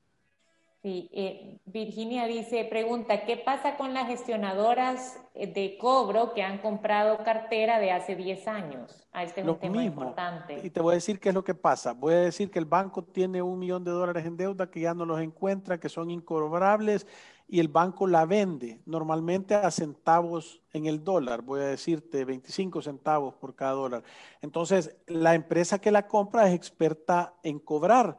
Sí, 0.83 1.09
eh, 1.13 1.61
Virginia 1.63 2.25
dice, 2.25 2.65
pregunta, 2.65 3.23
¿qué 3.23 3.37
pasa 3.37 3.77
con 3.77 3.93
las 3.93 4.05
gestionadoras 4.07 5.17
eh, 5.33 5.47
de 5.47 5.77
cobro 5.77 6.33
que 6.33 6.43
han 6.43 6.57
comprado 6.57 7.23
cartera 7.23 7.79
de 7.79 7.91
hace 7.91 8.17
10 8.17 8.47
años? 8.49 9.07
Ah, 9.13 9.23
este 9.23 9.39
es 9.39 9.47
un 9.47 9.57
tema 9.59 9.81
importante. 9.81 10.59
Y 10.61 10.69
te 10.69 10.81
voy 10.81 10.91
a 10.91 10.95
decir 10.95 11.21
qué 11.21 11.29
es 11.29 11.35
lo 11.35 11.45
que 11.45 11.55
pasa. 11.55 11.93
Voy 11.93 12.15
a 12.15 12.19
decir 12.19 12.51
que 12.51 12.59
el 12.59 12.65
banco 12.65 13.01
tiene 13.01 13.41
un 13.41 13.59
millón 13.59 13.85
de 13.85 13.91
dólares 13.91 14.25
en 14.25 14.35
deuda 14.35 14.69
que 14.69 14.81
ya 14.81 14.93
no 14.93 15.05
los 15.05 15.21
encuentra, 15.21 15.79
que 15.79 15.87
son 15.87 16.11
incobrables 16.11 17.07
y 17.47 17.61
el 17.61 17.69
banco 17.69 18.05
la 18.05 18.25
vende 18.25 18.81
normalmente 18.85 19.55
a 19.55 19.71
centavos 19.71 20.61
en 20.73 20.85
el 20.85 21.01
dólar, 21.01 21.43
voy 21.43 21.61
a 21.61 21.65
decirte 21.65 22.25
25 22.25 22.81
centavos 22.81 23.35
por 23.35 23.55
cada 23.55 23.71
dólar. 23.71 24.03
Entonces, 24.41 24.97
la 25.07 25.33
empresa 25.33 25.79
que 25.79 25.91
la 25.91 26.07
compra 26.07 26.49
es 26.49 26.55
experta 26.55 27.35
en 27.41 27.59
cobrar 27.59 28.17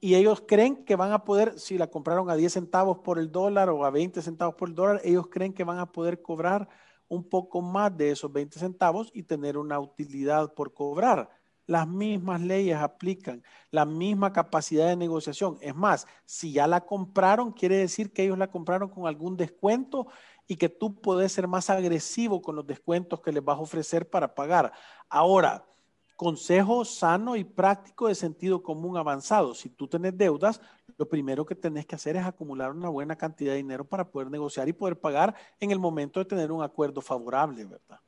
y 0.00 0.14
ellos 0.14 0.42
creen 0.46 0.84
que 0.84 0.96
van 0.96 1.12
a 1.12 1.24
poder, 1.24 1.58
si 1.58 1.76
la 1.76 1.88
compraron 1.88 2.30
a 2.30 2.36
10 2.36 2.52
centavos 2.52 2.98
por 2.98 3.18
el 3.18 3.32
dólar 3.32 3.68
o 3.70 3.84
a 3.84 3.90
20 3.90 4.22
centavos 4.22 4.54
por 4.54 4.68
el 4.68 4.74
dólar, 4.74 5.00
ellos 5.04 5.26
creen 5.28 5.52
que 5.52 5.64
van 5.64 5.78
a 5.78 5.90
poder 5.90 6.22
cobrar 6.22 6.68
un 7.08 7.24
poco 7.24 7.62
más 7.62 7.96
de 7.96 8.10
esos 8.10 8.32
20 8.32 8.58
centavos 8.58 9.10
y 9.12 9.22
tener 9.22 9.56
una 9.56 9.80
utilidad 9.80 10.54
por 10.54 10.72
cobrar. 10.72 11.28
Las 11.66 11.86
mismas 11.86 12.40
leyes 12.40 12.76
aplican, 12.76 13.42
la 13.70 13.84
misma 13.84 14.32
capacidad 14.32 14.86
de 14.86 14.96
negociación. 14.96 15.58
Es 15.60 15.74
más, 15.74 16.06
si 16.24 16.52
ya 16.52 16.66
la 16.66 16.82
compraron, 16.82 17.52
quiere 17.52 17.76
decir 17.76 18.12
que 18.12 18.24
ellos 18.24 18.38
la 18.38 18.50
compraron 18.50 18.88
con 18.88 19.06
algún 19.06 19.36
descuento 19.36 20.06
y 20.46 20.56
que 20.56 20.68
tú 20.68 21.00
puedes 21.00 21.32
ser 21.32 21.46
más 21.46 21.68
agresivo 21.68 22.40
con 22.40 22.56
los 22.56 22.66
descuentos 22.66 23.20
que 23.20 23.32
les 23.32 23.44
vas 23.44 23.58
a 23.58 23.62
ofrecer 23.62 24.08
para 24.08 24.34
pagar. 24.34 24.72
Ahora, 25.10 25.67
consejo 26.18 26.84
sano 26.84 27.36
y 27.36 27.44
práctico 27.44 28.08
de 28.08 28.16
sentido 28.16 28.60
común 28.60 28.96
avanzado. 28.96 29.54
Si 29.54 29.68
tú 29.68 29.86
tenés 29.86 30.18
deudas, 30.18 30.60
lo 30.96 31.08
primero 31.08 31.46
que 31.46 31.54
tenés 31.54 31.86
que 31.86 31.94
hacer 31.94 32.16
es 32.16 32.26
acumular 32.26 32.72
una 32.72 32.88
buena 32.88 33.14
cantidad 33.14 33.52
de 33.52 33.58
dinero 33.58 33.84
para 33.84 34.10
poder 34.10 34.28
negociar 34.28 34.68
y 34.68 34.72
poder 34.72 34.98
pagar 34.98 35.36
en 35.60 35.70
el 35.70 35.78
momento 35.78 36.18
de 36.18 36.26
tener 36.26 36.50
un 36.50 36.60
acuerdo 36.60 37.00
favorable, 37.00 37.64
¿verdad? 37.64 38.00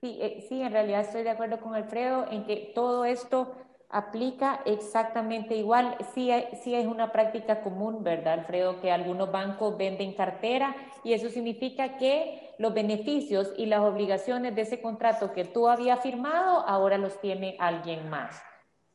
Sí, 0.00 0.18
eh, 0.20 0.44
sí, 0.48 0.62
en 0.62 0.72
realidad 0.72 1.02
estoy 1.02 1.22
de 1.22 1.30
acuerdo 1.30 1.60
con 1.60 1.76
Alfredo 1.76 2.26
en 2.28 2.44
que 2.44 2.72
todo 2.74 3.04
esto 3.04 3.54
aplica 3.90 4.60
exactamente 4.64 5.54
igual. 5.54 5.96
Sí, 6.14 6.30
sí 6.62 6.74
es 6.74 6.86
una 6.86 7.12
práctica 7.12 7.62
común, 7.62 8.02
¿verdad, 8.02 8.34
Alfredo? 8.34 8.80
Que 8.80 8.90
algunos 8.90 9.30
bancos 9.30 9.76
venden 9.76 10.14
cartera 10.14 10.74
y 11.02 11.12
eso 11.12 11.28
significa 11.28 11.96
que 11.96 12.54
los 12.58 12.74
beneficios 12.74 13.52
y 13.56 13.66
las 13.66 13.80
obligaciones 13.80 14.54
de 14.54 14.62
ese 14.62 14.80
contrato 14.80 15.32
que 15.32 15.44
tú 15.44 15.68
habías 15.68 16.00
firmado 16.00 16.60
ahora 16.66 16.98
los 16.98 17.20
tiene 17.20 17.56
alguien 17.58 18.08
más. 18.08 18.42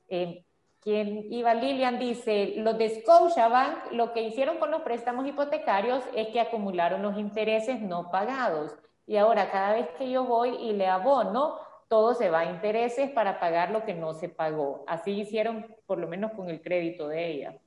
Eh, 0.07 0.45
quien 0.81 1.31
iba 1.31 1.53
Lilian 1.53 1.99
dice, 1.99 2.53
los 2.57 2.77
de 2.77 3.01
Scotiabank 3.01 3.91
lo 3.91 4.13
que 4.13 4.23
hicieron 4.23 4.57
con 4.57 4.71
los 4.71 4.81
préstamos 4.81 5.27
hipotecarios 5.27 6.03
es 6.15 6.29
que 6.29 6.39
acumularon 6.39 7.01
los 7.01 7.17
intereses 7.17 7.81
no 7.81 8.09
pagados 8.11 8.75
y 9.05 9.17
ahora 9.17 9.51
cada 9.51 9.73
vez 9.73 9.89
que 9.97 10.09
yo 10.09 10.23
voy 10.23 10.55
y 10.55 10.73
le 10.73 10.87
abono, 10.87 11.59
todo 11.89 12.13
se 12.13 12.29
va 12.29 12.41
a 12.41 12.51
intereses 12.51 13.09
para 13.09 13.39
pagar 13.39 13.71
lo 13.71 13.83
que 13.83 13.95
no 13.95 14.13
se 14.13 14.29
pagó. 14.29 14.85
Así 14.87 15.11
hicieron 15.11 15.65
por 15.87 15.97
lo 15.97 16.07
menos 16.07 16.31
con 16.31 16.49
el 16.49 16.61
crédito 16.61 17.09
de 17.09 17.31
ella. 17.31 17.59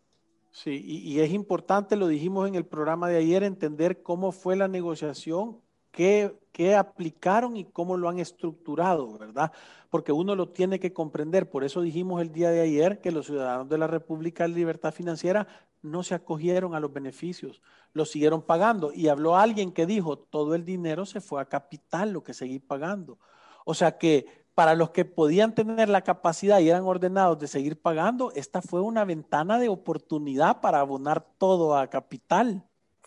Sí, 0.52 0.82
y, 0.84 1.18
es 1.20 1.32
importante, 1.32 1.96
lo 1.96 2.06
dijimos 2.06 2.46
en 2.46 2.54
el 2.54 2.66
programa 2.66 3.08
de 3.08 3.16
ayer, 3.16 3.42
entender 3.42 4.02
cómo 4.02 4.32
fue 4.32 4.54
la 4.54 4.68
negociación, 4.68 5.58
qué, 5.90 6.38
qué 6.52 6.74
aplicaron 6.74 7.56
y 7.56 7.64
cómo 7.64 7.96
lo 7.96 8.08
han 8.08 8.18
estructurado, 8.18 9.18
¿verdad? 9.18 9.50
Porque 9.88 10.12
uno 10.12 10.36
lo 10.36 10.50
tiene 10.50 10.78
que 10.78 10.92
comprender. 10.92 11.48
Por 11.48 11.64
eso 11.64 11.80
dijimos 11.80 12.20
el 12.20 12.32
día 12.32 12.50
de 12.50 12.60
ayer 12.60 13.00
que 13.00 13.10
los 13.10 13.26
ciudadanos 13.26 13.68
de 13.70 13.78
la 13.78 13.86
República 13.86 14.44
de 14.44 14.50
Libertad 14.50 14.92
Financiera 14.92 15.48
no 15.80 16.02
se 16.02 16.14
acogieron 16.14 16.74
a 16.74 16.80
los 16.80 16.92
beneficios, 16.92 17.62
lo 17.94 18.04
siguieron 18.04 18.42
pagando. 18.42 18.92
Y 18.92 19.08
habló 19.08 19.36
alguien 19.36 19.72
que 19.72 19.86
dijo, 19.86 20.18
todo 20.18 20.54
el 20.54 20.66
dinero 20.66 21.06
se 21.06 21.22
fue 21.22 21.40
a 21.40 21.46
capital, 21.46 22.12
lo 22.12 22.22
que 22.22 22.34
seguí 22.34 22.58
pagando. 22.58 23.18
O 23.64 23.74
sea 23.74 23.98
que 23.98 24.26
para 24.54 24.74
los 24.74 24.90
que 24.90 25.04
podían 25.04 25.54
tener 25.54 25.88
la 25.88 26.02
capacidad 26.02 26.58
y 26.60 26.68
eran 26.68 26.84
ordenados 26.84 27.38
de 27.38 27.48
seguir 27.48 27.80
pagando, 27.80 28.32
esta 28.34 28.60
fue 28.60 28.80
una 28.80 29.04
ventana 29.04 29.58
de 29.58 29.68
oportunidad 29.68 30.60
para 30.60 30.80
abonar 30.80 31.24
todo 31.38 31.76
a 31.76 31.88
capital. 31.88 32.62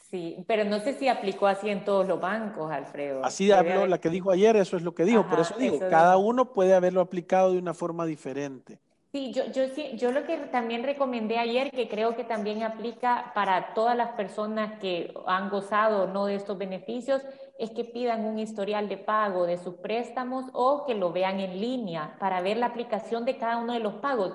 Sí, 0.10 0.44
pero 0.48 0.64
no 0.64 0.80
sé 0.80 0.94
si 0.94 1.08
aplicó 1.08 1.48
así 1.48 1.70
en 1.70 1.84
todos 1.84 2.08
los 2.08 2.20
bancos, 2.20 2.72
Alfredo. 2.72 3.24
Así 3.26 3.52
habló 3.52 3.86
la 3.88 4.00
que 4.00 4.10
dijo 4.10 4.32
ayer, 4.32 4.56
eso 4.56 4.78
es 4.78 4.84
lo 4.84 4.96
que 4.96 5.04
dijo. 5.04 5.28
Por 5.28 5.40
eso 5.40 5.56
digo, 5.58 5.80
cada 5.90 6.18
uno 6.18 6.54
puede 6.54 6.74
haberlo 6.74 7.02
aplicado 7.02 7.52
de 7.52 7.60
una 7.60 7.74
forma 7.74 8.06
diferente. 8.06 8.80
Sí, 9.12 9.32
yo, 9.32 9.46
yo, 9.46 9.64
yo 9.96 10.12
lo 10.12 10.26
que 10.26 10.38
también 10.38 10.84
recomendé 10.84 11.38
ayer, 11.38 11.72
que 11.72 11.88
creo 11.88 12.16
que 12.16 12.24
también 12.26 12.64
aplica 12.64 13.32
para 13.34 13.74
todas 13.74 13.96
las 13.96 14.12
personas 14.12 14.78
que 14.80 15.14
han 15.26 15.50
gozado 15.50 16.08
no 16.08 16.26
de 16.26 16.36
estos 16.36 16.58
beneficios, 16.58 17.22
es 17.58 17.72
que 17.72 17.84
pidan 17.84 18.26
un 18.26 18.40
historial 18.40 18.90
de 18.90 18.98
pago 18.98 19.46
de 19.46 19.58
sus 19.58 19.76
préstamos 19.76 20.46
o 20.54 20.86
que 20.86 20.94
lo 20.94 21.12
vean 21.12 21.40
en 21.40 21.60
línea 21.60 22.18
para 22.20 22.42
ver 22.42 22.58
la 22.58 22.68
aplicación 22.68 23.26
de 23.26 23.38
cada 23.38 23.58
uno 23.58 23.74
de 23.74 23.80
los 23.80 23.96
pagos. 23.96 24.34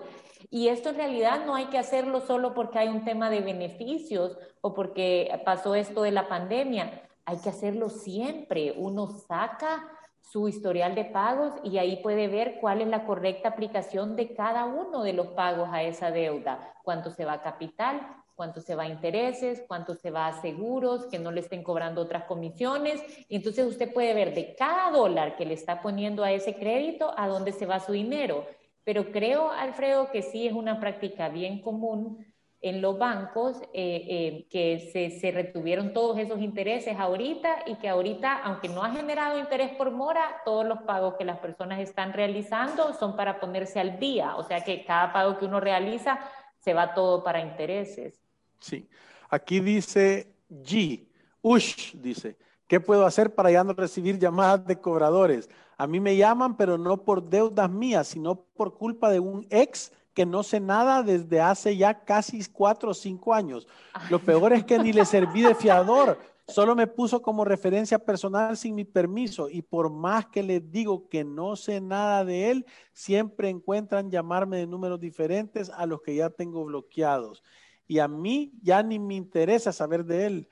Y 0.50 0.68
esto 0.68 0.88
en 0.90 0.96
realidad 0.96 1.44
no 1.44 1.54
hay 1.54 1.66
que 1.66 1.78
hacerlo 1.78 2.20
solo 2.20 2.54
porque 2.54 2.78
hay 2.78 2.88
un 2.88 3.04
tema 3.04 3.28
de 3.28 3.40
beneficios 3.40 4.38
o 4.62 4.74
porque 4.74 5.30
pasó 5.44 5.74
esto 5.74 6.02
de 6.02 6.12
la 6.12 6.28
pandemia. 6.28 7.02
Hay 7.26 7.38
que 7.38 7.50
hacerlo 7.50 7.90
siempre. 7.90 8.74
Uno 8.76 9.08
saca 9.08 9.86
su 10.22 10.48
historial 10.48 10.94
de 10.94 11.04
pagos 11.04 11.52
y 11.62 11.78
ahí 11.78 12.00
puede 12.02 12.28
ver 12.28 12.58
cuál 12.60 12.80
es 12.80 12.88
la 12.88 13.04
correcta 13.04 13.50
aplicación 13.50 14.16
de 14.16 14.34
cada 14.34 14.64
uno 14.64 15.02
de 15.02 15.12
los 15.12 15.28
pagos 15.28 15.68
a 15.72 15.82
esa 15.82 16.10
deuda, 16.10 16.74
cuánto 16.84 17.10
se 17.10 17.24
va 17.24 17.34
a 17.34 17.42
capital, 17.42 18.00
cuánto 18.40 18.62
se 18.62 18.74
va 18.74 18.84
a 18.84 18.88
intereses, 18.88 19.62
cuánto 19.68 19.94
se 19.94 20.10
va 20.10 20.26
a 20.26 20.40
seguros, 20.40 21.04
que 21.10 21.18
no 21.18 21.30
le 21.30 21.40
estén 21.40 21.62
cobrando 21.62 22.00
otras 22.00 22.24
comisiones. 22.24 23.02
Entonces 23.28 23.66
usted 23.66 23.92
puede 23.92 24.14
ver 24.14 24.34
de 24.34 24.54
cada 24.54 24.90
dólar 24.90 25.36
que 25.36 25.44
le 25.44 25.52
está 25.52 25.82
poniendo 25.82 26.24
a 26.24 26.32
ese 26.32 26.54
crédito 26.54 27.12
a 27.18 27.28
dónde 27.28 27.52
se 27.52 27.66
va 27.66 27.80
su 27.80 27.92
dinero. 27.92 28.46
Pero 28.82 29.12
creo, 29.12 29.50
Alfredo, 29.50 30.10
que 30.10 30.22
sí 30.22 30.46
es 30.46 30.54
una 30.54 30.80
práctica 30.80 31.28
bien 31.28 31.60
común 31.60 32.24
en 32.62 32.80
los 32.80 32.98
bancos 32.98 33.60
eh, 33.74 34.06
eh, 34.08 34.46
que 34.48 34.88
se, 34.90 35.10
se, 35.20 35.30
retuvieron 35.32 35.92
todos 35.92 36.18
esos 36.18 36.40
intereses 36.40 36.96
ahorita 36.98 37.64
y 37.66 37.74
que 37.74 37.90
ahorita, 37.90 38.38
aunque 38.42 38.70
no 38.70 38.82
ha 38.82 38.90
generado 38.90 39.38
interés 39.38 39.72
por 39.76 39.90
mora, 39.90 40.40
todos 40.46 40.64
los 40.64 40.78
pagos 40.84 41.16
que 41.18 41.26
las 41.26 41.40
personas 41.40 41.78
están 41.78 42.14
realizando 42.14 42.94
son 42.94 43.16
para 43.16 43.38
ponerse 43.38 43.78
al 43.80 43.98
día. 43.98 44.36
O 44.36 44.44
sea 44.44 44.64
que 44.64 44.82
cada 44.86 45.12
pago 45.12 45.36
que 45.36 45.44
uno 45.44 45.60
realiza 45.60 46.20
se 46.60 46.74
va 46.74 46.94
todo 46.94 47.24
para 47.24 47.40
intereses. 47.40 48.29
Sí. 48.60 48.88
Aquí 49.28 49.60
dice 49.60 50.32
G. 50.50 51.06
Ush, 51.42 51.94
dice. 51.94 52.36
¿Qué 52.66 52.78
puedo 52.78 53.04
hacer 53.04 53.34
para 53.34 53.50
ya 53.50 53.64
no 53.64 53.72
recibir 53.72 54.18
llamadas 54.18 54.64
de 54.64 54.78
cobradores? 54.80 55.48
A 55.76 55.86
mí 55.86 55.98
me 55.98 56.16
llaman, 56.16 56.56
pero 56.56 56.78
no 56.78 57.02
por 57.02 57.28
deudas 57.28 57.70
mías, 57.70 58.08
sino 58.08 58.36
por 58.36 58.74
culpa 58.74 59.10
de 59.10 59.18
un 59.18 59.46
ex 59.50 59.92
que 60.14 60.26
no 60.26 60.42
sé 60.42 60.60
nada 60.60 61.02
desde 61.02 61.40
hace 61.40 61.76
ya 61.76 62.04
casi 62.04 62.44
cuatro 62.46 62.90
o 62.90 62.94
cinco 62.94 63.32
años. 63.32 63.66
Lo 64.10 64.18
peor 64.18 64.52
es 64.52 64.64
que 64.64 64.78
ni 64.78 64.92
le 64.92 65.04
serví 65.04 65.42
de 65.42 65.54
fiador, 65.54 66.18
solo 66.48 66.74
me 66.74 66.86
puso 66.86 67.22
como 67.22 67.44
referencia 67.44 67.98
personal 67.98 68.56
sin 68.56 68.74
mi 68.74 68.84
permiso 68.84 69.48
y 69.48 69.62
por 69.62 69.90
más 69.90 70.26
que 70.26 70.42
les 70.42 70.70
digo 70.70 71.08
que 71.08 71.24
no 71.24 71.56
sé 71.56 71.80
nada 71.80 72.24
de 72.24 72.50
él, 72.50 72.66
siempre 72.92 73.48
encuentran 73.48 74.10
llamarme 74.10 74.58
de 74.58 74.66
números 74.66 75.00
diferentes 75.00 75.70
a 75.70 75.86
los 75.86 76.02
que 76.02 76.14
ya 76.14 76.30
tengo 76.30 76.64
bloqueados. 76.64 77.42
Y 77.90 77.98
a 77.98 78.06
mí 78.06 78.52
ya 78.62 78.84
ni 78.84 79.00
me 79.00 79.16
interesa 79.16 79.72
saber 79.72 80.04
de 80.04 80.24
él. 80.24 80.48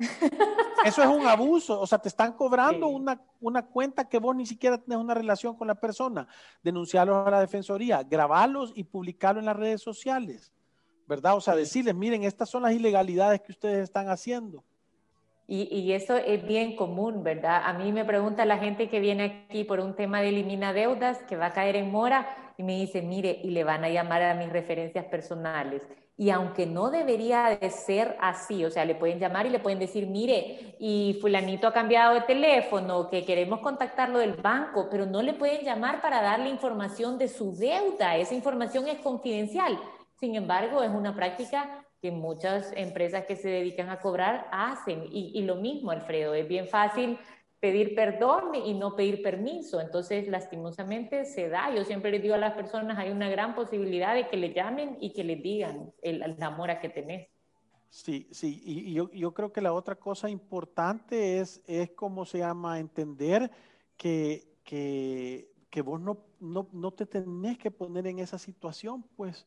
Eso 0.84 1.02
es 1.02 1.08
un 1.08 1.24
abuso, 1.24 1.80
o 1.80 1.86
sea, 1.86 1.98
te 1.98 2.08
están 2.08 2.32
cobrando 2.32 2.88
una, 2.88 3.22
una, 3.40 3.64
cuenta 3.64 4.08
que 4.08 4.18
vos 4.18 4.34
ni 4.34 4.44
siquiera 4.44 4.76
tenés 4.76 4.98
una 4.98 5.14
relación 5.14 5.54
con 5.54 5.68
la 5.68 5.76
persona. 5.76 6.26
Denunciarlos 6.60 7.24
a 7.24 7.30
la 7.30 7.40
defensoría, 7.40 8.02
grabarlos 8.02 8.72
y 8.74 8.82
publicarlos 8.82 9.42
en 9.42 9.46
las 9.46 9.56
redes 9.56 9.82
sociales, 9.82 10.52
¿verdad? 11.06 11.36
O 11.36 11.40
sea, 11.40 11.54
decirles, 11.54 11.94
miren, 11.94 12.24
estas 12.24 12.50
son 12.50 12.64
las 12.64 12.72
ilegalidades 12.72 13.40
que 13.40 13.52
ustedes 13.52 13.84
están 13.84 14.08
haciendo. 14.08 14.64
Y, 15.46 15.72
y, 15.72 15.92
eso 15.92 16.16
es 16.16 16.44
bien 16.44 16.74
común, 16.74 17.22
¿verdad? 17.22 17.62
A 17.66 17.72
mí 17.72 17.92
me 17.92 18.04
pregunta 18.04 18.44
la 18.44 18.58
gente 18.58 18.88
que 18.88 18.98
viene 18.98 19.46
aquí 19.48 19.62
por 19.62 19.78
un 19.78 19.94
tema 19.94 20.22
de 20.22 20.30
elimina 20.30 20.72
deudas, 20.72 21.22
que 21.28 21.36
va 21.36 21.46
a 21.46 21.52
caer 21.52 21.76
en 21.76 21.92
mora, 21.92 22.52
y 22.56 22.64
me 22.64 22.76
dice, 22.76 23.00
mire, 23.00 23.40
y 23.44 23.50
le 23.50 23.62
van 23.62 23.84
a 23.84 23.88
llamar 23.88 24.22
a 24.22 24.34
mis 24.34 24.50
referencias 24.50 25.04
personales. 25.04 25.86
Y 26.20 26.30
aunque 26.30 26.66
no 26.66 26.90
debería 26.90 27.56
de 27.60 27.70
ser 27.70 28.16
así, 28.20 28.64
o 28.64 28.70
sea, 28.72 28.84
le 28.84 28.96
pueden 28.96 29.20
llamar 29.20 29.46
y 29.46 29.50
le 29.50 29.60
pueden 29.60 29.78
decir, 29.78 30.08
mire, 30.08 30.74
y 30.80 31.16
fulanito 31.20 31.68
ha 31.68 31.72
cambiado 31.72 32.12
de 32.12 32.22
teléfono, 32.22 33.08
que 33.08 33.24
queremos 33.24 33.60
contactarlo 33.60 34.18
del 34.18 34.34
banco, 34.34 34.88
pero 34.90 35.06
no 35.06 35.22
le 35.22 35.34
pueden 35.34 35.64
llamar 35.64 36.00
para 36.00 36.20
darle 36.20 36.50
información 36.50 37.18
de 37.18 37.28
su 37.28 37.56
deuda. 37.56 38.16
Esa 38.16 38.34
información 38.34 38.88
es 38.88 38.98
confidencial. 38.98 39.78
Sin 40.18 40.34
embargo, 40.34 40.82
es 40.82 40.90
una 40.90 41.14
práctica 41.14 41.86
que 42.02 42.10
muchas 42.10 42.72
empresas 42.74 43.24
que 43.24 43.36
se 43.36 43.48
dedican 43.48 43.88
a 43.88 44.00
cobrar 44.00 44.48
hacen. 44.50 45.04
Y, 45.12 45.30
y 45.38 45.42
lo 45.42 45.54
mismo, 45.54 45.92
Alfredo, 45.92 46.34
es 46.34 46.48
bien 46.48 46.66
fácil 46.66 47.16
pedir 47.60 47.94
perdón 47.94 48.54
y 48.54 48.74
no 48.74 48.94
pedir 48.94 49.22
permiso. 49.22 49.80
Entonces, 49.80 50.28
lastimosamente 50.28 51.24
se 51.24 51.48
da. 51.48 51.74
Yo 51.74 51.84
siempre 51.84 52.10
les 52.10 52.22
digo 52.22 52.34
a 52.34 52.38
las 52.38 52.54
personas, 52.54 52.98
hay 52.98 53.10
una 53.10 53.28
gran 53.28 53.54
posibilidad 53.54 54.14
de 54.14 54.28
que 54.28 54.36
le 54.36 54.52
llamen 54.52 54.96
y 55.00 55.12
que 55.12 55.24
le 55.24 55.36
digan 55.36 55.92
el, 56.02 56.22
el 56.22 56.42
amor 56.42 56.70
a 56.70 56.80
que 56.80 56.88
tenés. 56.88 57.28
Sí, 57.90 58.28
sí, 58.30 58.60
y, 58.64 58.92
yo, 58.92 59.10
yo, 59.12 59.32
creo 59.32 59.50
que 59.50 59.62
la 59.62 59.72
otra 59.72 59.94
cosa 59.94 60.28
importante 60.28 61.40
es, 61.40 61.62
es 61.66 61.90
cómo 61.92 62.26
se 62.26 62.38
llama, 62.38 62.78
entender 62.78 63.50
que, 63.96 64.46
que, 64.62 65.50
que 65.70 65.80
vos 65.80 65.98
no, 65.98 66.18
no, 66.38 66.68
no, 66.72 66.90
te 66.92 67.06
tenés 67.06 67.56
que 67.56 67.70
poner 67.70 68.06
en 68.06 68.18
esa 68.18 68.38
situación, 68.38 69.02
pues, 69.16 69.46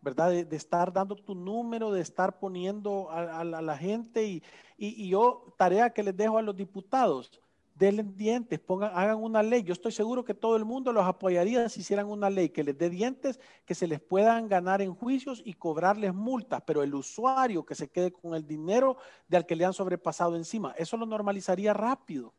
¿verdad? 0.00 0.30
De, 0.30 0.46
de 0.46 0.56
estar 0.56 0.90
dando 0.90 1.16
tu 1.16 1.34
número, 1.34 1.92
de 1.92 2.00
estar 2.00 2.38
poniendo 2.38 3.10
a, 3.10 3.24
a, 3.24 3.40
a 3.40 3.62
la 3.62 3.76
gente 3.76 4.24
y, 4.24 4.42
y, 4.78 5.04
y 5.04 5.10
yo, 5.10 5.54
tarea 5.58 5.90
que 5.90 6.02
les 6.02 6.16
dejo 6.16 6.38
a 6.38 6.42
los 6.42 6.56
diputados, 6.56 7.42
denle 7.82 8.04
dientes, 8.04 8.60
pongan, 8.60 8.92
hagan 8.94 9.16
una 9.16 9.42
ley. 9.42 9.64
Yo 9.64 9.72
estoy 9.72 9.90
seguro 9.90 10.24
que 10.24 10.34
todo 10.34 10.56
el 10.56 10.64
mundo 10.64 10.92
los 10.92 11.04
apoyaría 11.04 11.68
si 11.68 11.80
hicieran 11.80 12.06
una 12.06 12.30
ley 12.30 12.50
que 12.50 12.62
les 12.62 12.78
dé 12.78 12.88
dientes, 12.88 13.40
que 13.64 13.74
se 13.74 13.88
les 13.88 14.00
puedan 14.00 14.48
ganar 14.48 14.80
en 14.82 14.94
juicios 14.94 15.42
y 15.44 15.54
cobrarles 15.54 16.14
multas, 16.14 16.62
pero 16.64 16.84
el 16.84 16.94
usuario 16.94 17.66
que 17.66 17.74
se 17.74 17.88
quede 17.90 18.12
con 18.12 18.34
el 18.34 18.46
dinero 18.46 18.98
de 19.26 19.36
al 19.36 19.46
que 19.46 19.56
le 19.56 19.64
han 19.64 19.72
sobrepasado 19.72 20.36
encima, 20.36 20.74
eso 20.78 20.96
lo 20.96 21.06
normalizaría 21.06 21.72
rápido. 21.72 22.32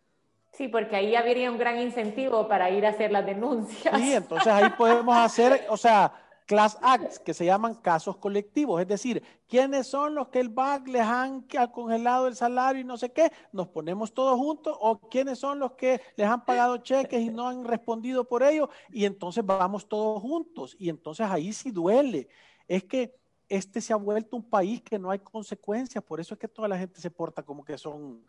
Sí, 0.54 0.70
porque 0.70 0.96
ahí 0.96 1.16
habría 1.16 1.52
un 1.52 1.58
gran 1.58 1.78
incentivo 1.80 2.48
para 2.48 2.70
ir 2.70 2.86
a 2.86 2.90
hacer 2.90 3.12
las 3.12 3.26
denuncias. 3.26 4.00
Sí, 4.00 4.14
entonces 4.14 4.48
ahí 4.48 4.70
podemos 4.78 5.18
hacer, 5.18 5.66
o 5.68 5.76
sea, 5.76 6.14
class 6.46 6.78
acts, 6.82 7.20
que 7.20 7.34
se 7.34 7.46
llaman 7.46 7.76
casos 7.76 8.18
colectivos, 8.18 8.82
es 8.82 8.88
decir, 8.88 9.24
¿quiénes 9.48 9.88
son 9.88 10.16
los 10.16 10.30
que 10.30 10.40
el 10.40 10.50
BAC 10.50 10.88
les 10.88 11.02
han 11.02 11.46
congelado 11.72 12.28
el 12.28 12.36
salario 12.36 12.82
y 12.82 12.86
no 12.86 12.98
sé 12.98 13.12
qué? 13.12 13.32
Nos 13.52 13.68
ponemos 13.68 14.14
todos 14.14 14.38
juntos, 14.38 14.78
o 14.80 15.00
quiénes 15.00 15.40
son 15.40 15.60
los 15.60 15.74
que 15.74 16.02
les 16.16 16.28
han 16.28 16.46
pagado 16.46 16.78
cheques 16.78 17.22
y 17.22 17.30
no 17.30 17.48
han 17.48 17.64
respondido 17.64 18.24
por 18.24 18.44
ello, 18.44 18.70
y 18.90 19.06
entonces 19.06 19.46
vamos 19.46 19.88
todos 19.88 20.22
juntos, 20.22 20.76
y 20.80 20.90
entonces 20.90 21.28
ahí 21.30 21.54
sí 21.54 21.72
duele. 21.72 22.28
Es 22.68 22.84
que 22.84 23.16
este 23.50 23.82
se 23.82 23.94
ha 23.94 23.98
vuelto 23.98 24.36
un 24.36 24.50
país 24.50 24.82
que 24.82 24.98
no 24.98 25.12
hay 25.12 25.20
consecuencias, 25.20 26.04
por 26.04 26.20
eso 26.20 26.34
es 26.34 26.40
que 26.40 26.48
toda 26.48 26.68
la 26.68 26.78
gente 26.78 27.00
se 27.00 27.12
porta 27.12 27.44
como 27.44 27.64
que 27.64 27.78
son 27.78 28.26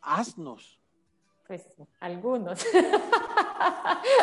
asnos. 0.00 0.77
Pues 1.48 1.66
algunos. 2.00 2.64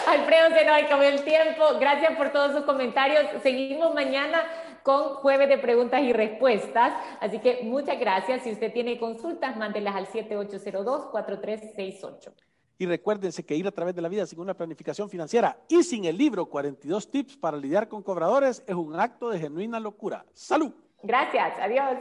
Alfredo, 0.08 0.50
se 0.50 0.64
nos 0.64 0.84
acabó 0.84 1.02
el 1.02 1.24
tiempo. 1.24 1.64
Gracias 1.80 2.16
por 2.16 2.32
todos 2.32 2.52
sus 2.52 2.62
comentarios. 2.66 3.42
Seguimos 3.42 3.96
mañana 3.96 4.44
con 4.84 5.16
jueves 5.16 5.50
de 5.50 5.58
preguntas 5.58 6.04
y 6.04 6.14
respuestas. 6.14 6.94
Así 7.20 7.40
que 7.40 7.64
muchas 7.64 8.00
gracias. 8.00 8.44
Si 8.44 8.52
usted 8.52 8.72
tiene 8.72 9.00
consultas, 9.00 9.58
mándelas 9.58 9.96
al 9.96 10.06
7802-4368. 10.06 12.32
Y 12.78 12.86
recuérdense 12.86 13.44
que 13.44 13.56
ir 13.56 13.66
a 13.66 13.72
través 13.72 13.96
de 13.96 14.04
la 14.04 14.10
vida 14.10 14.28
sin 14.28 14.40
una 14.40 14.54
planificación 14.54 15.10
financiera 15.10 15.58
y 15.68 15.82
sin 15.82 16.06
el 16.06 16.20
libro 16.20 16.46
42 16.46 17.10
tips 17.10 17.38
para 17.38 17.58
lidiar 17.58 17.88
con 17.88 18.04
cobradores 18.04 18.64
es 18.68 18.76
un 18.76 19.00
acto 19.00 19.32
de 19.32 19.40
genuina 19.40 19.80
locura. 19.80 20.24
¡Salud! 20.32 20.72
Gracias. 21.02 21.54
Adiós. 21.60 21.98